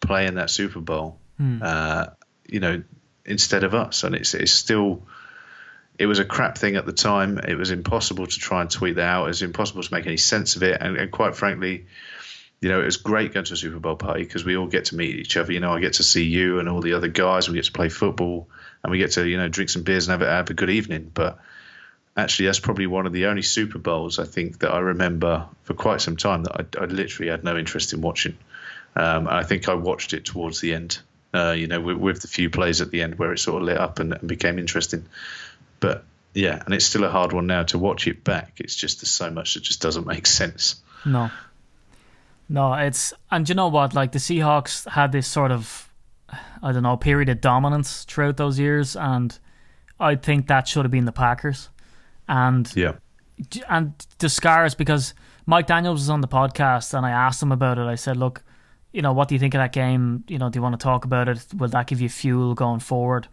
play 0.00 0.26
in 0.26 0.36
that 0.36 0.50
Super 0.50 0.80
Bowl. 0.80 1.18
Uh, 1.62 2.06
you 2.48 2.60
know, 2.60 2.82
instead 3.24 3.64
of 3.64 3.74
us. 3.74 4.04
And 4.04 4.14
it's 4.14 4.34
it's 4.34 4.52
still 4.52 5.02
it 5.98 6.06
was 6.06 6.18
a 6.18 6.24
crap 6.24 6.58
thing 6.58 6.76
at 6.76 6.86
the 6.86 6.92
time. 6.92 7.38
It 7.38 7.56
was 7.56 7.70
impossible 7.70 8.26
to 8.26 8.38
try 8.38 8.60
and 8.60 8.70
tweet 8.70 8.96
that 8.96 9.06
out. 9.06 9.24
It 9.24 9.28
was 9.28 9.42
impossible 9.42 9.82
to 9.82 9.94
make 9.94 10.06
any 10.06 10.16
sense 10.16 10.56
of 10.56 10.62
it. 10.62 10.78
And, 10.80 10.96
and 10.96 11.10
quite 11.10 11.36
frankly, 11.36 11.86
you 12.60 12.68
know, 12.68 12.80
it 12.80 12.84
was 12.84 12.96
great 12.96 13.32
going 13.32 13.44
to 13.46 13.54
a 13.54 13.56
Super 13.56 13.78
Bowl 13.78 13.96
party 13.96 14.24
because 14.24 14.44
we 14.44 14.56
all 14.56 14.66
get 14.66 14.86
to 14.86 14.96
meet 14.96 15.16
each 15.16 15.36
other. 15.36 15.52
You 15.52 15.60
know, 15.60 15.72
I 15.72 15.80
get 15.80 15.94
to 15.94 16.02
see 16.02 16.24
you 16.24 16.58
and 16.58 16.68
all 16.68 16.80
the 16.80 16.94
other 16.94 17.08
guys. 17.08 17.48
We 17.48 17.54
get 17.54 17.66
to 17.66 17.72
play 17.72 17.88
football 17.88 18.48
and 18.82 18.90
we 18.90 18.98
get 18.98 19.12
to 19.12 19.26
you 19.26 19.36
know 19.36 19.48
drink 19.48 19.70
some 19.70 19.82
beers 19.82 20.08
and 20.08 20.20
have 20.20 20.28
a, 20.28 20.30
have 20.30 20.50
a 20.50 20.54
good 20.54 20.70
evening. 20.70 21.10
But 21.12 21.38
actually 22.16 22.46
that's 22.46 22.60
probably 22.60 22.86
one 22.86 23.06
of 23.06 23.12
the 23.12 23.26
only 23.26 23.42
Super 23.42 23.78
Bowls 23.78 24.18
I 24.18 24.24
think 24.24 24.60
that 24.60 24.72
I 24.72 24.78
remember 24.78 25.46
for 25.62 25.74
quite 25.74 26.00
some 26.00 26.16
time 26.16 26.44
that 26.44 26.78
I, 26.78 26.82
I 26.82 26.86
literally 26.86 27.30
had 27.30 27.44
no 27.44 27.56
interest 27.56 27.92
in 27.92 28.00
watching. 28.00 28.36
Um, 28.96 29.26
I 29.28 29.42
think 29.42 29.68
I 29.68 29.74
watched 29.74 30.12
it 30.12 30.24
towards 30.24 30.60
the 30.60 30.74
end, 30.74 31.00
uh, 31.34 31.52
you 31.52 31.66
know, 31.66 31.80
with, 31.80 31.96
with, 31.96 32.22
the 32.22 32.28
few 32.28 32.48
plays 32.48 32.80
at 32.80 32.90
the 32.90 33.02
end 33.02 33.18
where 33.18 33.32
it 33.32 33.38
sort 33.38 33.60
of 33.60 33.66
lit 33.66 33.76
up 33.76 33.98
and, 33.98 34.12
and, 34.12 34.28
became 34.28 34.58
interesting. 34.58 35.04
But 35.80 36.04
yeah, 36.32 36.62
and 36.64 36.72
it's 36.72 36.84
still 36.84 37.04
a 37.04 37.10
hard 37.10 37.32
one 37.32 37.46
now 37.46 37.64
to 37.64 37.78
watch 37.78 38.06
it 38.06 38.22
back. 38.22 38.54
It's 38.58 38.76
just 38.76 39.00
there's 39.00 39.10
so 39.10 39.30
much 39.30 39.54
that 39.54 39.64
just 39.64 39.82
doesn't 39.82 40.06
make 40.06 40.26
sense. 40.26 40.76
No, 41.04 41.30
no, 42.48 42.72
it's 42.74 43.12
and 43.30 43.48
you 43.48 43.54
know 43.54 43.68
what? 43.68 43.94
Like 43.94 44.12
the 44.12 44.18
Seahawks 44.18 44.88
had 44.88 45.12
this 45.12 45.26
sort 45.26 45.50
of, 45.50 45.92
I 46.62 46.72
don't 46.72 46.82
know, 46.82 46.96
period 46.96 47.28
of 47.28 47.40
dominance 47.40 48.04
throughout 48.04 48.36
those 48.36 48.58
years, 48.58 48.96
and 48.96 49.36
I 49.98 50.14
think 50.14 50.46
that 50.46 50.68
should 50.68 50.84
have 50.84 50.92
been 50.92 51.04
the 51.04 51.12
Packers. 51.12 51.68
And 52.28 52.72
yeah, 52.76 52.92
and 53.68 53.92
the 54.18 54.28
scars 54.28 54.74
because 54.74 55.14
Mike 55.46 55.66
Daniels 55.66 56.00
was 56.00 56.10
on 56.10 56.20
the 56.20 56.28
podcast 56.28 56.94
and 56.94 57.04
I 57.04 57.10
asked 57.10 57.42
him 57.42 57.52
about 57.52 57.78
it. 57.78 57.86
I 57.86 57.96
said, 57.96 58.16
look, 58.16 58.42
you 58.94 59.02
know, 59.02 59.12
what 59.12 59.26
do 59.26 59.34
you 59.34 59.40
think 59.40 59.54
of 59.54 59.58
that 59.58 59.72
game? 59.72 60.22
You 60.28 60.38
know, 60.38 60.48
do 60.48 60.58
you 60.58 60.62
want 60.62 60.78
to 60.78 60.82
talk 60.82 61.04
about 61.04 61.28
it? 61.28 61.44
Will 61.56 61.68
that 61.68 61.88
give 61.88 62.00
you 62.00 62.08
fuel 62.08 62.54
going 62.54 62.78
forward? 62.78 63.26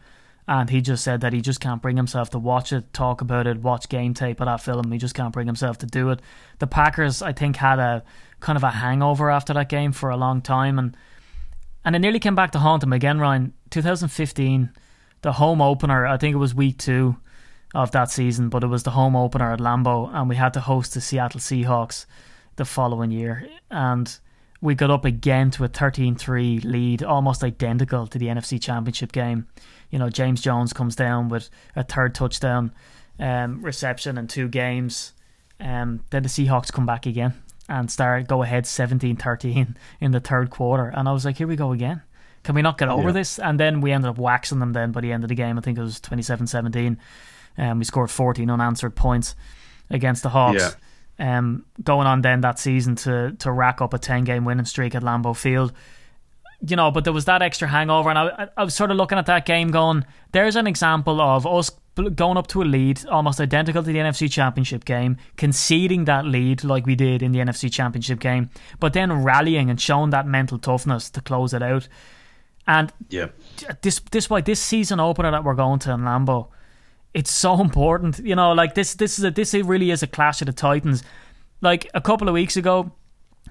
And 0.47 0.67
he 0.71 0.82
just 0.82 1.04
said 1.04 1.21
that 1.21 1.34
he 1.34 1.41
just 1.41 1.60
can't 1.60 1.84
bring 1.84 1.97
himself 1.97 2.32
to 2.32 2.39
watch 2.39 2.74
it, 2.74 2.91
talk 2.93 3.21
about 3.21 3.45
it, 3.45 3.62
watch 3.62 3.88
game 3.88 4.15
tape 4.15 4.41
of 4.41 4.47
that 4.47 4.62
film. 4.62 4.91
He 4.91 4.97
just 4.97 5.13
can't 5.13 5.32
bring 5.32 5.45
himself 5.45 5.78
to 5.78 5.86
do 5.86 6.10
it. 6.10 6.19
The 6.58 6.65
Packers, 6.65 7.21
I 7.21 7.32
think, 7.32 7.58
had 7.58 7.78
a 7.78 8.04
kind 8.39 8.58
of 8.58 8.63
a 8.63 8.71
hangover 8.71 9.30
after 9.30 9.54
that 9.54 9.69
game 9.69 9.91
for 9.91 10.10
a 10.10 10.17
long 10.17 10.41
time, 10.41 10.80
and 10.80 10.97
and 11.86 11.95
it 11.95 12.00
nearly 12.00 12.19
came 12.19 12.36
back 12.36 12.52
to 12.52 12.60
haunt 12.60 12.82
him 12.82 12.91
again. 12.91 13.19
Ryan, 13.19 13.54
2015, 13.69 14.71
the 15.21 15.34
home 15.34 15.62
opener. 15.62 16.08
I 16.08 16.17
think 16.17 16.34
it 16.34 16.39
was 16.39 16.56
week 16.56 16.80
two 16.80 17.17
of 17.76 17.91
that 17.91 18.10
season, 18.10 18.50
but 18.50 18.63
it 18.63 18.67
was 18.67 18.82
the 18.82 18.91
home 18.91 19.15
opener 19.15 19.54
at 19.54 19.60
Lambeau, 19.60 20.10
and 20.12 20.28
we 20.28 20.38
had 20.38 20.54
to 20.56 20.60
host 20.60 20.95
the 20.95 21.02
Seattle 21.02 21.39
Seahawks 21.39 22.08
the 22.56 22.65
following 22.65 23.12
year, 23.12 23.47
and 23.69 24.19
we 24.62 24.76
got 24.76 24.91
up 24.91 25.06
again 25.06 25.52
to 25.52 25.63
a 25.63 25.69
13-3 25.69 26.63
lead, 26.63 27.04
almost 27.04 27.43
identical 27.43 28.08
to 28.08 28.17
the 28.17 28.28
NFC 28.28 28.62
Championship 28.62 29.12
game. 29.12 29.47
You 29.89 30.00
know, 30.00 30.10
James 30.10 30.41
Jones 30.41 30.71
comes 30.74 30.95
down 30.95 31.30
with 31.30 31.50
a 31.76 31.84
third 31.84 32.15
touchdown 32.15 32.71
um, 33.19 33.62
reception 33.63 34.17
in 34.17 34.28
two 34.28 34.47
games. 34.47 35.13
Um, 35.60 36.04
then 36.12 36.24
the 36.24 36.30
Seahawks 36.30 36.71
come 36.71 36.86
back 36.86 37.06
again 37.06 37.34
and 37.67 37.89
start 37.91 38.28
go 38.28 38.43
ahead 38.43 38.65
17-13 38.65 39.76
in 40.00 40.12
the 40.12 40.19
third 40.19 40.50
quarter, 40.50 40.88
and 40.88 41.10
I 41.10 41.12
was 41.12 41.26
like, 41.26 41.38
here 41.38 41.47
we 41.47 41.56
go 41.56 41.71
again. 41.71 42.02
Can 42.43 42.56
we 42.56 42.63
not 42.63 42.80
get 42.80 42.89
over 42.89 43.10
yeah. 43.10 43.13
this? 43.13 43.38
And 43.38 43.60
then 43.60 43.82
we 43.82 43.91
ended 43.91 44.10
up 44.10 44.17
waxing 44.17 44.58
them. 44.60 44.74
Then 44.74 44.91
by 44.91 45.02
the 45.02 45.12
end 45.12 45.24
of 45.24 45.28
the 45.28 45.36
game, 45.36 45.60
I 45.60 45.62
think 45.62 45.78
it 45.78 45.82
was 45.82 46.00
27-17 46.00 46.97
um, 47.58 47.80
we 47.80 47.86
scored 47.86 48.12
14 48.12 48.50
unanswered 48.50 48.95
points 48.95 49.36
against 49.89 50.24
the 50.24 50.30
Hawks. 50.30 50.60
Yeah. 50.60 50.71
Um, 51.22 51.66
going 51.84 52.08
on 52.08 52.24
then 52.24 52.42
that 52.42 52.58
season 52.58 52.96
to 52.96 53.34
to 53.40 53.52
rack 53.52 53.80
up 53.80 53.94
a 53.94 54.00
10 54.00 54.24
game 54.24 54.44
winning 54.44 54.66
streak 54.66 54.96
at 54.96 55.04
Lambeau 55.04 55.38
Field. 55.38 55.72
You 56.68 56.76
know, 56.76 56.90
but 56.90 57.04
there 57.04 57.14
was 57.14 57.26
that 57.26 57.44
extra 57.44 57.68
hangover, 57.68 58.10
and 58.10 58.18
I, 58.18 58.48
I 58.58 58.64
was 58.64 58.74
sort 58.74 58.90
of 58.90 58.98
looking 58.98 59.20
at 59.20 59.28
that 59.28 59.46
game 59.46 59.70
going, 59.70 60.04
there's 60.32 60.56
an 60.56 60.66
example 60.66 61.22
of 61.22 61.46
us 61.46 61.70
going 62.16 62.38
up 62.38 62.48
to 62.48 62.62
a 62.62 62.66
lead, 62.66 63.06
almost 63.08 63.40
identical 63.40 63.84
to 63.84 63.92
the 63.92 64.00
NFC 64.00 64.32
Championship 64.32 64.84
game, 64.84 65.18
conceding 65.38 66.06
that 66.06 66.26
lead 66.26 66.64
like 66.64 66.88
we 66.88 66.96
did 66.96 67.22
in 67.22 67.34
the 67.34 67.40
NFC 67.40 67.72
Championship 67.72 68.20
game, 68.20 68.50
but 68.80 68.94
then 68.94 69.24
rallying 69.24 69.70
and 69.70 69.80
showing 69.80 70.10
that 70.10 70.26
mental 70.26 70.58
toughness 70.58 71.10
to 71.12 71.22
close 71.22 71.54
it 71.54 71.62
out. 71.62 71.88
And 72.68 72.92
yeah, 73.10 73.28
this 73.82 74.00
this 74.12 74.30
why 74.30 74.42
this 74.42 74.60
season 74.60 75.00
opener 75.00 75.32
that 75.32 75.44
we're 75.44 75.56
going 75.56 75.80
to 75.80 75.92
in 75.92 76.02
Lambeau 76.02 76.48
it's 77.13 77.32
so 77.32 77.60
important. 77.62 78.19
You 78.19 78.36
know, 78.36 78.54
like 78.54 78.76
this 78.76 78.95
this 78.95 79.17
is 79.19 79.26
a 79.26 79.32
this 79.32 79.54
really 79.54 79.91
is 79.91 80.04
a 80.04 80.08
clash 80.08 80.41
of 80.41 80.47
the 80.47 80.54
titans. 80.54 81.04
Like 81.62 81.89
a 81.93 82.02
couple 82.02 82.28
of 82.28 82.34
weeks 82.34 82.58
ago, 82.58 82.91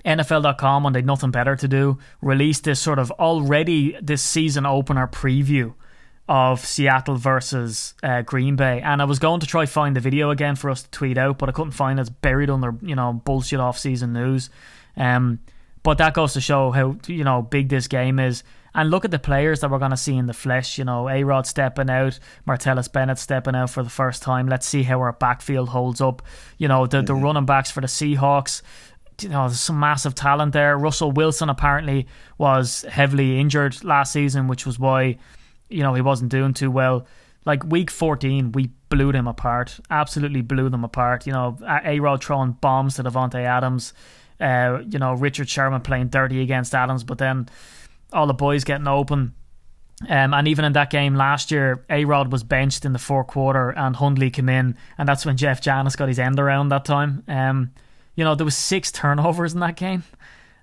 NFL.com 0.04 0.82
when 0.82 0.92
they'd 0.92 1.06
nothing 1.06 1.30
better 1.30 1.56
to 1.56 1.68
do, 1.68 1.98
released 2.20 2.64
this 2.64 2.80
sort 2.80 2.98
of 2.98 3.10
already 3.12 3.96
this 4.00 4.22
season 4.22 4.66
opener 4.66 5.06
preview 5.06 5.74
of 6.28 6.64
Seattle 6.64 7.16
versus 7.16 7.94
uh, 8.02 8.22
Green 8.22 8.54
Bay, 8.54 8.80
and 8.80 9.02
I 9.02 9.04
was 9.04 9.18
going 9.18 9.40
to 9.40 9.46
try 9.46 9.66
find 9.66 9.96
the 9.96 10.00
video 10.00 10.30
again 10.30 10.54
for 10.54 10.70
us 10.70 10.84
to 10.84 10.90
tweet 10.90 11.18
out, 11.18 11.38
but 11.38 11.48
I 11.48 11.52
couldn't 11.52 11.72
find 11.72 11.98
it. 11.98 12.02
It's 12.02 12.10
buried 12.10 12.50
under 12.50 12.74
you 12.82 12.94
know 12.94 13.12
bullshit 13.12 13.60
off 13.60 13.78
season 13.78 14.12
news. 14.12 14.48
Um, 14.96 15.40
but 15.82 15.98
that 15.98 16.14
goes 16.14 16.34
to 16.34 16.40
show 16.40 16.70
how 16.70 16.96
you 17.06 17.24
know 17.24 17.42
big 17.42 17.68
this 17.68 17.88
game 17.88 18.18
is. 18.18 18.42
And 18.74 18.90
look 18.90 19.04
at 19.04 19.10
the 19.10 19.18
players 19.18 19.60
that 19.60 19.70
we're 19.70 19.78
going 19.78 19.90
to 19.90 19.96
see 19.96 20.16
in 20.16 20.26
the 20.26 20.32
flesh. 20.32 20.78
You 20.78 20.84
know, 20.84 21.08
A 21.08 21.24
Rod 21.24 21.46
stepping 21.46 21.90
out, 21.90 22.18
Martellus 22.46 22.90
Bennett 22.92 23.18
stepping 23.18 23.54
out 23.54 23.70
for 23.70 23.82
the 23.82 23.90
first 23.90 24.22
time. 24.22 24.48
Let's 24.48 24.66
see 24.66 24.82
how 24.82 25.00
our 25.00 25.12
backfield 25.12 25.70
holds 25.70 26.00
up. 26.00 26.22
You 26.58 26.68
know, 26.68 26.86
the, 26.86 27.02
the 27.02 27.12
mm-hmm. 27.12 27.24
running 27.24 27.46
backs 27.46 27.70
for 27.70 27.80
the 27.80 27.86
Seahawks. 27.86 28.62
You 29.20 29.28
know, 29.28 29.48
there's 29.48 29.60
some 29.60 29.78
massive 29.78 30.14
talent 30.14 30.52
there. 30.52 30.78
Russell 30.78 31.12
Wilson 31.12 31.50
apparently 31.50 32.06
was 32.38 32.82
heavily 32.88 33.38
injured 33.38 33.82
last 33.84 34.12
season, 34.12 34.48
which 34.48 34.64
was 34.64 34.78
why, 34.78 35.18
you 35.68 35.82
know, 35.82 35.94
he 35.94 36.00
wasn't 36.00 36.30
doing 36.30 36.54
too 36.54 36.70
well. 36.70 37.06
Like 37.44 37.64
week 37.64 37.90
14, 37.90 38.52
we 38.52 38.70
blew 38.88 39.12
them 39.12 39.26
apart. 39.26 39.80
Absolutely 39.90 40.42
blew 40.42 40.68
them 40.68 40.84
apart. 40.84 41.26
You 41.26 41.32
know, 41.32 41.58
A 41.84 42.00
Rod 42.00 42.22
throwing 42.22 42.52
bombs 42.52 42.96
to 42.96 43.02
Davante 43.02 43.42
Adams. 43.44 43.94
Uh, 44.38 44.82
you 44.88 44.98
know, 44.98 45.12
Richard 45.14 45.48
Sherman 45.48 45.82
playing 45.82 46.08
dirty 46.08 46.40
against 46.40 46.74
Adams, 46.74 47.04
but 47.04 47.18
then 47.18 47.48
all 48.12 48.26
the 48.26 48.34
boys 48.34 48.64
getting 48.64 48.88
open. 48.88 49.34
Um, 50.08 50.32
and 50.32 50.48
even 50.48 50.64
in 50.64 50.72
that 50.72 50.90
game 50.90 51.14
last 51.14 51.50
year, 51.50 51.84
A 51.90 52.04
Rod 52.06 52.32
was 52.32 52.42
benched 52.42 52.84
in 52.84 52.92
the 52.92 52.98
fourth 52.98 53.26
quarter 53.26 53.70
and 53.70 53.94
Hundley 53.94 54.30
came 54.30 54.48
in, 54.48 54.76
and 54.96 55.08
that's 55.08 55.26
when 55.26 55.36
Jeff 55.36 55.60
Janis 55.60 55.96
got 55.96 56.08
his 56.08 56.18
end 56.18 56.40
around 56.40 56.70
that 56.70 56.86
time. 56.86 57.22
Um, 57.28 57.72
you 58.14 58.24
know, 58.24 58.34
there 58.34 58.46
was 58.46 58.56
six 58.56 58.90
turnovers 58.90 59.52
in 59.52 59.60
that 59.60 59.76
game, 59.76 60.04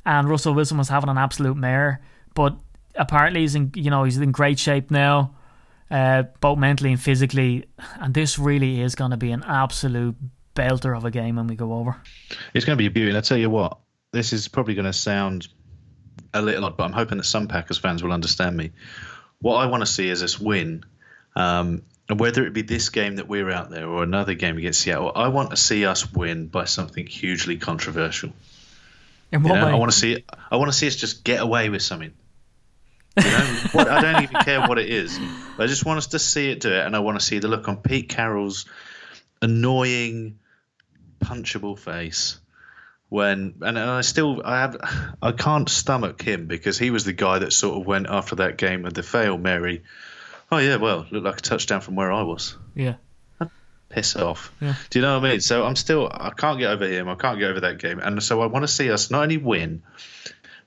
and 0.05 0.27
Russell 0.27 0.55
Wilson 0.55 0.77
was 0.77 0.89
having 0.89 1.09
an 1.09 1.19
absolute 1.19 1.55
mare. 1.55 2.01
But 2.33 2.57
apparently, 2.95 3.41
he's 3.41 3.55
in 3.55 3.71
you 3.75 3.91
know 3.91 4.03
he's 4.03 4.17
in 4.17 4.31
great 4.31 4.57
shape 4.57 4.89
now, 4.89 5.35
uh, 5.91 6.23
both 6.41 6.57
mentally 6.57 6.91
and 6.91 7.01
physically. 7.01 7.65
And 7.99 8.13
this 8.13 8.39
really 8.39 8.81
is 8.81 8.95
going 8.95 9.11
to 9.11 9.17
be 9.17 9.31
an 9.31 9.43
absolute 9.43 10.15
belter 10.55 10.97
of 10.97 11.05
a 11.05 11.11
game 11.11 11.35
when 11.35 11.45
we 11.45 11.55
go 11.55 11.73
over. 11.73 11.95
It's 12.55 12.65
going 12.65 12.75
to 12.75 12.81
be 12.81 12.87
a 12.87 12.91
beauty. 12.91 13.09
And 13.09 13.17
I 13.17 13.21
tell 13.21 13.37
you 13.37 13.51
what, 13.51 13.77
this 14.11 14.33
is 14.33 14.47
probably 14.47 14.73
going 14.73 14.85
to 14.85 14.93
sound 14.93 15.47
a 16.33 16.41
little 16.41 16.65
odd, 16.65 16.77
but 16.77 16.83
I'm 16.83 16.93
hoping 16.93 17.17
that 17.17 17.23
some 17.23 17.47
Packers 17.47 17.77
fans 17.77 18.03
will 18.03 18.11
understand 18.11 18.55
me. 18.55 18.71
What 19.39 19.55
I 19.55 19.67
want 19.67 19.81
to 19.81 19.85
see 19.85 20.09
is 20.09 20.23
us 20.23 20.39
win, 20.39 20.85
um, 21.35 21.83
and 22.09 22.19
whether 22.19 22.45
it 22.45 22.53
be 22.53 22.61
this 22.61 22.89
game 22.89 23.17
that 23.17 23.27
we're 23.27 23.49
out 23.49 23.69
there 23.69 23.87
or 23.87 24.03
another 24.03 24.33
game 24.33 24.57
against 24.57 24.81
Seattle, 24.81 25.11
I 25.13 25.27
want 25.27 25.51
to 25.51 25.57
see 25.57 25.85
us 25.85 26.11
win 26.11 26.47
by 26.47 26.65
something 26.65 27.05
hugely 27.05 27.57
controversial. 27.57 28.31
In 29.31 29.43
what 29.43 29.49
you 29.49 29.59
know, 29.59 29.65
way? 29.65 29.71
I 29.73 29.75
want 29.75 29.91
to 29.91 29.97
see 29.97 30.23
I 30.49 30.55
want 30.55 30.71
to 30.71 30.77
see 30.77 30.87
us 30.87 30.95
just 30.95 31.23
get 31.23 31.41
away 31.41 31.69
with 31.69 31.81
something. 31.81 32.13
You 33.17 33.23
know, 33.23 33.57
what, 33.73 33.87
I 33.89 34.01
don't 34.01 34.23
even 34.23 34.41
care 34.41 34.61
what 34.61 34.79
it 34.79 34.89
is. 34.89 35.19
I 35.57 35.67
just 35.67 35.85
want 35.85 35.97
us 35.97 36.07
to 36.07 36.19
see 36.19 36.49
it 36.49 36.61
do 36.61 36.71
it, 36.71 36.85
and 36.85 36.95
I 36.95 36.99
want 36.99 37.19
to 37.19 37.25
see 37.25 37.39
the 37.39 37.47
look 37.47 37.67
on 37.67 37.77
Pete 37.77 38.09
Carroll's 38.09 38.65
annoying, 39.41 40.39
punchable 41.19 41.77
face 41.77 42.39
when 43.09 43.55
and 43.61 43.79
I 43.79 44.01
still 44.01 44.41
I 44.43 44.61
have 44.61 44.77
I 45.21 45.31
can't 45.31 45.69
stomach 45.69 46.21
him 46.21 46.47
because 46.47 46.77
he 46.77 46.91
was 46.91 47.05
the 47.05 47.13
guy 47.13 47.39
that 47.39 47.53
sort 47.53 47.79
of 47.79 47.87
went 47.87 48.07
after 48.09 48.35
that 48.37 48.57
game 48.57 48.83
with 48.83 48.93
the 48.93 49.03
fail 49.03 49.37
Mary. 49.37 49.83
Oh 50.51 50.57
yeah, 50.57 50.77
well, 50.77 51.05
looked 51.11 51.25
like 51.25 51.39
a 51.39 51.41
touchdown 51.41 51.81
from 51.81 51.95
where 51.95 52.11
I 52.11 52.23
was. 52.23 52.57
Yeah. 52.75 52.95
Piss 53.89 54.17
off. 54.17 54.51
Yeah. 54.59 54.75
Do 54.89 54.99
you 54.99 55.03
know 55.03 55.17
what 55.17 55.25
I 55.25 55.31
mean? 55.31 55.41
So 55.41 55.65
I'm 55.65 55.77
still 55.77 56.09
I 56.11 56.31
can't 56.31 56.59
get 56.59 56.71
over 56.71 56.85
him. 56.85 57.07
I 57.07 57.15
can't 57.15 57.39
get 57.39 57.49
over 57.49 57.61
that 57.61 57.79
game, 57.79 57.99
and 57.99 58.21
so 58.21 58.41
I 58.41 58.47
want 58.47 58.63
to 58.63 58.67
see 58.67 58.91
us 58.91 59.09
not 59.09 59.23
only 59.23 59.37
win, 59.37 59.83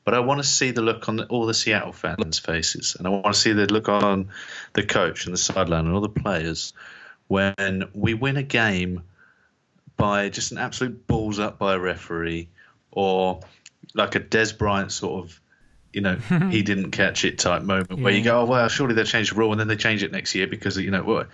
but 0.05 0.15
I 0.15 0.21
want 0.21 0.43
to 0.43 0.49
see 0.49 0.71
the 0.71 0.81
look 0.81 1.09
on 1.09 1.17
the, 1.17 1.27
all 1.27 1.45
the 1.45 1.53
Seattle 1.53 1.93
fans' 1.93 2.39
faces, 2.39 2.97
and 2.97 3.07
I 3.07 3.11
want 3.11 3.27
to 3.27 3.35
see 3.35 3.53
the 3.53 3.67
look 3.67 3.91
on 3.91 4.31
the 4.73 4.85
coach 4.85 5.27
and 5.27 5.35
the 5.35 5.39
sideline 5.39 5.85
and 5.85 5.95
all 5.95 6.01
the 6.01 6.09
players 6.09 6.73
when 7.29 7.85
we 7.95 8.15
win 8.15 8.39
a 8.39 8.43
game 8.43 9.03
by 10.01 10.31
just 10.31 10.51
an 10.51 10.59
absolute 10.59 11.07
balls 11.07 11.39
up 11.39 11.59
by 11.59 11.75
a 11.75 11.79
referee 11.79 12.49
or 12.91 13.41
like 13.95 14.15
a 14.15 14.21
Dez 14.21 14.57
Bryant 14.57 14.91
sort 14.91 15.25
of, 15.25 15.41
you 15.93 16.01
know, 16.01 16.15
he 16.51 16.63
didn't 16.63 16.93
catch 16.93 17.27
it 17.27 17.39
type 17.39 17.63
moment 17.63 17.99
yeah. 17.99 18.05
where 18.05 18.13
you 18.13 18.25
go, 18.25 18.41
oh, 18.41 18.45
well, 18.47 18.69
surely 18.69 18.95
they'll 18.95 19.05
change 19.05 19.31
the 19.31 19.37
rule 19.37 19.53
and 19.53 19.61
then 19.61 19.69
they 19.69 19.77
change 19.77 20.03
it 20.03 20.11
next 20.11 20.35
year 20.35 20.47
because, 20.47 20.79
you 20.79 20.91
know, 20.91 21.03
what, 21.03 21.29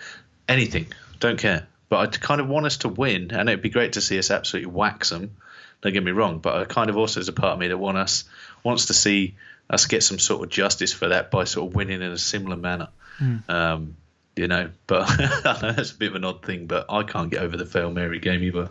anything, 0.48 0.86
don't 1.20 1.38
care. 1.38 1.68
But 1.88 1.98
I 1.98 2.18
kind 2.18 2.40
of 2.40 2.48
want 2.48 2.66
us 2.66 2.78
to 2.78 2.88
win 2.88 3.30
and 3.30 3.48
it'd 3.48 3.62
be 3.62 3.68
great 3.68 3.92
to 3.92 4.00
see 4.00 4.18
us 4.18 4.32
absolutely 4.32 4.72
wax 4.72 5.10
them. 5.10 5.36
Don't 5.82 5.92
get 5.92 6.02
me 6.02 6.10
wrong, 6.10 6.40
but 6.40 6.56
I 6.56 6.64
kind 6.64 6.90
of 6.90 6.96
also, 6.96 7.20
there's 7.20 7.28
a 7.28 7.32
part 7.32 7.52
of 7.52 7.58
me 7.60 7.68
that 7.68 7.78
want 7.78 7.98
us, 7.98 8.24
wants 8.64 8.86
to 8.86 8.94
see 8.94 9.36
us 9.70 9.86
get 9.86 10.02
some 10.02 10.18
sort 10.18 10.42
of 10.42 10.48
justice 10.48 10.92
for 10.92 11.08
that 11.08 11.30
by 11.30 11.44
sort 11.44 11.68
of 11.68 11.76
winning 11.76 12.02
in 12.02 12.10
a 12.10 12.18
similar 12.18 12.56
manner. 12.56 12.88
Mm. 13.20 13.48
Um, 13.48 13.96
you 14.36 14.46
know. 14.48 14.70
But 14.86 15.06
that's 15.44 15.92
a 15.92 15.96
bit 15.96 16.10
of 16.10 16.16
an 16.16 16.24
odd 16.24 16.44
thing, 16.44 16.66
but 16.66 16.86
I 16.88 17.02
can't 17.02 17.30
get 17.30 17.42
over 17.42 17.56
the 17.56 17.66
fail 17.66 17.90
Mary 17.90 18.20
game 18.20 18.42
either. 18.42 18.70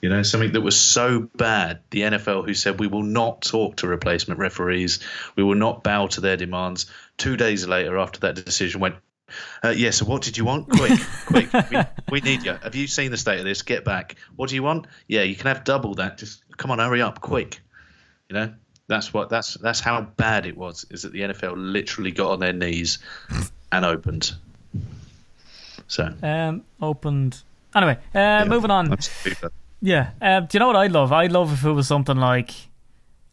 You 0.00 0.08
know, 0.08 0.22
something 0.22 0.52
that 0.52 0.62
was 0.62 0.78
so 0.80 1.28
bad. 1.36 1.80
The 1.90 2.00
NFL, 2.02 2.46
who 2.46 2.54
said 2.54 2.80
we 2.80 2.86
will 2.86 3.02
not 3.02 3.42
talk 3.42 3.76
to 3.76 3.86
replacement 3.86 4.40
referees, 4.40 5.00
we 5.36 5.42
will 5.42 5.56
not 5.56 5.82
bow 5.82 6.06
to 6.08 6.20
their 6.22 6.38
demands. 6.38 6.86
Two 7.18 7.36
days 7.36 7.66
later, 7.66 7.98
after 7.98 8.20
that 8.20 8.34
decision, 8.34 8.80
went, 8.80 8.94
Uh, 9.62 9.68
yeah. 9.68 9.90
So 9.90 10.06
what 10.06 10.22
did 10.22 10.38
you 10.38 10.44
want? 10.46 10.70
Quick, 10.70 10.98
quick. 11.26 11.52
We, 11.52 11.78
we 12.10 12.20
need 12.20 12.44
you. 12.44 12.54
Have 12.62 12.74
you 12.74 12.86
seen 12.86 13.10
the 13.10 13.18
state 13.18 13.40
of 13.40 13.44
this? 13.44 13.60
Get 13.62 13.84
back. 13.84 14.16
What 14.36 14.48
do 14.48 14.54
you 14.54 14.62
want? 14.62 14.86
Yeah, 15.06 15.22
you 15.22 15.36
can 15.36 15.48
have 15.48 15.64
double 15.64 15.94
that. 15.96 16.16
Just 16.16 16.42
come 16.56 16.70
on, 16.70 16.78
hurry 16.78 17.02
up, 17.02 17.20
quick. 17.20 17.60
You 18.28 18.34
know. 18.34 18.54
That's 18.88 19.14
what. 19.14 19.28
That's 19.28 19.54
that's 19.54 19.78
how 19.78 20.00
bad 20.00 20.46
it 20.46 20.56
was. 20.56 20.84
Is 20.90 21.02
that 21.02 21.12
the 21.12 21.20
NFL 21.20 21.52
literally 21.56 22.10
got 22.10 22.32
on 22.32 22.40
their 22.40 22.52
knees 22.52 22.98
and 23.70 23.84
opened. 23.84 24.32
So 25.86 26.12
Um, 26.22 26.62
opened. 26.80 27.42
Anyway, 27.74 27.98
uh, 28.14 28.44
moving 28.46 28.70
on. 28.70 28.96
Yeah. 29.80 30.10
Uh, 30.20 30.40
do 30.40 30.48
you 30.52 30.60
know 30.60 30.66
what 30.66 30.76
I'd 30.76 30.92
love? 30.92 31.12
I'd 31.12 31.32
love 31.32 31.52
if 31.52 31.64
it 31.64 31.72
was 31.72 31.86
something 31.86 32.16
like, 32.16 32.52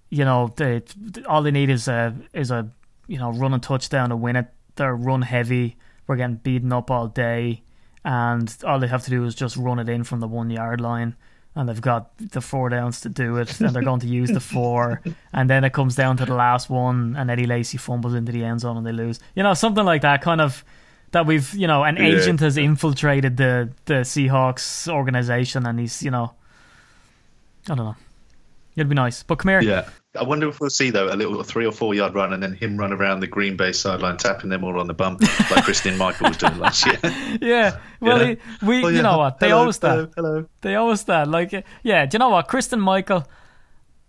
you 0.09 0.23
know, 0.25 0.53
they, 0.55 0.81
all 1.27 1.41
they 1.43 1.51
need 1.51 1.69
is 1.69 1.88
a 1.88 2.15
is 2.33 2.51
a 2.51 2.69
you 3.07 3.17
know 3.17 3.31
run 3.31 3.53
a 3.53 3.59
touchdown 3.59 4.09
to 4.09 4.15
win 4.15 4.35
it. 4.35 4.47
They're 4.75 4.95
run 4.95 5.23
heavy. 5.23 5.75
We're 6.07 6.15
getting 6.15 6.35
beaten 6.38 6.71
up 6.71 6.89
all 6.89 7.07
day, 7.07 7.63
and 8.05 8.55
all 8.65 8.79
they 8.79 8.88
have 8.88 9.03
to 9.03 9.09
do 9.09 9.25
is 9.25 9.35
just 9.35 9.57
run 9.57 9.79
it 9.79 9.89
in 9.89 10.03
from 10.03 10.19
the 10.19 10.27
one 10.27 10.49
yard 10.49 10.79
line. 10.81 11.15
And 11.55 11.67
they've 11.67 11.81
got 11.81 12.15
the 12.19 12.39
four 12.39 12.69
downs 12.69 13.01
to 13.01 13.09
do 13.09 13.38
it, 13.38 13.59
and 13.59 13.71
they're 13.71 13.81
going 13.81 13.99
to 14.01 14.07
use 14.07 14.29
the 14.29 14.39
four. 14.39 15.01
And 15.33 15.49
then 15.49 15.63
it 15.63 15.73
comes 15.73 15.95
down 15.95 16.15
to 16.17 16.25
the 16.25 16.35
last 16.35 16.69
one, 16.69 17.15
and 17.17 17.29
Eddie 17.31 17.47
Lacy 17.47 17.77
fumbles 17.79 18.13
into 18.13 18.31
the 18.31 18.43
end 18.43 18.59
zone, 18.61 18.77
and 18.77 18.85
they 18.85 18.91
lose. 18.91 19.19
You 19.35 19.41
know, 19.43 19.55
something 19.55 19.83
like 19.83 20.03
that, 20.03 20.21
kind 20.21 20.39
of 20.39 20.63
that 21.12 21.26
we've 21.26 21.53
you 21.53 21.68
know 21.68 21.84
an 21.84 21.95
Yeah. 21.97 22.03
agent 22.05 22.39
has 22.41 22.58
infiltrated 22.58 23.38
the 23.38 23.70
the 23.86 24.03
Seahawks 24.03 24.88
organization, 24.91 25.66
and 25.66 25.80
he's 25.80 26.03
you 26.03 26.12
know 26.12 26.34
I 27.70 27.76
don't 27.76 27.78
know. 27.86 27.95
It'd 28.76 28.89
be 28.89 28.95
nice. 28.95 29.24
But 29.24 29.39
come 29.39 29.49
here. 29.49 29.62
Yeah. 29.62 29.89
I 30.18 30.24
wonder 30.24 30.47
if 30.49 30.60
we'll 30.60 30.70
see 30.70 30.89
though 30.89 31.08
a 31.12 31.16
little 31.16 31.41
three 31.43 31.66
or 31.66 31.72
four 31.72 31.93
yard 31.93 32.16
run 32.16 32.32
and 32.34 32.41
then 32.41 32.53
him 32.53 32.78
run 32.78 32.91
around 32.93 33.20
the 33.20 33.28
Green 33.28 33.55
Bay 33.58 33.72
sideline 33.72 34.18
tapping 34.18 34.49
them 34.49 34.64
all 34.64 34.80
on 34.80 34.88
the 34.88 34.93
bum 34.93 35.18
like 35.51 35.64
Christine 35.64 35.97
Michael 35.97 36.30
was 36.30 36.38
doing 36.38 36.58
last 36.60 36.86
year. 36.86 36.97
Yeah. 37.41 37.78
Well, 37.99 38.20
Yeah. 38.22 38.36
he- 38.62 38.66
we 38.66 38.84
Oh, 38.84 38.88
you 38.88 39.01
know 39.03 39.18
what? 39.18 39.39
They 39.39 39.49
Hello, 39.49 39.62
always 39.62 39.78
that. 39.80 39.89
hello, 39.95 40.10
hello. 40.16 40.45
They 40.62 40.76
always 40.76 41.03
that. 41.05 41.28
Like 41.28 41.51
yeah, 41.84 42.05
do 42.05 42.16
you 42.16 42.20
know 42.20 42.30
what? 42.30 42.47
Christine 42.47 42.80
Michael 42.82 43.28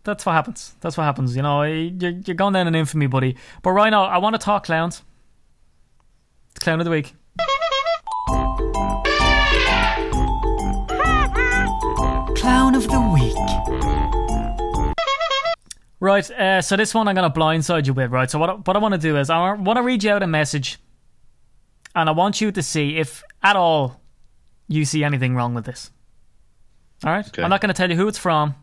that's 0.04 0.24
what 0.24 0.32
happens. 0.32 0.74
That's 0.80 0.96
what 0.96 1.04
happens. 1.04 1.36
You 1.36 1.42
know, 1.42 1.62
you're, 1.64 2.12
you're 2.24 2.34
going 2.36 2.54
down 2.54 2.66
in 2.66 2.74
infamy, 2.74 3.08
buddy. 3.08 3.36
But 3.62 3.72
right 3.72 3.90
now, 3.90 4.04
I 4.04 4.16
want 4.18 4.34
to 4.34 4.38
talk 4.38 4.64
clowns. 4.64 5.02
It's 6.58 6.64
clown 6.64 6.80
of 6.80 6.86
the 6.86 6.90
week. 6.90 7.14
Clown 12.34 12.74
of 12.74 12.88
the 12.88 13.00
week. 13.14 13.36
Right, 16.00 16.28
uh, 16.32 16.60
so 16.60 16.74
this 16.76 16.92
one 16.94 17.06
I'm 17.06 17.14
going 17.14 17.30
to 17.30 17.38
blindside 17.38 17.86
you 17.86 17.92
with, 17.92 18.10
right? 18.10 18.28
So 18.28 18.40
what 18.40 18.50
I, 18.50 18.54
what 18.54 18.74
I 18.74 18.80
want 18.80 18.94
to 18.94 18.98
do 18.98 19.16
is 19.18 19.30
I 19.30 19.52
want 19.52 19.76
to 19.76 19.84
read 19.84 20.02
you 20.02 20.10
out 20.10 20.24
a 20.24 20.26
message, 20.26 20.78
and 21.94 22.08
I 22.08 22.12
want 22.12 22.40
you 22.40 22.50
to 22.50 22.60
see 22.60 22.96
if 22.96 23.22
at 23.40 23.54
all 23.54 24.00
you 24.66 24.84
see 24.84 25.04
anything 25.04 25.36
wrong 25.36 25.54
with 25.54 25.64
this. 25.64 25.92
All 27.04 27.12
right, 27.12 27.28
Okay. 27.28 27.40
I'm 27.40 27.50
not 27.50 27.60
going 27.60 27.72
to 27.72 27.74
tell 27.74 27.88
you 27.88 27.94
who 27.96 28.08
it's 28.08 28.18
from 28.18 28.56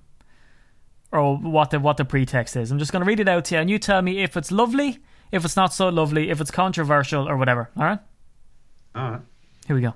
or 1.13 1.37
what 1.37 1.69
the 1.69 1.79
what 1.79 1.95
the 1.95 2.03
pretext 2.03 2.57
is. 2.57 2.71
I'm 2.71 2.79
just 2.79 2.91
going 2.91 3.03
to 3.03 3.07
read 3.07 3.21
it 3.21 3.29
out 3.29 3.45
to 3.45 3.55
you, 3.55 3.61
and 3.61 3.69
you 3.69 3.79
tell 3.79 4.01
me 4.01 4.21
if 4.21 4.35
it's 4.35 4.51
lovely, 4.51 4.99
if 5.31 5.43
it's 5.45 5.55
not 5.55 5.73
so 5.73 5.89
lovely, 5.89 6.29
if 6.29 6.39
it's 6.41 6.51
controversial, 6.51 7.27
or 7.27 7.37
whatever. 7.37 7.69
All 7.77 7.83
right, 7.83 7.99
All 8.95 9.11
right. 9.11 9.21
here 9.67 9.75
we 9.75 9.81
go. 9.81 9.93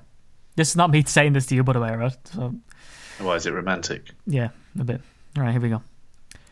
This 0.56 0.70
is 0.70 0.76
not 0.76 0.90
me 0.92 1.04
saying 1.08 1.34
this 1.34 1.46
to 1.48 1.56
you, 1.56 1.64
by 1.64 1.74
the 1.74 1.80
way, 1.80 1.90
all 1.90 1.98
right? 1.98 2.16
So 2.34 2.54
Why 3.20 3.36
is 3.36 3.46
it 3.46 3.52
romantic? 3.54 4.12
yeah, 4.26 4.50
a 4.80 4.84
bit. 4.84 5.02
All 5.38 5.44
right, 5.44 5.52
here 5.52 5.62
we 5.62 5.70
go. 5.70 5.82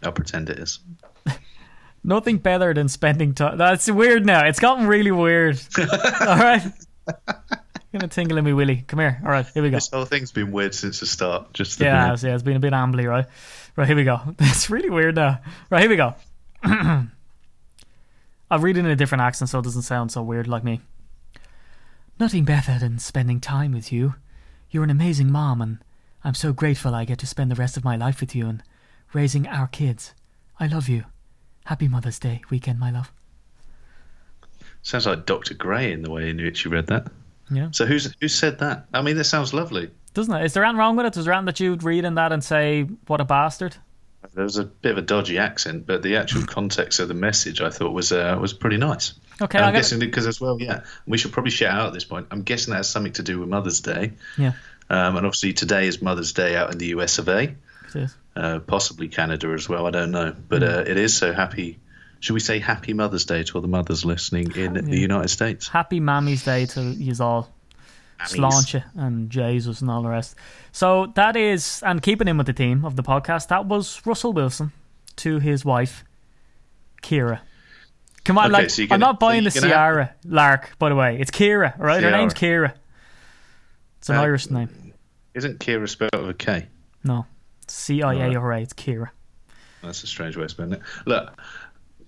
I'll 0.04 0.12
pretend 0.12 0.50
it 0.50 0.60
is. 0.60 0.80
Nothing 2.04 2.38
better 2.38 2.74
than 2.74 2.88
spending 2.88 3.34
time. 3.34 3.58
That's 3.58 3.90
weird 3.90 4.26
now. 4.26 4.46
It's 4.46 4.60
gotten 4.60 4.88
really 4.88 5.12
weird. 5.12 5.60
All 5.80 6.38
right. 6.38 6.64
You're 7.08 8.02
Gonna 8.02 8.08
tingle 8.08 8.38
in 8.38 8.46
me 8.46 8.54
willy. 8.54 8.84
Come 8.88 9.00
here. 9.00 9.20
All 9.24 9.32
right, 9.32 9.46
here 9.54 9.64
we 9.64 9.70
go. 9.72 9.78
This 9.78 9.90
whole 9.90 10.06
thing's 10.06 10.32
been 10.32 10.52
weird 10.52 10.76
since 10.76 11.00
the 11.00 11.06
start. 11.06 11.54
Just 11.54 11.80
the 11.80 11.86
Yeah, 11.86 12.02
minute. 12.02 12.14
it's, 12.14 12.24
yeah, 12.24 12.34
it's 12.36 12.44
been 12.44 12.56
a 12.58 12.60
bit 12.60 12.74
ambly, 12.74 13.10
right? 13.10 13.26
Right, 13.76 13.88
here 13.88 13.96
we 13.96 14.04
go. 14.04 14.20
It's 14.40 14.70
really 14.70 14.90
weird 14.90 15.16
now. 15.16 15.40
Right, 15.70 15.82
here 15.82 15.90
we 15.90 15.96
go. 15.96 16.14
I'll 18.50 18.60
read 18.60 18.78
it 18.78 18.82
in 18.82 18.86
a 18.86 18.96
different 18.96 19.22
accent 19.22 19.50
so 19.50 19.60
it 19.60 19.64
doesn't 19.64 19.82
sound 19.82 20.12
so 20.12 20.22
weird 20.22 20.48
like 20.48 20.64
me. 20.64 20.82
Nothing 22.20 22.46
better 22.46 22.80
than 22.80 22.98
spending 23.00 23.40
time 23.40 23.74
with 23.74 23.92
you. 23.92 24.16
You're 24.70 24.84
an 24.84 24.90
amazing 24.90 25.32
mom, 25.32 25.62
and 25.62 25.80
I'm 26.24 26.34
so 26.34 26.54
grateful 26.54 26.96
I 26.96 27.06
get 27.06 27.20
to 27.20 27.28
spend 27.28 27.52
the 27.52 27.56
rest 27.56 27.78
of 27.78 27.84
my 27.84 27.96
life 27.96 28.22
with 28.22 28.36
you 28.36 28.48
and 28.48 28.64
raising 29.14 29.48
our 29.48 29.68
kids. 29.68 30.14
I 30.60 30.68
love 30.68 30.90
you. 30.90 31.04
Happy 31.66 31.88
Mother's 31.88 32.20
Day 32.20 32.42
weekend, 32.50 32.80
my 32.80 32.90
love. 32.90 33.12
Sounds 34.82 35.06
like 35.06 35.26
Dr. 35.26 35.54
Gray 35.54 35.92
in 35.92 36.02
the 36.02 36.10
way 36.10 36.30
in 36.30 36.38
which 36.38 36.64
you 36.64 36.72
read 36.72 36.88
that. 36.88 37.08
Yeah. 37.52 37.70
So 37.72 37.86
who's 37.86 38.14
who 38.20 38.28
said 38.28 38.60
that? 38.60 38.88
I 38.94 39.02
mean, 39.02 39.18
that 39.18 39.26
sounds 39.26 39.54
lovely. 39.54 39.90
Doesn't 40.14 40.34
it? 40.34 40.46
Is 40.46 40.54
there 40.54 40.64
anything 40.64 40.80
wrong 40.80 40.96
with 40.96 41.06
it? 41.06 41.18
Is 41.18 41.26
there 41.26 41.34
anything 41.34 41.46
that 41.46 41.60
you'd 41.60 41.84
read 41.84 42.06
in 42.06 42.16
that 42.16 42.32
and 42.32 42.44
say, 42.44 42.84
what 43.08 43.22
a 43.22 43.26
bastard? 43.26 43.78
There 44.34 44.44
was 44.44 44.58
a 44.58 44.64
bit 44.66 44.92
of 44.92 44.98
a 44.98 45.02
dodgy 45.02 45.38
accent, 45.38 45.86
but 45.86 46.02
the 46.04 46.18
actual 46.18 46.46
context 46.46 47.00
of 47.00 47.08
the 47.08 47.14
message 47.14 47.62
I 47.62 47.70
thought 47.70 47.92
was 47.94 48.12
uh, 48.12 48.38
was 48.40 48.54
pretty 48.54 48.78
nice. 48.78 49.14
Okay, 49.42 49.58
And 49.60 49.68
I'm 49.68 49.74
guessing 49.74 50.00
because 50.00 50.26
as 50.28 50.42
well, 50.42 50.58
yeah, 50.60 50.82
we 51.06 51.18
should 51.18 51.32
probably 51.32 51.52
shout 51.52 51.80
out 51.80 51.88
at 51.88 51.94
this 51.94 52.04
point. 52.06 52.28
I'm 52.32 52.42
guessing 52.44 52.72
that 52.72 52.78
has 52.78 52.90
something 52.90 53.14
to 53.14 53.24
do 53.24 53.40
with 53.40 53.50
Mother's 53.50 53.82
Day, 53.82 54.14
Yeah. 54.38 54.54
um, 54.90 55.16
and 55.18 55.26
obviously 55.26 55.54
today 55.54 55.88
is 55.88 56.02
Mother's 56.02 56.34
Day 56.34 56.56
out 56.56 56.72
in 56.72 56.78
the 56.80 56.88
US 56.88 57.20
of 57.20 57.28
A, 57.30 57.44
It 57.44 57.56
is. 57.96 58.16
uh, 58.36 58.60
possibly 58.60 59.08
Canada 59.10 59.50
as 59.50 59.70
well. 59.70 59.86
I 59.86 59.92
don't 59.92 60.12
know, 60.12 60.34
but 60.50 60.64
uh, 60.64 60.84
it 60.88 60.98
is 60.98 61.16
so 61.16 61.34
happy. 61.34 61.80
Should 62.20 62.34
we 62.34 62.40
say 62.40 62.58
Happy 62.58 62.94
Mother's 62.94 63.26
Day 63.26 63.44
to 63.44 63.54
all 63.56 63.62
the 63.62 63.68
mothers 63.68 64.04
listening 64.04 64.56
in 64.56 64.74
the 64.74 65.00
United 65.00 65.28
States? 65.28 65.68
Happy 65.68 66.00
Mammy's 66.00 66.44
Day 66.44 66.66
to 66.66 66.82
yous 66.82 67.20
all. 67.20 67.48
Sláinte 68.20 68.84
and 68.96 69.30
Jesus 69.30 69.82
and 69.82 69.90
all 69.90 70.02
the 70.02 70.10
rest. 70.10 70.36
So 70.72 71.12
that 71.16 71.36
is, 71.36 71.82
and 71.86 72.02
keeping 72.02 72.28
in 72.28 72.38
with 72.38 72.48
the 72.48 72.54
theme 72.54 72.84
of 72.86 72.96
the 72.96 73.04
podcast, 73.04 73.48
that 73.50 73.66
was 73.66 74.02
Russell 74.06 74.34
Wilson 74.34 74.72
to 75.18 75.40
his 75.40 75.64
wife, 75.64 76.04
Kira. 77.04 77.40
Come 78.24 78.38
on, 78.38 78.46
Okay, 78.46 78.54
like 78.64 78.70
so 78.70 78.82
you're 78.82 78.94
I'm 78.94 79.00
not 79.00 79.20
buying 79.20 79.44
so 79.50 79.60
the 79.62 79.68
you're 79.68 79.76
have- 79.76 79.78
Ciara 79.96 80.16
Lark, 80.26 80.78
by 80.80 80.90
the 80.90 80.96
way. 80.96 81.18
It's 81.20 81.32
Kira, 81.32 81.78
right? 81.80 82.02
Her 82.04 82.12
name's 82.12 82.34
Kira. 82.34 82.74
It's 84.00 84.10
an 84.10 84.16
Uh, 84.18 84.22
Irish 84.24 84.50
name. 84.50 84.94
Isn't 85.34 85.60
Kira 85.60 85.88
spelled 85.88 86.12
with 86.14 86.30
a 86.30 86.34
K? 86.34 86.68
No, 87.04 87.26
C 87.68 88.02
I 88.04 88.14
A 88.16 88.36
R 88.36 88.52
A. 88.54 88.62
It's 88.62 88.74
Kira. 88.74 89.10
That's 89.84 90.04
a 90.04 90.08
strange 90.08 90.36
way 90.36 90.44
of 90.44 90.52
spelling 90.52 90.74
it. 90.74 90.82
Look, 91.06 91.40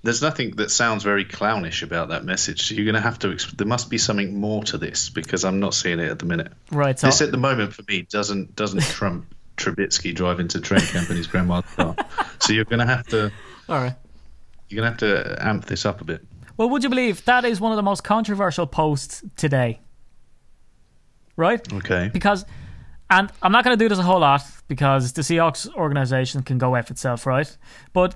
there's 0.03 0.21
nothing 0.21 0.55
that 0.57 0.71
sounds 0.71 1.03
very 1.03 1.25
clownish 1.25 1.83
about 1.83 2.09
that 2.09 2.23
message. 2.23 2.67
So 2.67 2.75
you're 2.75 2.85
going 2.85 2.95
to 2.95 3.01
have 3.01 3.19
to. 3.19 3.35
There 3.55 3.67
must 3.67 3.89
be 3.89 3.97
something 3.97 4.39
more 4.39 4.63
to 4.65 4.77
this 4.77 5.09
because 5.09 5.43
I'm 5.43 5.59
not 5.59 5.73
seeing 5.73 5.99
it 5.99 6.09
at 6.09 6.19
the 6.19 6.25
minute. 6.25 6.51
Right. 6.71 6.97
So 6.97 7.07
This 7.07 7.21
at 7.21 7.31
the 7.31 7.37
moment 7.37 7.73
for 7.73 7.83
me 7.87 8.03
doesn't 8.09 8.55
doesn't 8.55 8.81
trump 8.83 9.33
Trubisky 9.57 10.15
driving 10.15 10.47
to 10.49 10.61
train 10.61 10.81
camp 10.81 11.09
in 11.09 11.17
his 11.17 11.27
grandma's 11.27 11.65
car. 11.75 11.95
So 12.41 12.53
you're 12.53 12.65
going 12.65 12.79
to 12.79 12.85
have 12.85 13.05
to 13.07 13.31
all 13.67 13.77
right. 13.77 13.93
you're 14.69 14.81
going 14.81 14.95
to 14.97 15.05
have 15.05 15.35
to 15.35 15.45
amp 15.45 15.65
this 15.65 15.85
up 15.85 15.99
a 15.99 16.05
bit. 16.05 16.25
Well, 16.55 16.69
would 16.69 16.83
you 16.83 16.89
believe 16.89 17.23
that 17.25 17.43
is 17.43 17.59
one 17.59 17.73
of 17.73 17.75
the 17.75 17.83
most 17.83 18.03
controversial 18.03 18.65
posts 18.65 19.23
today? 19.35 19.81
Right? 21.35 21.61
Okay. 21.73 22.09
because 22.11 22.45
and 23.09 23.31
I'm 23.41 23.51
not 23.51 23.63
going 23.63 23.77
to 23.77 23.83
do 23.83 23.89
this 23.89 23.99
a 23.99 24.03
whole 24.03 24.19
lot 24.19 24.41
because 24.67 25.13
the 25.13 25.21
Seahawks 25.21 25.67
organization 25.75 26.43
can 26.43 26.57
go 26.57 26.75
F 26.75 26.91
itself, 26.91 27.25
right? 27.25 27.57
But 27.91 28.15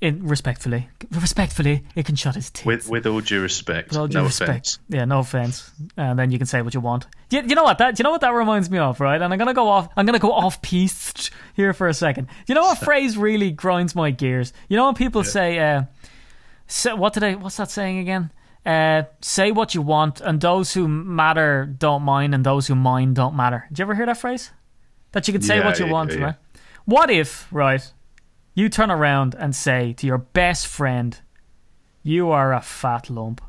in 0.00 0.26
respectfully, 0.26 0.88
respectfully, 1.10 1.82
it 1.96 2.06
can 2.06 2.14
shut 2.14 2.36
its 2.36 2.50
teeth. 2.50 2.64
With 2.66 2.88
with 2.88 3.06
all 3.06 3.20
due 3.20 3.40
respect, 3.42 3.96
all 3.96 4.06
due 4.06 4.18
no 4.18 4.24
respect. 4.24 4.48
offense. 4.50 4.78
Yeah, 4.88 5.04
no 5.06 5.18
offense. 5.20 5.72
And 5.96 6.18
then 6.18 6.30
you 6.30 6.38
can 6.38 6.46
say 6.46 6.62
what 6.62 6.72
you 6.72 6.80
want. 6.80 7.06
You, 7.30 7.42
you 7.42 7.54
know 7.56 7.64
what 7.64 7.78
that? 7.78 7.98
You 7.98 8.04
know 8.04 8.10
what 8.12 8.20
that 8.20 8.32
reminds 8.32 8.70
me 8.70 8.78
of, 8.78 9.00
right? 9.00 9.20
And 9.20 9.32
I'm 9.32 9.38
gonna 9.38 9.54
go 9.54 9.68
off. 9.68 9.88
I'm 9.96 10.06
gonna 10.06 10.20
go 10.20 10.32
off 10.44 10.62
piece 10.62 11.30
here 11.54 11.72
for 11.72 11.88
a 11.88 11.94
second. 11.94 12.28
You 12.46 12.54
know 12.54 12.62
what 12.62 12.78
phrase 12.88 13.18
really 13.18 13.50
grinds 13.50 13.94
my 13.96 14.10
gears? 14.12 14.52
You 14.68 14.76
know 14.76 14.86
when 14.86 14.94
people 14.94 15.24
say, 15.24 15.58
uh, 15.58 15.82
say, 16.68 16.92
"What 16.92 17.14
did 17.14 17.24
I? 17.24 17.34
What's 17.34 17.56
that 17.56 17.70
saying 17.70 17.98
again?" 17.98 18.30
Uh, 18.64 19.04
say 19.20 19.50
what 19.50 19.74
you 19.74 19.82
want, 19.82 20.20
and 20.20 20.40
those 20.40 20.74
who 20.74 20.86
matter 20.86 21.64
don't 21.66 22.02
mind, 22.02 22.34
and 22.34 22.44
those 22.44 22.66
who 22.66 22.74
mind 22.74 23.16
don't 23.16 23.34
matter. 23.34 23.64
Did 23.70 23.78
you 23.78 23.82
ever 23.82 23.94
hear 23.94 24.06
that 24.06 24.18
phrase? 24.18 24.50
That 25.12 25.26
you 25.26 25.32
can 25.32 25.42
say 25.42 25.58
Yeah, 25.58 25.64
what 25.64 25.78
you 25.78 25.86
yeah, 25.86 25.92
want, 25.92 26.12
yeah, 26.12 26.18
yeah. 26.18 26.24
right? 26.24 26.34
What 26.84 27.10
if, 27.10 27.48
right? 27.50 27.80
You 28.58 28.68
turn 28.68 28.90
around 28.90 29.36
and 29.38 29.54
say 29.54 29.92
to 29.92 30.06
your 30.08 30.18
best 30.18 30.66
friend, 30.66 31.16
"You 32.02 32.32
are 32.32 32.52
a 32.52 32.60
fat 32.60 33.08
lump." 33.08 33.40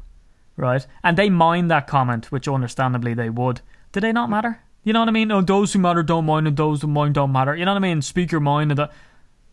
right? 0.55 0.85
And 1.03 1.17
they 1.17 1.31
mind 1.31 1.71
that 1.71 1.87
comment, 1.87 2.31
which 2.31 2.47
understandably 2.47 3.15
they 3.15 3.31
would. 3.31 3.61
Do 3.91 4.01
they 4.01 4.11
not 4.11 4.29
matter? 4.29 4.59
You 4.83 4.93
know 4.93 4.99
what 4.99 5.09
I 5.09 5.11
mean? 5.11 5.31
Oh, 5.31 5.41
those 5.41 5.73
who 5.73 5.79
matter 5.79 6.03
don't 6.03 6.25
mind, 6.25 6.47
and 6.47 6.55
those 6.55 6.83
who 6.83 6.87
mind 6.87 7.15
don't 7.15 7.31
matter. 7.31 7.55
You 7.55 7.65
know 7.65 7.71
what 7.71 7.83
I 7.83 7.87
mean? 7.87 8.03
Speak 8.03 8.31
your 8.31 8.41
mind, 8.41 8.69
and 8.71 8.77
that. 8.77 8.91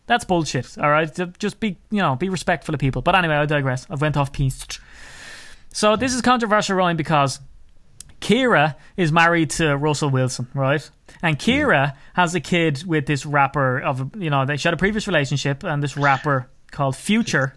That's 0.05 0.25
bullshit. 0.25 0.77
All 0.77 0.91
right, 0.91 1.09
just 1.39 1.59
be 1.59 1.77
you 1.89 2.03
know 2.03 2.15
be 2.15 2.29
respectful 2.29 2.75
of 2.75 2.79
people. 2.79 3.01
But 3.01 3.15
anyway, 3.15 3.35
I 3.35 3.45
digress. 3.47 3.87
I've 3.89 4.01
went 4.01 4.15
off 4.15 4.31
piece. 4.31 4.63
So 5.73 5.95
this 5.95 6.13
is 6.13 6.21
controversial, 6.21 6.75
Ryan, 6.75 6.97
because 6.97 7.39
Kira 8.21 8.75
is 8.95 9.11
married 9.11 9.51
to 9.51 9.75
Russell 9.77 10.09
Wilson, 10.09 10.47
right? 10.53 10.89
And 11.21 11.37
Kira 11.37 11.95
has 12.13 12.35
a 12.35 12.39
kid 12.39 12.83
with 12.85 13.05
this 13.05 13.25
rapper 13.25 13.79
of 13.79 14.15
you 14.21 14.29
know 14.29 14.45
they 14.45 14.57
she 14.57 14.67
had 14.67 14.73
a 14.73 14.77
previous 14.77 15.07
relationship, 15.07 15.63
and 15.63 15.81
this 15.81 15.95
rapper 15.97 16.49
called 16.71 16.95
Future. 16.95 17.55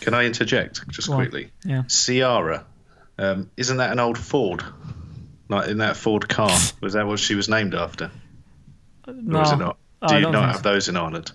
Can 0.00 0.14
I 0.14 0.24
interject 0.24 0.88
just 0.88 1.08
Go 1.08 1.14
on. 1.14 1.20
quickly? 1.20 1.50
Yeah. 1.64 1.82
Ciara 1.88 2.64
Um, 3.18 3.50
isn't 3.56 3.78
that 3.78 3.92
an 3.92 3.98
old 3.98 4.18
Ford? 4.18 4.62
Like 5.48 5.68
in 5.68 5.78
that 5.78 5.96
Ford 5.96 6.28
car? 6.28 6.50
was 6.80 6.92
that 6.94 7.06
what 7.06 7.18
she 7.18 7.34
was 7.34 7.48
named 7.48 7.74
after? 7.74 8.10
No, 9.06 9.38
or 9.38 9.42
is 9.42 9.52
it 9.52 9.56
not? 9.56 9.78
Do 10.06 10.14
you 10.16 10.20
don't 10.22 10.34
have 10.34 10.56
so. 10.56 10.62
those 10.62 10.88
in 10.88 10.96
Ireland? 10.96 11.32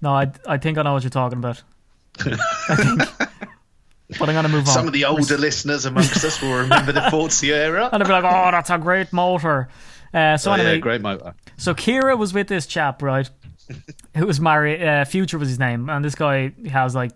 no, 0.00 0.10
I, 0.10 0.30
I 0.46 0.58
think 0.58 0.78
I 0.78 0.82
know 0.82 0.92
what 0.94 1.02
you're 1.02 1.10
talking 1.10 1.38
about. 1.38 1.62
I 2.20 2.74
think, 2.74 3.30
but 4.18 4.28
I'm 4.28 4.34
gonna 4.34 4.48
move 4.48 4.60
on. 4.68 4.74
Some 4.74 4.86
of 4.86 4.92
the 4.92 5.04
older 5.04 5.36
listeners 5.36 5.84
amongst 5.84 6.24
us 6.24 6.40
will 6.40 6.54
remember 6.54 6.92
the 6.92 7.02
Ford 7.10 7.32
Sierra. 7.32 7.88
and 7.92 8.00
they'll 8.00 8.08
be 8.08 8.12
like, 8.12 8.24
"Oh, 8.24 8.50
that's 8.50 8.70
a 8.70 8.78
great 8.78 9.12
motor." 9.12 9.68
Uh, 10.14 10.36
so 10.38 10.50
Oh, 10.50 10.54
anyway, 10.54 10.74
yeah, 10.74 10.78
great 10.78 11.00
motor. 11.02 11.34
So 11.58 11.74
Kira 11.74 12.16
was 12.16 12.32
with 12.32 12.48
this 12.48 12.66
chap, 12.66 13.02
right? 13.02 13.28
who 14.16 14.26
was 14.26 14.40
married. 14.40 14.82
Uh, 14.82 15.04
Future 15.04 15.36
was 15.38 15.48
his 15.48 15.58
name, 15.58 15.90
and 15.90 16.02
this 16.04 16.14
guy 16.14 16.52
has 16.70 16.94
like, 16.94 17.12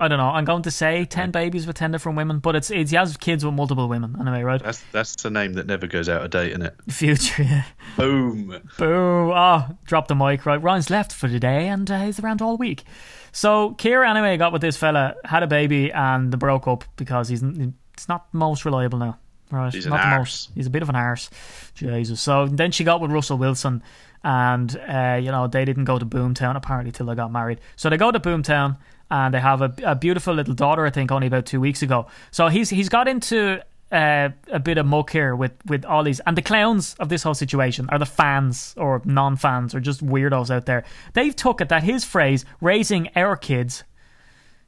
I 0.00 0.08
don't 0.08 0.18
know. 0.18 0.30
I'm 0.30 0.44
going 0.44 0.62
to 0.62 0.70
say 0.70 1.04
ten 1.04 1.30
babies 1.30 1.66
with 1.66 1.76
ten 1.76 1.92
different 1.92 2.16
women, 2.16 2.38
but 2.38 2.56
it's, 2.56 2.70
it's 2.70 2.90
he 2.90 2.96
has 2.96 3.16
kids 3.16 3.44
with 3.44 3.54
multiple 3.54 3.88
women 3.88 4.16
anyway, 4.18 4.42
right? 4.42 4.62
That's 4.62 4.82
that's 4.92 5.14
the 5.22 5.30
name 5.30 5.52
that 5.52 5.66
never 5.66 5.86
goes 5.86 6.08
out 6.08 6.22
of 6.24 6.30
date, 6.30 6.50
isn't 6.52 6.62
it? 6.62 6.74
Future, 6.90 7.42
yeah. 7.42 7.64
Boom. 7.96 8.60
Boo! 8.78 9.32
Oh, 9.32 9.66
drop 9.84 10.08
the 10.08 10.14
mic, 10.14 10.46
right? 10.46 10.60
Ryan's 10.60 10.90
left 10.90 11.12
for 11.12 11.28
today, 11.28 11.68
and 11.68 11.88
uh, 11.90 12.00
he's 12.04 12.18
around 12.18 12.40
all 12.42 12.56
week. 12.56 12.84
So 13.32 13.76
Kira 13.78 14.08
anyway 14.08 14.36
got 14.38 14.52
with 14.52 14.62
this 14.62 14.76
fella, 14.76 15.14
had 15.24 15.42
a 15.42 15.46
baby, 15.46 15.92
and 15.92 16.32
they 16.32 16.36
broke 16.36 16.66
up 16.66 16.84
because 16.96 17.28
he's 17.28 17.42
it's 17.42 18.08
not 18.08 18.26
most 18.32 18.64
reliable 18.64 18.98
now. 18.98 19.18
Right, 19.52 19.74
He's 19.74 19.84
not 19.84 19.96
the 19.96 20.06
arse. 20.06 20.18
most. 20.18 20.50
He's 20.54 20.66
a 20.68 20.70
bit 20.70 20.82
of 20.82 20.88
an 20.90 20.94
arse. 20.94 21.28
Jesus. 21.74 22.20
So 22.20 22.46
then 22.46 22.70
she 22.70 22.84
got 22.84 23.00
with 23.00 23.10
Russell 23.10 23.36
Wilson, 23.36 23.82
and 24.22 24.76
uh, 24.88 25.18
you 25.20 25.30
know 25.30 25.46
they 25.46 25.64
didn't 25.64 25.84
go 25.84 25.98
to 25.98 26.06
Boomtown 26.06 26.56
apparently 26.56 26.92
till 26.92 27.06
they 27.06 27.14
got 27.14 27.32
married. 27.32 27.60
So 27.76 27.88
they 27.90 27.96
go 27.96 28.10
to 28.10 28.20
Boomtown, 28.20 28.76
and 29.10 29.34
they 29.34 29.40
have 29.40 29.62
a, 29.62 29.72
a 29.84 29.94
beautiful 29.94 30.34
little 30.34 30.54
daughter. 30.54 30.86
I 30.86 30.90
think 30.90 31.10
only 31.10 31.26
about 31.26 31.46
two 31.46 31.60
weeks 31.60 31.82
ago. 31.82 32.06
So 32.30 32.48
he's 32.48 32.70
he's 32.70 32.88
got 32.88 33.08
into 33.08 33.62
uh, 33.90 34.28
a 34.48 34.60
bit 34.60 34.78
of 34.78 34.86
muck 34.86 35.10
here 35.10 35.34
with 35.34 35.52
with 35.66 35.84
all 35.84 36.04
these 36.04 36.20
and 36.20 36.36
the 36.36 36.42
clowns 36.42 36.94
of 36.94 37.08
this 37.08 37.22
whole 37.22 37.34
situation 37.34 37.88
are 37.90 37.98
the 37.98 38.06
fans 38.06 38.74
or 38.76 39.02
non-fans 39.04 39.74
or 39.74 39.80
just 39.80 40.04
weirdos 40.04 40.50
out 40.50 40.66
there. 40.66 40.84
They've 41.14 41.34
took 41.34 41.60
it 41.60 41.68
that 41.70 41.82
his 41.82 42.04
phrase 42.04 42.44
"raising 42.60 43.08
our 43.16 43.36
kids." 43.36 43.84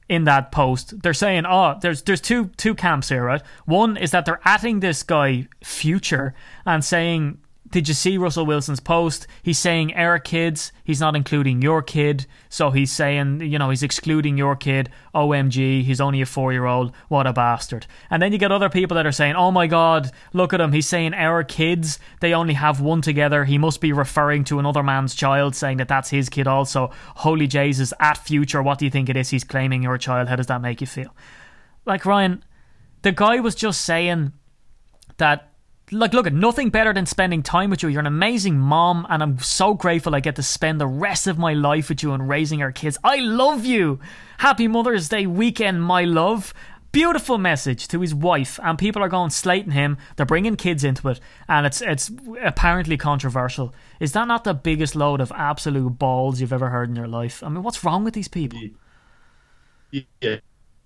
in 0.09 0.25
that 0.25 0.53
post, 0.53 1.01
they're 1.03 1.15
saying, 1.15 1.47
"Oh, 1.47 1.79
there's 1.81 2.03
there's 2.03 2.21
two 2.21 2.49
two 2.57 2.75
camps 2.75 3.09
here, 3.09 3.25
right? 3.25 3.41
One 3.65 3.97
is 3.97 4.11
that 4.11 4.27
they're 4.27 4.41
atting 4.45 4.81
this 4.81 5.03
guy 5.05 5.47
Future 5.63 6.35
and 6.67 6.85
saying, 6.85 7.39
"Did 7.71 7.89
you 7.89 7.95
see 7.95 8.19
Russell 8.19 8.45
Wilson's 8.45 8.81
post? 8.81 9.27
He's 9.43 9.59
saying 9.59 9.95
our 9.95 10.19
kids. 10.19 10.73
He's 10.85 11.01
not 11.01 11.17
including 11.17 11.63
your 11.63 11.81
kid. 11.81 12.27
So 12.49 12.71
he's 12.71 12.93
saying, 12.93 13.41
you 13.41 13.59
know, 13.59 13.71
he's 13.71 13.83
excluding 13.83 14.37
your 14.37 14.57
kid. 14.57 14.91
OMG, 15.15 15.83
he's 15.83 16.01
only 16.01 16.21
a 16.21 16.27
four 16.27 16.53
year 16.53 16.67
old. 16.67 16.93
What 17.09 17.27
a 17.27 17.33
bastard!" 17.33 17.87
And 18.11 18.21
then 18.21 18.33
you 18.33 18.39
get 18.39 18.53
other 18.53 18.69
people 18.69 18.95
that 18.97 19.07
are 19.07 19.13
saying, 19.13 19.37
"Oh 19.37 19.51
my 19.51 19.67
God, 19.67 20.11
look 20.33 20.53
at 20.53 20.61
him. 20.61 20.73
He's 20.73 20.89
saying 20.89 21.15
our 21.15 21.45
kids. 21.45 21.99
They 22.21 22.35
only 22.35 22.55
have 22.55 22.81
one 22.81 23.01
together. 23.01 23.45
He 23.45 23.59
must 23.59 23.81
be 23.81 23.93
referring 23.93 24.45
to 24.45 24.59
another 24.59 24.83
man's 24.83 25.15
child, 25.15 25.55
saying 25.55 25.79
that 25.79 25.89
that's 25.89 26.11
his 26.11 26.29
kid 26.29 26.47
also. 26.47 26.91
Holy 27.17 27.47
Jesus, 27.47 27.93
at 28.01 28.19
Future, 28.19 28.63
what 28.63 28.79
do 28.79 28.85
you 28.85 28.91
think 28.91 29.09
it 29.09 29.17
is? 29.17 29.31
He's 29.31 29.45
claiming 29.45 29.83
your 29.83 29.99
child. 29.99 30.29
How 30.29 30.37
does 30.37 30.49
that 30.49 30.61
make 30.61 30.81
you 30.81 30.87
feel?" 30.87 31.15
Like 31.87 32.05
Ryan, 32.05 32.45
the 33.03 33.13
guy 33.13 33.41
was 33.41 33.55
just 33.55 33.83
saying 33.83 34.33
that 35.17 35.52
like 35.93 36.13
look 36.13 36.27
at 36.27 36.33
nothing 36.33 36.71
better 36.71 36.93
than 36.93 37.07
spending 37.07 37.43
time 37.43 37.71
with 37.71 37.83
you. 37.83 37.89
You're 37.89 38.01
an 38.01 38.07
amazing 38.07 38.59
mom 38.59 39.07
and 39.09 39.23
i'm 39.23 39.39
so 39.39 39.75
grateful 39.75 40.15
i 40.15 40.21
get 40.21 40.37
to 40.37 40.43
spend 40.43 40.81
the 40.81 40.87
rest 40.87 41.27
of 41.27 41.39
my 41.39 41.53
life 41.53 41.89
with 41.89 42.03
you 42.03 42.13
and 42.13 42.29
raising 42.29 42.63
our 42.63 42.73
kids. 42.73 42.99
I 43.05 43.17
love 43.17 43.65
you. 43.65 44.01
Happy 44.39 44.69
mother's 44.69 45.09
day 45.09 45.27
weekend 45.27 45.83
my 45.83 46.05
love. 46.05 46.55
Beautiful 46.93 47.39
message 47.39 47.89
to 47.89 48.01
his 48.01 48.15
wife 48.15 48.59
and 48.63 48.79
people 48.79 49.03
are 49.03 49.09
going 49.09 49.31
slating 49.31 49.73
him. 49.73 49.97
They're 50.17 50.27
bringing 50.27 50.57
kids 50.57 50.85
into 50.85 51.09
it 51.09 51.21
and 51.49 51.67
it's 51.67 51.81
it's 51.81 52.11
apparently 52.43 52.97
controversial. 52.97 53.75
Is 54.01 54.13
that 54.13 54.29
not 54.29 54.45
the 54.45 54.55
biggest 54.55 54.95
load 54.95 55.21
of 55.21 55.33
absolute 55.35 55.99
balls 55.99 56.41
you've 56.41 56.53
ever 56.53 56.71
heard 56.71 56.89
in 56.89 56.97
your 56.97 57.09
life? 57.09 57.43
I 57.43 57.49
mean 57.49 57.63
what's 57.63 57.85
wrong 57.85 58.05
with 58.05 58.15
these 58.15 58.29
people? 58.29 58.61
Yeah. 60.21 60.37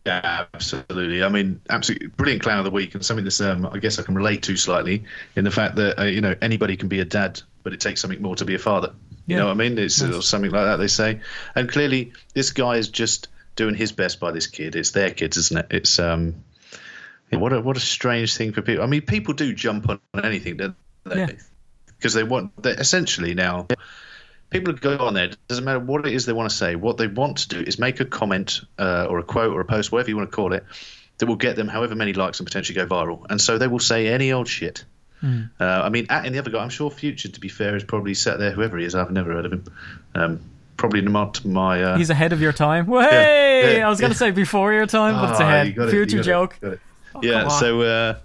Yeah, 0.06 0.46
absolutely. 0.54 1.24
I 1.24 1.28
mean, 1.28 1.60
absolutely 1.68 2.06
brilliant 2.08 2.42
clown 2.42 2.58
of 2.58 2.64
the 2.64 2.70
week, 2.70 2.94
and 2.94 3.04
something 3.04 3.24
that's 3.24 3.40
um, 3.40 3.66
I 3.66 3.78
guess 3.78 3.98
I 3.98 4.02
can 4.04 4.14
relate 4.14 4.44
to 4.44 4.56
slightly 4.56 5.04
in 5.34 5.42
the 5.42 5.50
fact 5.50 5.76
that 5.76 6.00
uh, 6.00 6.04
you 6.04 6.20
know 6.20 6.34
anybody 6.40 6.76
can 6.76 6.86
be 6.88 7.00
a 7.00 7.04
dad, 7.04 7.42
but 7.64 7.72
it 7.72 7.80
takes 7.80 8.00
something 8.00 8.22
more 8.22 8.36
to 8.36 8.44
be 8.44 8.54
a 8.54 8.58
father. 8.58 8.94
You 9.26 9.34
Yeah. 9.34 9.38
know 9.40 9.46
what 9.46 9.52
I 9.52 9.54
mean? 9.54 9.78
It's 9.78 10.00
or 10.00 10.22
something 10.22 10.52
like 10.52 10.64
that 10.64 10.76
they 10.76 10.86
say, 10.86 11.20
and 11.56 11.68
clearly 11.68 12.12
this 12.34 12.52
guy 12.52 12.76
is 12.76 12.88
just 12.88 13.28
doing 13.56 13.74
his 13.74 13.90
best 13.90 14.20
by 14.20 14.30
this 14.30 14.46
kid. 14.46 14.76
It's 14.76 14.92
their 14.92 15.10
kids, 15.10 15.36
isn't 15.38 15.58
it? 15.58 15.66
It's 15.70 15.98
um, 15.98 16.44
what 17.30 17.52
a 17.52 17.60
what 17.60 17.76
a 17.76 17.80
strange 17.80 18.36
thing 18.36 18.52
for 18.52 18.62
people. 18.62 18.84
I 18.84 18.86
mean, 18.86 19.02
people 19.02 19.34
do 19.34 19.52
jump 19.54 19.88
on 19.88 20.00
anything, 20.22 20.56
don't 20.58 20.76
they? 21.04 21.18
Yeah. 21.18 21.30
Because 21.96 22.14
they 22.14 22.22
want 22.22 22.62
they 22.62 22.70
essentially 22.70 23.34
now. 23.34 23.66
People 24.50 24.72
go 24.74 24.96
on 24.98 25.14
there. 25.14 25.24
It 25.24 25.36
doesn't 25.48 25.64
matter 25.64 25.80
what 25.80 26.06
it 26.06 26.12
is 26.12 26.24
they 26.26 26.32
want 26.32 26.48
to 26.50 26.56
say. 26.56 26.76
What 26.76 26.96
they 26.98 27.08
want 27.08 27.38
to 27.38 27.48
do 27.48 27.60
is 27.60 27.78
make 27.78 28.00
a 28.00 28.04
comment 28.04 28.60
uh, 28.78 29.06
or 29.08 29.18
a 29.18 29.22
quote 29.24 29.52
or 29.52 29.60
a 29.60 29.64
post, 29.64 29.90
whatever 29.90 30.10
you 30.10 30.16
want 30.16 30.30
to 30.30 30.34
call 30.36 30.52
it, 30.52 30.64
that 31.18 31.26
will 31.26 31.36
get 31.36 31.56
them 31.56 31.68
however 31.68 31.94
many 31.94 32.12
likes 32.12 32.38
and 32.38 32.46
potentially 32.46 32.76
go 32.76 32.86
viral. 32.86 33.26
And 33.28 33.40
so 33.40 33.58
they 33.58 33.66
will 33.66 33.80
say 33.80 34.08
any 34.08 34.32
old 34.32 34.48
shit. 34.48 34.84
Hmm. 35.20 35.44
Uh, 35.58 35.64
I 35.64 35.88
mean, 35.88 36.06
at, 36.10 36.26
and 36.26 36.34
the 36.34 36.38
other 36.38 36.50
guy, 36.50 36.62
I'm 36.62 36.68
sure 36.68 36.90
Future, 36.90 37.28
to 37.28 37.40
be 37.40 37.48
fair, 37.48 37.74
is 37.74 37.84
probably 37.84 38.14
sat 38.14 38.38
there, 38.38 38.52
whoever 38.52 38.78
he 38.78 38.84
is. 38.84 38.94
I've 38.94 39.10
never 39.10 39.32
heard 39.32 39.46
of 39.46 39.52
him. 39.52 39.64
Um, 40.14 40.40
probably 40.76 41.00
not 41.00 41.44
my. 41.44 41.82
Uh, 41.82 41.96
he's 41.96 42.10
ahead 42.10 42.32
of 42.32 42.40
your 42.40 42.52
time 42.52 42.84
hey 42.86 43.78
yeah, 43.78 43.86
i 43.86 43.88
was 43.88 43.98
going 43.98 44.12
to 44.12 44.18
say 44.18 44.30
before 44.30 44.74
your 44.74 44.86
time 44.86 45.14
but 45.14 45.30
it's 45.30 45.40
Ah, 45.40 45.44
ahead 45.44 45.68
it, 45.68 45.90
future 45.90 46.20
it, 46.20 46.22
joke 46.22 46.58
got 46.60 46.72
it. 46.74 46.80
come 47.12 47.22
yeah, 47.24 47.48
so 47.48 47.80
uh, 47.80 48.18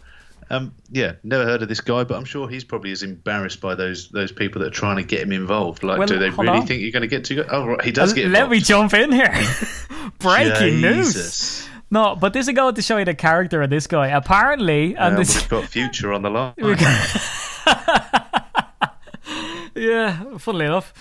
um, 0.51 0.73
yeah, 0.91 1.13
never 1.23 1.45
heard 1.45 1.61
of 1.63 1.69
this 1.69 1.81
guy, 1.81 2.03
but 2.03 2.17
I'm 2.17 2.25
sure 2.25 2.47
he's 2.49 2.63
probably 2.63 2.91
as 2.91 3.01
embarrassed 3.03 3.61
by 3.61 3.73
those 3.73 4.09
those 4.09 4.31
people 4.31 4.61
that 4.61 4.67
are 4.67 4.71
trying 4.71 4.97
to 4.97 5.03
get 5.03 5.21
him 5.21 5.31
involved. 5.31 5.83
Like, 5.83 5.97
Well, 5.97 6.07
do 6.07 6.19
they 6.19 6.29
really 6.29 6.49
on. 6.49 6.67
think 6.67 6.81
you're 6.81 6.91
going 6.91 7.01
to 7.01 7.07
get 7.07 7.25
to? 7.25 7.45
Oh, 7.53 7.65
right, 7.67 7.81
he 7.83 7.91
does 7.91 8.11
Uh, 8.11 8.15
get. 8.15 8.27
let 8.29 8.49
me 8.49 8.59
jump 8.59 8.93
in 8.93 9.11
here 9.11 9.33
breaking 10.19 10.81
news 10.81 11.67
no 11.89 12.15
but 12.15 12.33
this 12.33 12.47
is 12.47 12.53
going 12.53 12.75
to 12.75 12.81
show 12.81 12.97
you 12.97 13.05
the 13.05 13.13
character 13.13 13.61
of 13.61 13.69
this 13.69 13.87
guy 13.87 14.07
apparently 14.07 14.95
and 14.95 15.13
Um, 15.13 15.15
this 15.15 15.35
we've 15.35 15.49
got 15.49 15.65
future 15.65 16.13
on 16.13 16.21
the 16.21 16.29
line. 16.29 16.53
yeah, 19.75 20.37
funnily 20.37 20.65
enough. 20.65 20.93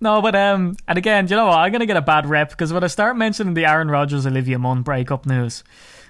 No, 0.00 0.20
but 0.20 0.34
um, 0.36 0.76
and 0.86 0.98
again, 0.98 1.26
do 1.26 1.34
you 1.34 1.40
know 1.40 1.46
what? 1.46 1.58
I'm 1.58 1.72
gonna 1.72 1.86
get 1.86 1.96
a 1.96 2.02
bad 2.02 2.26
rep 2.26 2.50
because 2.50 2.72
when 2.72 2.84
I 2.84 2.88
start 2.88 3.16
mentioning 3.16 3.54
the 3.54 3.64
Aaron 3.64 3.88
Rodgers 3.88 4.26
Olivia 4.26 4.58
Munn 4.58 4.82
breakup 4.82 5.26
news 5.26 5.64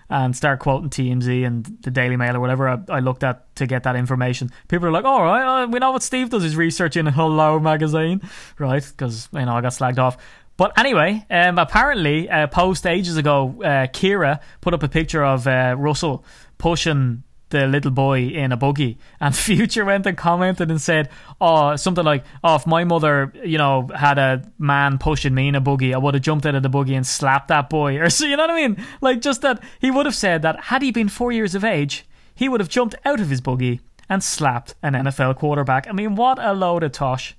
and 0.09 0.37
start 0.37 0.61
quoting 0.61 0.91
TMZ 0.91 1.47
and 1.47 1.65
the 1.83 1.91
Daily 1.91 2.17
Mail 2.17 2.37
or 2.37 2.41
whatever 2.41 2.69
I, 2.69 2.79
I 2.89 3.01
looked 3.01 3.25
at 3.25 3.55
to 3.57 3.67
get 3.67 3.83
that 3.85 3.97
information, 3.97 4.51
people 4.69 4.87
are 4.87 4.93
like, 4.93 5.05
"All 5.05 5.23
right, 5.23 5.63
uh, 5.63 5.67
we 5.67 5.79
know 5.79 5.93
what 5.93 6.03
Steve 6.03 6.31
does 6.31 6.43
his 6.43 6.57
research 6.57 6.97
in 6.97 7.07
Hello 7.07 7.59
magazine, 7.59 8.21
right?" 8.59 8.85
Because 8.87 9.29
you 9.33 9.45
know 9.45 9.55
I 9.55 9.61
got 9.61 9.73
slagged 9.73 9.99
off. 9.99 10.17
But 10.57 10.79
anyway, 10.79 11.25
um, 11.31 11.59
apparently, 11.59 12.29
a 12.29 12.49
post 12.49 12.87
ages 12.87 13.17
ago, 13.17 13.57
uh, 13.63 13.87
Kira 13.89 14.41
put 14.61 14.73
up 14.73 14.83
a 14.83 14.89
picture 14.89 15.23
of 15.23 15.47
uh, 15.47 15.75
Russell 15.79 16.25
pushing 16.57 17.23
the 17.51 17.67
little 17.67 17.91
boy 17.91 18.21
in 18.29 18.53
a 18.53 18.57
buggy. 18.57 18.99
And 19.21 19.35
future 19.47 19.85
went 19.85 20.07
and 20.07 20.17
commented 20.17 20.71
and 20.71 20.81
said 20.81 21.09
oh 21.41 21.77
something 21.77 22.05
like 22.05 22.25
oh 22.43 22.57
if 22.57 22.67
my 22.67 22.85
mother 22.85 23.33
you 23.45 23.59
know 23.59 23.89
had 23.95 24.19
a 24.19 24.51
man 24.59 24.99
pushing 24.99 25.35
me 25.35 25.49
in 25.49 25.55
a 25.55 25.61
buggy 25.61 25.95
i 25.95 25.99
would 25.99 26.15
have 26.15 26.23
jumped 26.23 26.47
out 26.47 26.55
of 26.55 26.63
the 26.63 26.69
buggy 26.69 26.95
and 26.95 27.07
slapped 27.07 27.49
that 27.49 27.71
boy. 27.71 27.99
Or 28.07 28.11
so 28.11 28.27
you 28.27 28.37
know 28.37 28.45
what 28.45 28.51
i 28.51 28.67
mean? 28.69 28.85
Like 29.01 29.21
just 29.21 29.43
that 29.43 29.63
he 29.81 29.91
would 29.91 30.07
have 30.07 30.15
said 30.15 30.43
that 30.43 30.65
had 30.65 30.83
he 30.83 30.91
been 30.91 31.09
four 31.09 31.33
years 31.33 31.55
of 31.55 31.65
age 31.65 32.07
he 32.35 32.49
would 32.49 32.61
have 32.61 32.69
jumped 32.69 32.95
out 33.05 33.21
of 33.21 33.31
his 33.31 33.41
buggy 33.41 33.81
and 34.09 34.23
slapped 34.23 34.75
an 34.83 34.95
nfl 34.95 35.37
quarterback. 35.37 35.87
I 35.89 35.93
mean 35.93 36.15
what 36.17 36.39
a 36.39 36.53
load 36.53 36.83
of 36.83 36.93
tosh. 36.93 37.37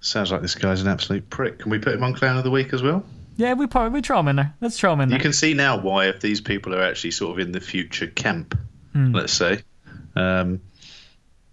Sounds 0.00 0.30
like 0.30 0.42
this 0.42 0.54
guy's 0.54 0.82
an 0.82 0.88
absolute 0.88 1.28
prick. 1.30 1.60
Can 1.60 1.70
we 1.70 1.78
put 1.78 1.94
him 1.94 2.04
on 2.04 2.14
clown 2.14 2.36
of 2.36 2.44
the 2.44 2.50
week 2.50 2.72
as 2.72 2.82
well? 2.82 3.04
yeah 3.36 3.54
we 3.54 3.66
probably 3.66 3.90
we 3.90 4.02
throw 4.02 4.20
him 4.20 4.28
in 4.28 4.36
there. 4.36 4.54
Let's 4.60 4.78
throw 4.78 4.92
him 4.92 5.00
in 5.00 5.08
there. 5.08 5.18
You 5.18 5.22
can 5.22 5.32
see 5.32 5.54
now 5.54 5.78
why 5.80 6.08
if 6.08 6.20
these 6.20 6.40
people 6.40 6.74
are 6.74 6.82
actually 6.82 7.12
sort 7.12 7.32
of 7.32 7.46
in 7.46 7.52
the 7.52 7.60
future 7.60 8.06
camp, 8.06 8.56
Hmm. 8.92 9.12
let's 9.14 9.32
say, 9.32 9.62
um, 10.16 10.60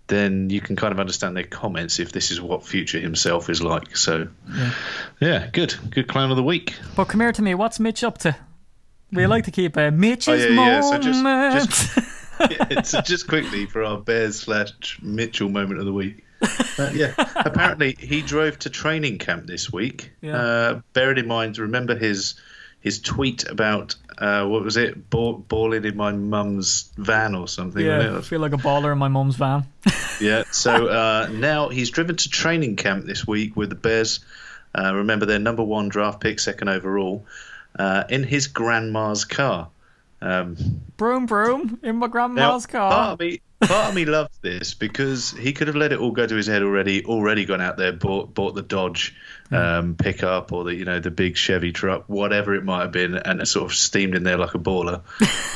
then 0.08 0.50
you 0.50 0.62
can 0.62 0.76
kind 0.76 0.92
of 0.94 1.00
understand 1.00 1.36
their 1.36 1.44
comments 1.44 2.00
if 2.00 2.12
this 2.12 2.32
is 2.32 2.40
what 2.42 2.66
future 2.66 3.00
himself 3.00 3.50
is 3.50 3.62
like. 3.62 3.96
So, 3.98 4.30
yeah, 5.20 5.50
good, 5.52 5.76
good 5.92 6.08
clown 6.08 6.32
of 6.32 6.38
the 6.38 6.44
week. 6.44 6.74
but 6.96 7.06
come 7.06 7.20
here 7.22 7.32
to 7.34 7.42
me 7.42 7.54
what's 7.56 7.80
mitch 7.80 8.04
up 8.04 8.18
to 8.20 8.36
we 9.12 9.26
like 9.28 9.46
to 9.46 9.52
keep 9.52 9.78
uh, 9.78 9.90
Mitch's 9.92 10.28
Oh, 10.28 10.34
yeah, 10.34 10.50
yeah, 10.50 10.82
so 10.82 11.00
moment. 11.24 11.70
just- 11.70 11.98
Yeah, 12.52 12.82
so 12.84 13.02
just 13.02 13.28
quickly 13.28 13.66
for 13.66 13.84
our 13.84 13.98
Bears 13.98 14.42
slash 14.42 15.00
Mitchell 15.02 15.50
moment 15.50 15.80
of 15.80 15.86
the 15.86 15.94
week. 15.94 16.24
Uh, 16.78 16.92
yeah, 16.94 17.14
apparently 17.36 17.96
he 17.98 18.22
drove 18.22 18.60
to 18.60 18.70
training 18.70 19.18
camp 19.18 19.48
this 19.48 19.74
week. 19.74 20.12
Yeah. 20.22 20.36
Uh, 20.38 20.82
bearing 20.94 21.18
in 21.18 21.28
mind, 21.28 21.58
remember 21.58 21.96
his 21.96 22.36
his 22.88 23.00
tweet 23.02 23.48
about 23.50 23.96
uh, 24.18 24.46
what 24.48 24.64
was 24.64 24.78
it, 24.78 25.10
Ball, 25.10 25.34
balling 25.38 25.86
in 25.86 25.96
my 25.96 26.12
mum's 26.12 26.90
van 26.98 27.36
or 27.36 27.48
something. 27.48 27.86
yeah, 27.86 28.18
I 28.18 28.22
feel 28.22 28.40
like 28.40 28.54
a 28.54 28.58
baller 28.58 28.92
in 28.92 28.98
my 28.98 29.10
mum's 29.10 29.36
van. 29.36 29.66
Yeah. 30.20 30.44
So 30.52 30.88
uh, 30.88 31.30
now 31.32 31.70
he's 31.70 31.92
driven 31.92 32.16
to 32.16 32.30
training 32.30 32.76
camp 32.76 33.06
this 33.06 33.28
week 33.28 33.56
with 33.56 33.70
the 33.70 33.76
Bears. 33.76 34.20
Uh, 34.74 34.96
remember 34.96 35.28
their 35.28 35.38
number 35.38 35.64
one 35.64 35.90
draft 35.90 36.22
pick, 36.22 36.40
second 36.40 36.70
overall, 36.70 37.24
uh, 37.78 38.04
in 38.10 38.24
his 38.24 38.48
grandma's 38.48 39.26
car. 39.26 39.70
Um, 40.20 40.58
Broom, 40.98 41.28
broom 41.28 41.80
in 41.84 41.98
my 41.98 42.08
now, 42.08 42.12
grandma's 42.12 42.66
car. 42.66 42.90
part 42.92 43.14
of 43.14 43.20
me, 43.20 43.42
part 43.62 43.90
of 43.90 43.96
me 43.96 44.06
loves 44.06 44.38
this 44.42 44.74
because 44.74 45.32
he 45.32 45.54
could 45.54 45.68
have 45.68 45.76
let 45.76 45.92
it 45.92 46.00
all 46.00 46.12
go 46.12 46.26
to 46.26 46.36
his 46.36 46.48
head 46.48 46.62
already. 46.62 47.06
Already 47.06 47.46
gone 47.46 47.62
out 47.62 47.78
there, 47.78 47.92
bought 47.92 48.34
bought 48.34 48.56
the 48.56 48.62
Dodge 48.62 49.16
um, 49.52 49.96
pickup 49.96 50.52
or 50.52 50.64
the 50.64 50.76
you 50.76 50.86
know 50.86 51.00
the 51.00 51.12
big 51.12 51.38
Chevy 51.38 51.72
truck, 51.72 52.06
whatever 52.08 52.54
it 52.56 52.64
might 52.64 52.82
have 52.82 52.92
been, 52.92 53.16
and 53.16 53.48
sort 53.48 53.72
of 53.72 53.76
steamed 53.76 54.16
in 54.16 54.24
there 54.24 54.38
like 54.38 54.56
a 54.56 54.60
baller. 54.60 55.02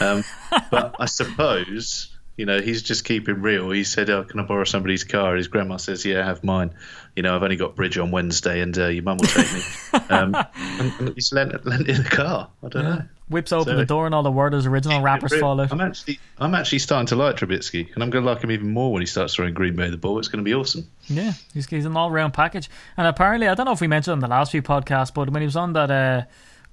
Um, 0.01 0.23
but 0.71 0.95
I 0.99 1.05
suppose 1.05 2.15
you 2.37 2.45
know 2.45 2.59
he's 2.59 2.81
just 2.81 3.05
keeping 3.05 3.41
real. 3.41 3.69
He 3.69 3.83
said, 3.83 4.09
"Oh, 4.09 4.23
can 4.23 4.39
I 4.39 4.43
borrow 4.43 4.63
somebody's 4.63 5.03
car?" 5.03 5.35
His 5.35 5.47
grandma 5.47 5.77
says, 5.77 6.05
"Yeah, 6.05 6.25
have 6.25 6.43
mine." 6.43 6.73
You 7.15 7.23
know, 7.23 7.35
I've 7.35 7.43
only 7.43 7.57
got 7.57 7.75
bridge 7.75 7.97
on 7.97 8.11
Wednesday, 8.11 8.61
and 8.61 8.77
uh, 8.77 8.87
your 8.87 9.03
mum 9.03 9.17
will 9.17 9.27
take 9.27 9.51
me. 9.53 9.61
um, 10.09 10.33
and, 10.55 10.93
and 10.99 11.13
he's 11.15 11.33
lent, 11.33 11.65
lent 11.65 11.87
in 11.89 12.01
a 12.01 12.09
car. 12.09 12.49
I 12.63 12.69
don't 12.69 12.83
know. 12.83 13.01
Whips 13.29 13.51
open 13.51 13.73
So- 13.73 13.77
the 13.77 13.85
door 13.85 14.05
and 14.05 14.15
all 14.15 14.23
the 14.23 14.31
Werther's 14.31 14.65
original 14.65 15.01
wrappers 15.01 15.37
fall 15.37 15.59
out. 15.59 15.71
I'm 15.71 15.81
actually, 15.81 16.19
I'm 16.37 16.53
actually 16.55 16.79
starting 16.79 17.07
to 17.07 17.15
like 17.15 17.37
Trubisky, 17.37 17.93
and 17.93 18.03
I'm 18.03 18.09
going 18.09 18.23
to 18.25 18.29
like 18.31 18.43
him 18.43 18.51
even 18.51 18.71
more 18.71 18.91
when 18.91 19.01
he 19.01 19.05
starts 19.05 19.35
throwing 19.35 19.53
Green 19.53 19.75
Bay 19.75 19.89
the 19.89 19.97
ball. 19.97 20.19
It's 20.19 20.27
going 20.27 20.43
to 20.43 20.49
be 20.49 20.53
awesome. 20.53 20.87
Yeah, 21.07 21.33
he's, 21.53 21.67
he's 21.67 21.85
an 21.85 21.95
all 21.97 22.11
round 22.11 22.33
package. 22.33 22.69
And 22.97 23.07
apparently, 23.07 23.47
I 23.47 23.55
don't 23.55 23.65
know 23.65 23.71
if 23.73 23.81
we 23.81 23.87
mentioned 23.87 24.13
in 24.13 24.19
the 24.19 24.27
last 24.27 24.51
few 24.51 24.61
podcasts, 24.61 25.13
but 25.13 25.29
when 25.29 25.41
he 25.41 25.45
was 25.45 25.55
on 25.55 25.73
that 25.73 25.91
uh, 25.91 26.23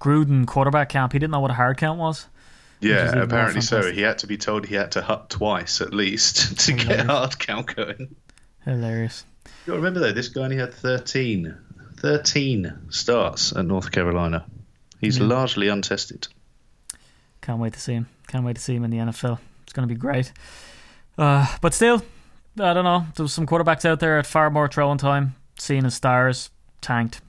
Gruden 0.00 0.46
quarterback 0.46 0.88
camp, 0.88 1.12
he 1.12 1.18
didn't 1.18 1.32
know 1.32 1.40
what 1.40 1.50
a 1.50 1.54
hard 1.54 1.76
count 1.78 1.98
was. 1.98 2.26
Yeah, 2.80 3.22
apparently 3.22 3.60
so. 3.60 3.90
He 3.92 4.02
had 4.02 4.18
to 4.18 4.28
be 4.28 4.36
told 4.36 4.66
he 4.66 4.76
had 4.76 4.92
to 4.92 5.02
hut 5.02 5.30
twice 5.30 5.80
at 5.80 5.92
least 5.92 6.60
to 6.66 6.72
get 6.74 7.06
hard 7.06 7.36
count 7.38 7.74
going. 7.74 8.14
Hilarious. 8.64 9.24
You 9.66 9.74
remember 9.74 10.00
though, 10.00 10.12
this 10.12 10.28
guy 10.28 10.42
only 10.42 10.56
had 10.56 10.72
13, 10.74 11.56
13 11.98 12.78
starts 12.90 13.54
at 13.54 13.64
North 13.64 13.90
Carolina. 13.90 14.46
He's 15.00 15.20
largely 15.20 15.68
untested. 15.68 16.28
Can't 17.40 17.60
wait 17.60 17.72
to 17.74 17.80
see 17.80 17.94
him. 17.94 18.08
Can't 18.26 18.44
wait 18.44 18.56
to 18.56 18.62
see 18.62 18.74
him 18.74 18.84
in 18.84 18.90
the 18.90 18.98
NFL. 18.98 19.38
It's 19.62 19.72
going 19.72 19.88
to 19.88 19.94
be 19.94 19.98
great. 19.98 20.32
Uh, 21.16 21.46
but 21.60 21.74
still, 21.74 22.02
I 22.60 22.74
don't 22.74 22.84
know. 22.84 23.06
There's 23.14 23.32
some 23.32 23.46
quarterbacks 23.46 23.84
out 23.84 24.00
there 24.00 24.18
at 24.18 24.26
far 24.26 24.50
more 24.50 24.68
throwing 24.68 24.98
time. 24.98 25.34
Seeing 25.58 25.84
his 25.84 25.94
stars 25.94 26.50
tanked. 26.80 27.20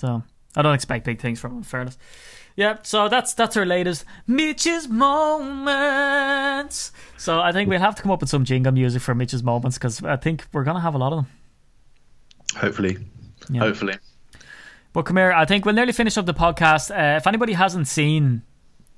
So 0.00 0.22
I 0.56 0.62
don't 0.62 0.74
expect 0.74 1.04
big 1.04 1.20
things 1.20 1.40
from 1.40 1.52
him. 1.52 1.58
In 1.58 1.64
fairness. 1.64 1.98
Yeah. 2.58 2.78
So 2.82 3.08
that's 3.08 3.34
that's 3.34 3.56
our 3.56 3.64
latest 3.64 4.04
Mitch's 4.26 4.88
moments. 5.88 6.90
So 7.16 7.40
I 7.40 7.52
think 7.52 7.68
we'll 7.70 7.78
have 7.78 7.94
to 7.94 8.02
come 8.02 8.10
up 8.10 8.20
with 8.20 8.28
some 8.30 8.44
jingle 8.44 8.72
music 8.72 9.00
for 9.00 9.14
Mitch's 9.14 9.44
moments 9.44 9.78
because 9.78 10.02
I 10.02 10.16
think 10.16 10.44
we're 10.52 10.64
gonna 10.64 10.80
have 10.80 10.96
a 10.96 10.98
lot 10.98 11.12
of 11.12 11.18
them. 11.24 11.26
Hopefully, 12.56 12.98
Yeah. 13.48 13.60
hopefully. 13.60 13.94
But 14.92 15.02
come 15.02 15.18
here, 15.18 15.30
I 15.32 15.44
think 15.44 15.64
we'll 15.66 15.76
nearly 15.76 15.92
finish 15.92 16.18
up 16.18 16.26
the 16.26 16.34
podcast. 16.34 16.90
Uh, 16.90 17.16
if 17.18 17.28
anybody 17.28 17.52
hasn't 17.52 17.86
seen 17.86 18.42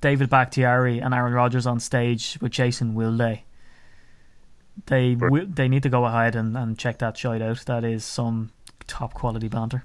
David 0.01 0.31
Bakhtiari 0.31 0.99
and 0.99 1.13
Aaron 1.13 1.35
Rodgers 1.35 1.67
on 1.67 1.81
stage 1.81 2.39
with 2.41 2.53
Jason 2.53 2.95
Wilde, 2.95 3.41
they 4.87 5.15
wi- 5.17 5.45
they 5.51 5.69
need 5.69 5.83
to 5.83 5.91
go 5.91 6.07
ahead 6.07 6.35
and, 6.35 6.57
and 6.57 6.79
check 6.79 6.99
that 7.01 7.19
shite 7.19 7.43
out. 7.43 7.59
That 7.67 7.85
is 7.85 8.07
some 8.07 8.53
top 8.87 9.13
quality 9.13 9.49
banter. 9.49 9.85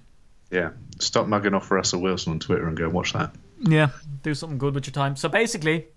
Yeah. 0.50 0.70
Stop 1.00 1.28
mugging 1.28 1.54
off 1.54 1.70
Russell 1.72 2.00
Wilson 2.02 2.32
on 2.34 2.40
Twitter 2.40 2.68
and 2.70 2.78
go 2.78 2.88
watch 2.88 3.12
that. 3.12 3.36
Yeah, 3.60 3.90
do 4.24 4.34
something 4.34 4.58
good 4.58 4.76
with 4.76 4.88
your 4.88 4.94
time. 4.94 5.16
So 5.16 5.30
basically, 5.30 5.88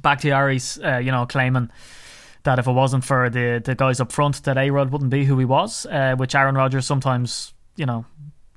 back 0.00 0.18
Bakhtiari's, 0.18 0.78
uh, 0.82 0.98
you 0.98 1.10
know, 1.10 1.26
claiming 1.26 1.70
that 2.42 2.58
if 2.58 2.66
it 2.66 2.72
wasn't 2.72 3.04
for 3.04 3.30
the 3.30 3.60
the 3.64 3.74
guys 3.74 4.00
up 4.00 4.12
front, 4.12 4.42
that 4.44 4.56
A 4.56 4.70
Rod 4.70 4.90
wouldn't 4.90 5.10
be 5.10 5.24
who 5.24 5.38
he 5.38 5.44
was, 5.44 5.86
uh, 5.86 6.14
which 6.16 6.34
Aaron 6.34 6.54
Rodgers 6.54 6.86
sometimes, 6.86 7.54
you 7.76 7.86
know, 7.86 8.04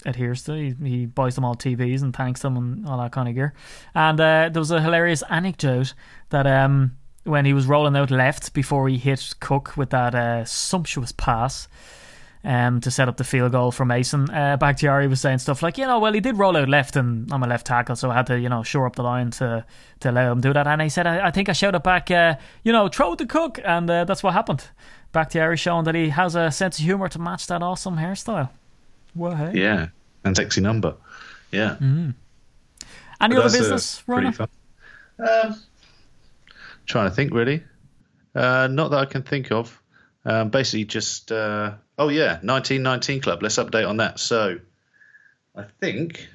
adheres 0.06 0.43
to. 0.43 0.54
He, 0.54 0.76
he 0.84 1.06
buys 1.06 1.36
them 1.36 1.45
all 1.45 1.56
TVs 1.56 2.02
and 2.02 2.16
thanks 2.16 2.41
them 2.41 2.58
and 2.58 2.88
all 2.88 3.00
that 3.00 3.12
kind 3.12 3.28
of 3.28 3.36
gear. 3.36 3.54
And 3.93 4.20
uh, 4.20 4.50
there 4.52 4.62
was 4.62 4.72
a 4.72 4.82
hilarious 4.82 5.24
anecdote 5.30 5.93
that 6.30 6.47
um, 6.47 6.97
when 7.24 7.45
he 7.45 7.54
was 7.54 7.68
rolling 7.68 7.95
out 7.95 8.12
left 8.12 8.54
before 8.54 8.88
he 8.89 8.97
hit 8.97 9.36
Cook 9.39 9.76
with 9.78 9.89
that 9.91 10.16
uh, 10.16 10.45
sumptuous 10.45 11.12
pass 11.12 11.68
um, 12.44 12.80
to 12.82 12.92
set 12.92 13.10
up 13.10 13.18
the 13.18 13.24
field 13.24 13.52
goal 13.52 13.72
for 13.72 13.86
Mason. 13.86 14.30
Uh, 14.30 14.58
Bakhtiari 14.58 15.08
was 15.08 15.20
saying 15.20 15.40
stuff 15.40 15.62
like, 15.62 15.78
you 15.78 15.86
know, 15.86 16.00
well, 16.00 16.14
he 16.14 16.20
did 16.20 16.38
roll 16.38 16.56
out 16.56 16.70
left 16.70 16.96
and 16.96 17.32
I'm 17.34 17.44
a 17.44 17.48
left 17.48 17.68
tackle, 17.68 17.96
so 17.96 18.10
I 18.10 18.14
had 18.14 18.28
to, 18.28 18.40
you 18.40 18.50
know, 18.50 18.64
shore 18.64 18.86
up 18.86 18.96
the 18.96 19.04
line 19.04 19.32
to, 19.32 19.66
to 20.00 20.12
allow 20.12 20.32
him 20.32 20.42
do 20.42 20.54
that. 20.54 20.68
And 20.68 20.82
he 20.82 20.90
said, 20.90 21.06
I, 21.06 21.28
I 21.28 21.32
think 21.32 21.50
I 21.50 21.54
shouted 21.54 21.82
back, 21.82 22.10
uh, 22.12 22.36
you 22.64 22.72
know, 22.72 22.88
throw 22.88 23.14
it 23.14 23.20
to 23.20 23.26
Cook, 23.26 23.60
and 23.64 23.90
uh, 23.90 24.06
that's 24.06 24.24
what 24.24 24.34
happened. 24.34 24.64
Bakhtiari 25.12 25.58
showing 25.58 25.86
that 25.86 25.96
he 25.96 26.10
has 26.10 26.36
a 26.36 26.52
sense 26.52 26.80
of 26.80 26.86
humour 26.86 27.10
to 27.10 27.20
match 27.20 27.48
that 27.48 27.62
awesome 27.62 27.98
hairstyle. 27.98 28.50
Well, 29.16 29.36
hey. 29.36 29.52
Yeah. 29.56 29.88
And 30.24 30.36
sexy 30.36 30.62
number. 30.62 30.96
Yeah. 31.52 31.72
Mm-hmm. 31.72 32.12
Any 33.22 33.36
But 33.36 33.46
other 33.46 33.58
uh, 33.58 33.60
business, 33.60 34.02
pretty 34.02 34.26
Rona? 34.26 34.32
fun. 34.34 34.50
Um, 35.20 35.62
trying 36.86 37.10
to 37.10 37.16
think, 37.16 37.34
really. 37.34 37.64
Uh, 38.36 38.68
not 38.72 38.92
that 38.92 39.00
I 39.00 39.06
can 39.06 39.24
think 39.24 39.52
of. 39.52 39.82
Um, 40.26 40.50
basically, 40.50 40.86
just 40.86 41.32
uh, 41.32 41.74
oh 42.00 42.10
yeah, 42.10 42.39
1919 42.41 43.22
Club. 43.22 43.43
Let's 43.43 43.58
update 43.58 43.88
on 43.88 43.97
that. 43.97 44.20
So, 44.20 44.60
I 45.56 45.64
think 45.80 46.28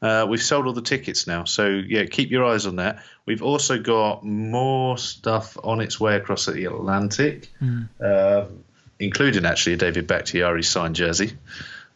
uh, 0.00 0.26
we've 0.28 0.42
sold 0.42 0.66
all 0.66 0.72
the 0.72 0.82
tickets 0.82 1.26
now. 1.26 1.44
So 1.44 1.66
yeah, 1.66 2.04
keep 2.04 2.30
your 2.30 2.44
eyes 2.44 2.66
on 2.66 2.76
that. 2.76 3.02
We've 3.26 3.42
also 3.42 3.78
got 3.80 4.24
more 4.24 4.96
stuff 4.98 5.56
on 5.64 5.80
its 5.80 5.98
way 5.98 6.16
across 6.16 6.46
the 6.46 6.66
Atlantic, 6.66 7.48
uh, 8.00 8.44
including 9.00 9.46
actually 9.46 9.72
a 9.72 9.76
David 9.78 10.06
Bakhtiari 10.06 10.62
signed 10.62 10.94
jersey 10.94 11.32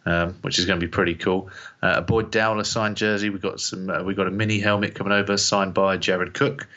um, 0.07 0.36
which 0.42 0.59
is 0.59 0.64
going 0.64 0.80
to 0.80 0.86
be 0.86 0.90
pretty 0.90 1.16
cool. 1.16 1.51
Uh, 1.82 1.94
a 1.97 2.03
Boyd 2.03 2.30
Dowler 2.30 2.64
signed 2.64 2.97
jersey. 2.97 3.28
We 3.28 3.40
got 3.40 3.61
some. 3.61 3.90
Uh, 3.90 4.03
we 4.05 4.14
got 4.14 4.28
a 4.28 4.30
mini 4.30 4.61
helmet 4.61 4.94
coming 4.94 5.12
over, 5.12 5.36
signed 5.36 5.74
by 5.74 5.97
Jared 5.97 6.32
Cook. 6.32 6.68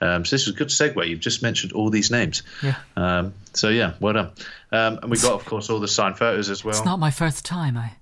Um, 0.00 0.24
so 0.24 0.36
this 0.36 0.46
was 0.46 0.54
a 0.54 0.58
good 0.58 0.68
segue. 0.68 1.08
You've 1.08 1.20
just 1.20 1.42
mentioned 1.42 1.72
all 1.72 1.90
these 1.90 2.10
names. 2.10 2.42
Yeah. 2.62 2.76
Um, 2.96 3.34
so 3.52 3.68
yeah, 3.68 3.94
well 4.00 4.12
done. 4.12 4.30
Um, 4.70 4.98
and 5.02 5.10
we 5.10 5.18
got, 5.18 5.32
of 5.32 5.44
course, 5.44 5.70
all 5.70 5.80
the 5.80 5.88
signed 5.88 6.18
photos 6.18 6.50
as 6.50 6.64
well. 6.64 6.76
It's 6.76 6.84
not 6.84 6.98
my 6.98 7.10
first 7.10 7.44
time, 7.44 7.76
I. 7.76 7.92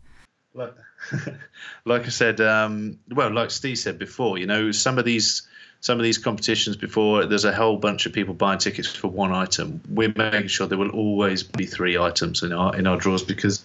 like, 0.55 0.75
like 1.85 2.07
I 2.07 2.09
said, 2.09 2.41
um, 2.41 2.99
well, 3.11 3.33
like 3.33 3.51
Steve 3.51 3.79
said 3.79 3.99
before, 3.99 4.39
you 4.39 4.47
know, 4.47 4.73
some 4.73 4.99
of 4.99 5.05
these 5.05 5.47
some 5.81 5.99
of 5.99 6.05
these 6.05 6.19
competitions 6.19 6.77
before 6.77 7.27
there's 7.27 7.45
a 7.45 7.53
whole 7.53 7.77
bunch 7.77 8.07
of 8.07 8.13
people 8.13 8.35
buying 8.35 8.59
tickets 8.59 8.89
for 8.89 9.09
one 9.09 9.33
item. 9.33 9.81
We're 9.89 10.13
making 10.17 10.49
sure 10.49 10.67
there 10.67 10.79
will 10.79 10.91
always 10.91 11.43
be 11.43 11.67
three 11.67 11.99
items 11.99 12.43
in 12.43 12.53
our 12.53 12.77
in 12.77 12.87
our 12.87 12.97
draws 12.97 13.23
because 13.23 13.65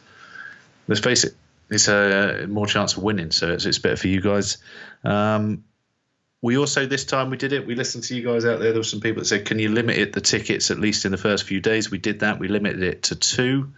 let's 0.87 1.01
face 1.01 1.23
it, 1.23 1.35
it's 1.69 1.87
a 1.87 2.45
more 2.47 2.67
chance 2.67 2.97
of 2.97 3.03
winning, 3.03 3.31
so 3.31 3.51
it's, 3.51 3.65
it's 3.65 3.79
better 3.79 3.95
for 3.95 4.07
you 4.07 4.21
guys. 4.21 4.57
Um, 5.03 5.63
we 6.41 6.57
also 6.57 6.85
this 6.85 7.05
time 7.05 7.29
we 7.29 7.37
did 7.37 7.53
it. 7.53 7.67
We 7.67 7.75
listened 7.75 8.03
to 8.05 8.15
you 8.15 8.23
guys 8.23 8.45
out 8.45 8.59
there. 8.59 8.71
There 8.71 8.79
were 8.79 8.83
some 8.83 9.01
people 9.01 9.21
that 9.21 9.27
said, 9.27 9.45
"Can 9.45 9.59
you 9.59 9.69
limit 9.69 9.97
it 9.97 10.13
the 10.13 10.21
tickets 10.21 10.71
at 10.71 10.79
least 10.79 11.05
in 11.05 11.11
the 11.11 11.17
first 11.17 11.43
few 11.43 11.61
days?" 11.61 11.91
We 11.91 11.97
did 11.97 12.21
that. 12.21 12.39
We 12.39 12.47
limited 12.47 12.83
it 12.83 13.03
to 13.03 13.15
two. 13.15 13.73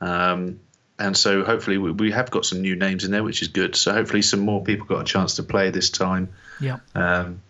Um, 0.00 0.60
and 0.98 1.16
so 1.16 1.44
hopefully 1.44 1.78
we, 1.78 1.90
we 1.90 2.10
have 2.12 2.30
got 2.30 2.46
some 2.46 2.60
new 2.60 2.76
names 2.76 3.04
in 3.04 3.10
there, 3.10 3.24
which 3.24 3.42
is 3.42 3.48
good. 3.48 3.74
So 3.74 3.92
hopefully 3.92 4.22
some 4.22 4.40
more 4.40 4.62
people 4.62 4.86
got 4.86 5.00
a 5.00 5.04
chance 5.04 5.36
to 5.36 5.42
play 5.42 5.70
this 5.70 5.90
time. 5.90 6.28
Yeah. 6.60 6.78
Um, 6.94 7.42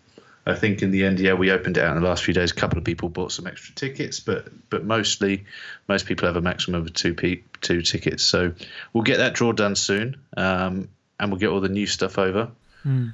I 0.47 0.53
think 0.53 0.81
in 0.81 0.91
the 0.91 1.05
end, 1.05 1.19
yeah, 1.19 1.33
we 1.33 1.51
opened 1.51 1.77
it 1.77 1.83
out 1.83 1.95
in 1.95 2.01
the 2.01 2.07
last 2.07 2.23
few 2.23 2.33
days. 2.33 2.51
A 2.51 2.55
couple 2.55 2.77
of 2.77 2.83
people 2.83 3.09
bought 3.09 3.31
some 3.31 3.47
extra 3.47 3.73
tickets, 3.73 4.19
but 4.19 4.47
but 4.69 4.83
mostly 4.83 5.45
most 5.87 6.05
people 6.05 6.27
have 6.27 6.35
a 6.35 6.41
maximum 6.41 6.81
of 6.81 6.93
two 6.93 7.13
pe- 7.15 7.41
two 7.61 7.81
tickets. 7.81 8.23
So 8.23 8.53
we'll 8.93 9.03
get 9.03 9.17
that 9.17 9.33
draw 9.33 9.53
done 9.53 9.75
soon, 9.75 10.17
um, 10.37 10.89
and 11.19 11.31
we'll 11.31 11.39
get 11.39 11.49
all 11.49 11.61
the 11.61 11.69
new 11.69 11.87
stuff 11.87 12.19
over. 12.19 12.51
Uh, 12.85 13.11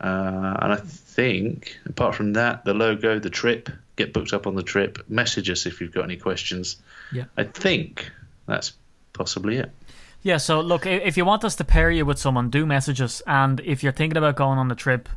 and 0.00 0.46
I 0.46 0.49
think 1.10 1.78
apart 1.86 2.14
from 2.14 2.34
that, 2.34 2.64
the 2.64 2.74
logo, 2.74 3.18
the 3.18 3.30
trip, 3.30 3.68
get 3.96 4.12
booked 4.12 4.32
up 4.32 4.46
on 4.46 4.54
the 4.54 4.62
trip. 4.62 4.98
Message 5.08 5.50
us 5.50 5.66
if 5.66 5.80
you've 5.80 5.92
got 5.92 6.04
any 6.04 6.16
questions. 6.16 6.76
Yeah. 7.12 7.24
I 7.36 7.44
think 7.44 8.10
that's 8.46 8.72
possibly 9.12 9.56
it. 9.56 9.70
Yeah, 10.22 10.36
so 10.36 10.60
look, 10.60 10.86
if 10.86 11.16
you 11.16 11.24
want 11.24 11.44
us 11.44 11.56
to 11.56 11.64
pair 11.64 11.90
you 11.90 12.04
with 12.04 12.18
someone, 12.18 12.50
do 12.50 12.66
message 12.66 13.00
us. 13.00 13.22
And 13.26 13.60
if 13.60 13.82
you're 13.82 13.92
thinking 13.92 14.18
about 14.18 14.36
going 14.36 14.58
on 14.58 14.68
the 14.68 14.74
trip, 14.74 15.08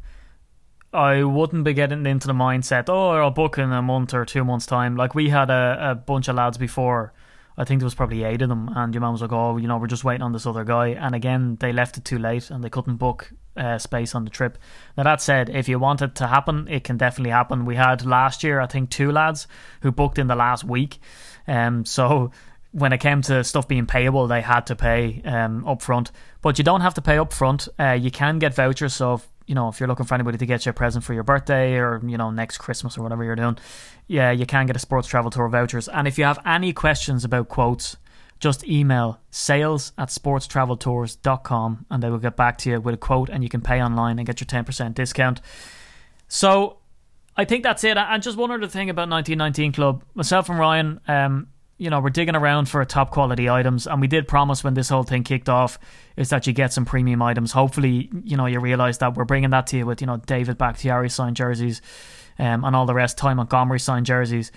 I 0.93 1.23
wouldn't 1.23 1.63
be 1.63 1.73
getting 1.73 2.05
into 2.05 2.27
the 2.27 2.33
mindset, 2.33 2.85
oh, 2.87 3.11
I'll 3.11 3.31
book 3.31 3.57
in 3.57 3.71
a 3.71 3.81
month 3.81 4.13
or 4.13 4.25
two 4.25 4.43
months' 4.43 4.65
time. 4.65 4.95
Like, 4.95 5.15
we 5.15 5.29
had 5.29 5.49
a, 5.49 5.91
a 5.91 5.95
bunch 5.95 6.27
of 6.27 6.35
lads 6.35 6.57
before. 6.57 7.13
I 7.57 7.63
think 7.63 7.79
there 7.79 7.85
was 7.85 7.95
probably 7.95 8.23
eight 8.23 8.41
of 8.41 8.49
them. 8.49 8.69
And 8.75 8.93
your 8.93 9.01
mum 9.01 9.13
was 9.13 9.21
like, 9.21 9.31
oh, 9.31 9.57
you 9.57 9.67
know, 9.67 9.77
we're 9.77 9.87
just 9.87 10.03
waiting 10.03 10.23
on 10.23 10.33
this 10.33 10.45
other 10.45 10.63
guy. 10.63 10.89
And 10.89 11.13
again, 11.13 11.57
they 11.59 11.71
left 11.71 11.97
it 11.97 12.05
too 12.05 12.17
late 12.17 12.49
and 12.49 12.63
they 12.63 12.69
couldn't 12.69 12.97
book 12.97 13.31
uh, 13.55 13.77
space 13.77 14.15
on 14.15 14.23
the 14.23 14.29
trip. 14.29 14.57
Now, 14.97 15.03
that 15.03 15.21
said, 15.21 15.49
if 15.49 15.67
you 15.69 15.79
want 15.79 16.01
it 16.01 16.15
to 16.15 16.27
happen, 16.27 16.67
it 16.67 16.83
can 16.83 16.97
definitely 16.97 17.31
happen. 17.31 17.65
We 17.65 17.75
had 17.75 18.05
last 18.05 18.43
year, 18.43 18.59
I 18.59 18.67
think, 18.67 18.89
two 18.89 19.11
lads 19.11 19.47
who 19.81 19.91
booked 19.91 20.17
in 20.17 20.27
the 20.27 20.35
last 20.35 20.63
week. 20.63 20.99
Um, 21.47 21.85
so 21.85 22.31
when 22.71 22.91
it 22.91 22.97
came 22.97 23.21
to 23.21 23.43
stuff 23.43 23.67
being 23.67 23.85
payable, 23.85 24.27
they 24.27 24.41
had 24.41 24.65
to 24.67 24.75
pay 24.75 25.21
um, 25.25 25.65
up 25.67 25.81
front. 25.81 26.11
But 26.41 26.57
you 26.57 26.63
don't 26.63 26.81
have 26.81 26.95
to 26.95 27.01
pay 27.01 27.19
up 27.19 27.31
front. 27.31 27.67
Uh, 27.79 27.91
you 27.91 28.09
can 28.09 28.39
get 28.39 28.55
vouchers. 28.55 28.95
So, 28.95 29.21
you 29.47 29.55
know, 29.55 29.67
if 29.67 29.79
you're 29.79 29.87
looking 29.87 30.05
for 30.05 30.13
anybody 30.13 30.37
to 30.37 30.45
get 30.45 30.65
you 30.65 30.69
a 30.69 30.73
present 30.73 31.03
for 31.03 31.13
your 31.13 31.23
birthday 31.23 31.75
or, 31.75 32.01
you 32.05 32.17
know, 32.17 32.31
next 32.31 32.57
Christmas 32.57 32.97
or 32.97 33.03
whatever 33.03 33.23
you're 33.23 33.35
doing, 33.35 33.57
yeah, 34.07 34.31
you 34.31 34.45
can 34.45 34.65
get 34.65 34.75
a 34.75 34.79
sports 34.79 35.07
travel 35.07 35.31
tour 35.31 35.47
vouchers. 35.49 35.87
And 35.87 36.07
if 36.07 36.17
you 36.17 36.23
have 36.23 36.39
any 36.45 36.73
questions 36.73 37.23
about 37.23 37.49
quotes, 37.49 37.97
just 38.39 38.67
email 38.67 39.19
sales 39.31 39.93
at 39.97 40.09
sportstraveltours.com 40.09 41.85
and 41.89 42.03
they 42.03 42.09
will 42.09 42.17
get 42.17 42.35
back 42.35 42.57
to 42.59 42.71
you 42.71 42.81
with 42.81 42.95
a 42.95 42.97
quote 42.97 43.29
and 43.29 43.41
you 43.43 43.49
can 43.49 43.61
pay 43.61 43.81
online 43.81 44.19
and 44.19 44.25
get 44.25 44.41
your 44.41 44.63
10% 44.63 44.93
discount. 44.93 45.39
So 46.27 46.77
I 47.35 47.45
think 47.45 47.63
that's 47.63 47.83
it. 47.83 47.97
And 47.97 48.21
just 48.21 48.37
one 48.37 48.51
other 48.51 48.67
thing 48.67 48.89
about 48.89 49.09
1919 49.09 49.71
Club. 49.71 50.03
Myself 50.13 50.49
and 50.49 50.59
Ryan, 50.59 50.99
um, 51.07 51.47
you 51.77 51.89
know, 51.89 51.99
we're 51.99 52.11
digging 52.11 52.35
around 52.35 52.69
for 52.69 52.83
top 52.85 53.11
quality 53.11 53.49
items, 53.49 53.87
and 53.87 53.99
we 53.99 54.07
did 54.07 54.27
promise 54.27 54.63
when 54.63 54.73
this 54.73 54.89
whole 54.89 55.03
thing 55.03 55.23
kicked 55.23 55.49
off 55.49 55.79
is 56.15 56.29
that 56.29 56.45
you 56.45 56.53
get 56.53 56.71
some 56.71 56.85
premium 56.85 57.21
items. 57.21 57.51
Hopefully, 57.51 58.09
you 58.23 58.37
know, 58.37 58.45
you 58.45 58.59
realise 58.59 58.97
that 58.99 59.15
we're 59.15 59.25
bringing 59.25 59.49
that 59.49 59.67
to 59.67 59.77
you 59.77 59.85
with 59.85 60.01
you 60.01 60.07
know 60.07 60.17
David 60.17 60.57
Bakhtiari 60.57 61.09
signed 61.09 61.35
jerseys, 61.35 61.81
um, 62.37 62.63
and 62.63 62.75
all 62.75 62.85
the 62.85 62.93
rest. 62.93 63.17
Ty 63.17 63.33
Montgomery 63.33 63.79
signed 63.79 64.05
jerseys. 64.05 64.51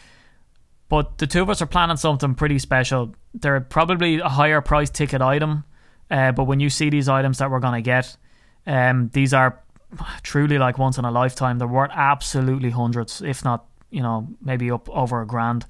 But 0.88 1.18
the 1.18 1.26
two 1.26 1.42
of 1.42 1.50
us 1.50 1.60
are 1.62 1.66
planning 1.66 1.96
something 1.96 2.34
pretty 2.34 2.60
special. 2.60 3.14
They're 3.34 3.60
probably 3.60 4.20
a 4.20 4.28
higher 4.28 4.60
price 4.60 4.90
ticket 4.90 5.20
item, 5.20 5.64
uh, 6.10 6.32
but 6.32 6.44
when 6.44 6.60
you 6.60 6.70
see 6.70 6.90
these 6.90 7.08
items 7.08 7.38
that 7.38 7.50
we're 7.50 7.60
gonna 7.60 7.80
get, 7.80 8.16
um, 8.66 9.10
these 9.12 9.34
are 9.34 9.62
truly 10.22 10.58
like 10.58 10.78
once 10.78 10.98
in 10.98 11.04
a 11.04 11.10
lifetime. 11.10 11.58
They're 11.58 11.66
worth 11.66 11.90
absolutely 11.92 12.70
hundreds, 12.70 13.22
if 13.22 13.44
not 13.44 13.66
you 13.90 14.02
know 14.02 14.28
maybe 14.42 14.70
up 14.70 14.88
over 14.90 15.22
a 15.22 15.26
grand. 15.26 15.66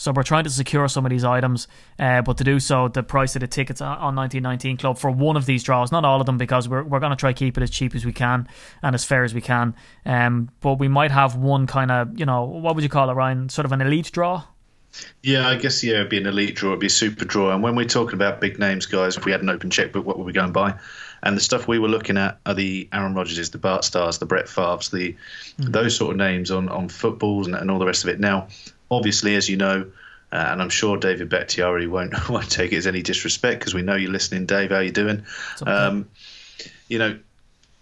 So 0.00 0.12
we're 0.12 0.22
trying 0.22 0.44
to 0.44 0.50
secure 0.50 0.88
some 0.88 1.04
of 1.04 1.10
these 1.10 1.24
items, 1.24 1.68
uh, 1.98 2.22
but 2.22 2.38
to 2.38 2.44
do 2.44 2.58
so, 2.58 2.88
the 2.88 3.02
price 3.02 3.36
of 3.36 3.40
the 3.40 3.46
tickets 3.46 3.82
on 3.82 4.16
1919 4.16 4.78
Club 4.78 4.96
for 4.96 5.10
one 5.10 5.36
of 5.36 5.44
these 5.44 5.62
draws, 5.62 5.92
not 5.92 6.06
all 6.06 6.20
of 6.20 6.26
them, 6.26 6.38
because 6.38 6.70
we're, 6.70 6.82
we're 6.82 7.00
going 7.00 7.10
to 7.10 7.16
try 7.16 7.34
keep 7.34 7.58
it 7.58 7.62
as 7.62 7.68
cheap 7.68 7.94
as 7.94 8.06
we 8.06 8.12
can 8.14 8.48
and 8.82 8.94
as 8.94 9.04
fair 9.04 9.24
as 9.24 9.34
we 9.34 9.42
can. 9.42 9.74
Um, 10.06 10.48
but 10.62 10.78
we 10.78 10.88
might 10.88 11.10
have 11.10 11.36
one 11.36 11.66
kind 11.66 11.90
of, 11.90 12.18
you 12.18 12.24
know, 12.24 12.44
what 12.44 12.76
would 12.76 12.82
you 12.82 12.88
call 12.88 13.10
it, 13.10 13.12
Ryan? 13.12 13.50
Sort 13.50 13.66
of 13.66 13.72
an 13.72 13.82
elite 13.82 14.10
draw. 14.10 14.44
Yeah, 15.22 15.46
I 15.46 15.56
guess 15.56 15.84
yeah, 15.84 15.96
it'd 15.96 16.08
be 16.08 16.16
an 16.16 16.26
elite 16.26 16.54
draw, 16.56 16.70
it'd 16.70 16.80
be 16.80 16.86
a 16.86 16.90
super 16.90 17.26
draw. 17.26 17.52
And 17.52 17.62
when 17.62 17.76
we're 17.76 17.84
talking 17.84 18.14
about 18.14 18.40
big 18.40 18.58
names, 18.58 18.86
guys, 18.86 19.18
if 19.18 19.26
we 19.26 19.32
had 19.32 19.42
an 19.42 19.50
open 19.50 19.68
checkbook, 19.68 20.06
what 20.06 20.16
would 20.16 20.26
we 20.26 20.32
go 20.32 20.44
and 20.44 20.54
buy? 20.54 20.78
And 21.22 21.36
the 21.36 21.42
stuff 21.42 21.68
we 21.68 21.78
were 21.78 21.88
looking 21.88 22.16
at 22.16 22.40
are 22.46 22.54
the 22.54 22.88
Aaron 22.90 23.12
Rodgerses, 23.12 23.50
the 23.50 23.58
Bart 23.58 23.84
Starrs, 23.84 24.16
the 24.16 24.24
Brett 24.24 24.48
Favres, 24.48 24.88
the 24.88 25.14
mm. 25.58 25.72
those 25.72 25.94
sort 25.94 26.12
of 26.12 26.16
names 26.16 26.50
on 26.50 26.70
on 26.70 26.88
footballs 26.88 27.46
and, 27.46 27.54
and 27.54 27.70
all 27.70 27.78
the 27.78 27.84
rest 27.84 28.04
of 28.04 28.08
it. 28.08 28.18
Now, 28.18 28.48
obviously, 28.90 29.36
as 29.36 29.48
you 29.48 29.56
know, 29.56 29.90
uh, 30.32 30.36
and 30.36 30.62
I'm 30.62 30.70
sure 30.70 30.96
David 30.96 31.28
Bakhtiari 31.28 31.86
won't 31.86 32.12
won't 32.28 32.50
take 32.50 32.72
it 32.72 32.76
as 32.76 32.86
any 32.86 33.02
disrespect 33.02 33.60
because 33.60 33.74
we 33.74 33.82
know 33.82 33.96
you're 33.96 34.12
listening, 34.12 34.46
Dave. 34.46 34.70
How 34.70 34.80
you 34.80 34.92
doing? 34.92 35.24
Um, 35.66 36.08
you 36.88 36.98
know, 36.98 37.18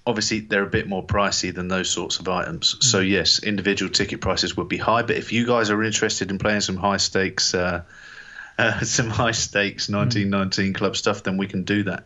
obviously 0.06 0.40
they're 0.40 0.62
a 0.62 0.70
bit 0.70 0.88
more 0.88 1.04
pricey 1.04 1.54
than 1.54 1.68
those 1.68 1.90
sorts 1.90 2.18
of 2.18 2.28
items. 2.28 2.74
Mm. 2.74 2.82
So 2.82 3.00
yes, 3.00 3.42
individual 3.42 3.92
ticket 3.92 4.22
prices 4.22 4.56
would 4.56 4.68
be 4.68 4.78
high. 4.78 5.02
But 5.02 5.16
if 5.16 5.32
you 5.32 5.46
guys 5.46 5.70
are 5.70 5.82
interested 5.82 6.30
in 6.30 6.38
playing 6.38 6.62
some 6.62 6.76
high 6.76 6.96
stakes, 6.96 7.54
uh, 7.54 7.82
uh, 8.58 8.80
some 8.80 9.10
high 9.10 9.32
stakes 9.32 9.88
1919 9.88 10.72
mm. 10.72 10.74
club 10.74 10.96
stuff, 10.96 11.22
then 11.22 11.36
we 11.36 11.46
can 11.46 11.64
do 11.64 11.84
that. 11.84 12.04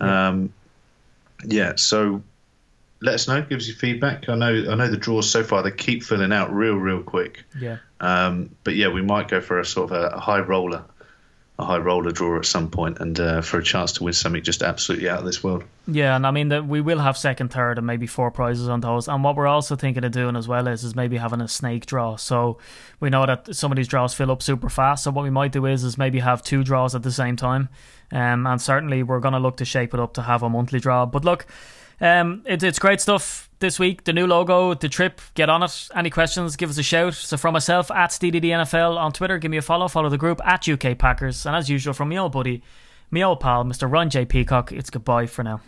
Yeah. 0.00 0.28
Um, 0.28 0.52
yeah. 1.44 1.72
So 1.76 2.22
let 3.00 3.14
us 3.14 3.28
know. 3.28 3.40
Give 3.42 3.58
us 3.58 3.68
your 3.68 3.76
feedback. 3.76 4.28
I 4.28 4.34
know 4.34 4.70
I 4.70 4.74
know 4.74 4.88
the 4.88 4.96
draws 4.96 5.30
so 5.30 5.44
far 5.44 5.62
they 5.62 5.70
keep 5.70 6.02
filling 6.02 6.32
out 6.32 6.52
real 6.52 6.74
real 6.74 7.02
quick. 7.02 7.44
Yeah. 7.58 7.78
Um, 8.00 8.56
but 8.64 8.74
yeah, 8.74 8.88
we 8.88 9.02
might 9.02 9.28
go 9.28 9.40
for 9.40 9.60
a 9.60 9.64
sort 9.64 9.90
of 9.90 10.12
a, 10.12 10.18
high 10.18 10.40
roller, 10.40 10.84
a 11.58 11.64
high 11.64 11.78
roller 11.78 12.10
draw 12.10 12.38
at 12.38 12.44
some 12.44 12.70
point, 12.70 12.98
and 12.98 13.18
uh, 13.18 13.40
for 13.40 13.58
a 13.58 13.62
chance 13.62 13.92
to 13.92 14.04
win 14.04 14.12
something 14.12 14.42
just 14.42 14.62
absolutely 14.62 15.08
out 15.08 15.20
of 15.20 15.24
this 15.24 15.44
world. 15.44 15.64
Yeah, 15.86 16.16
and 16.16 16.26
I 16.26 16.32
mean 16.32 16.48
that 16.48 16.66
we 16.66 16.80
will 16.80 16.98
have 16.98 17.16
second, 17.16 17.52
third, 17.52 17.78
and 17.78 17.86
maybe 17.86 18.08
four 18.08 18.32
prizes 18.32 18.68
on 18.68 18.80
those. 18.80 19.06
And 19.06 19.22
what 19.22 19.36
we're 19.36 19.46
also 19.46 19.76
thinking 19.76 20.04
of 20.04 20.10
doing 20.10 20.34
as 20.34 20.48
well 20.48 20.66
is 20.66 20.82
is 20.82 20.96
maybe 20.96 21.18
having 21.18 21.40
a 21.40 21.48
snake 21.48 21.86
draw. 21.86 22.16
So 22.16 22.58
we 22.98 23.10
know 23.10 23.26
that 23.26 23.54
some 23.54 23.70
of 23.70 23.76
these 23.76 23.88
draws 23.88 24.12
fill 24.12 24.32
up 24.32 24.42
super 24.42 24.68
fast. 24.68 25.04
So 25.04 25.12
what 25.12 25.22
we 25.22 25.30
might 25.30 25.52
do 25.52 25.66
is 25.66 25.84
is 25.84 25.96
maybe 25.96 26.18
have 26.18 26.42
two 26.42 26.64
draws 26.64 26.96
at 26.96 27.04
the 27.04 27.12
same 27.12 27.36
time. 27.36 27.68
Um, 28.10 28.46
and 28.46 28.60
certainly 28.60 29.04
we're 29.04 29.20
going 29.20 29.34
to 29.34 29.40
look 29.40 29.58
to 29.58 29.64
shape 29.64 29.94
it 29.94 30.00
up 30.00 30.14
to 30.14 30.22
have 30.22 30.42
a 30.42 30.48
monthly 30.48 30.80
draw. 30.80 31.06
But 31.06 31.24
look. 31.24 31.46
Um, 32.00 32.42
it, 32.46 32.62
it's 32.62 32.78
great 32.78 33.00
stuff 33.00 33.48
this 33.60 33.78
week. 33.78 34.04
The 34.04 34.12
new 34.12 34.26
logo, 34.26 34.74
the 34.74 34.88
trip, 34.88 35.20
get 35.34 35.48
on 35.48 35.62
it. 35.62 35.88
Any 35.94 36.10
questions, 36.10 36.56
give 36.56 36.70
us 36.70 36.78
a 36.78 36.82
shout. 36.82 37.14
So 37.14 37.36
from 37.36 37.52
myself, 37.52 37.90
at 37.90 38.10
DDDNFL 38.10 38.96
on 38.96 39.12
Twitter, 39.12 39.38
give 39.38 39.50
me 39.50 39.56
a 39.56 39.62
follow. 39.62 39.88
Follow 39.88 40.08
the 40.08 40.18
group 40.18 40.40
at 40.44 40.68
UK 40.68 40.96
Packers. 40.98 41.44
And 41.46 41.56
as 41.56 41.68
usual, 41.68 41.94
from 41.94 42.08
my 42.10 42.16
old 42.16 42.32
buddy, 42.32 42.62
my 43.10 43.22
old 43.22 43.40
pal, 43.40 43.64
Mr. 43.64 43.90
Ron 43.90 44.10
J. 44.10 44.24
Peacock, 44.24 44.72
it's 44.72 44.90
goodbye 44.90 45.26
for 45.26 45.42
now. 45.42 45.60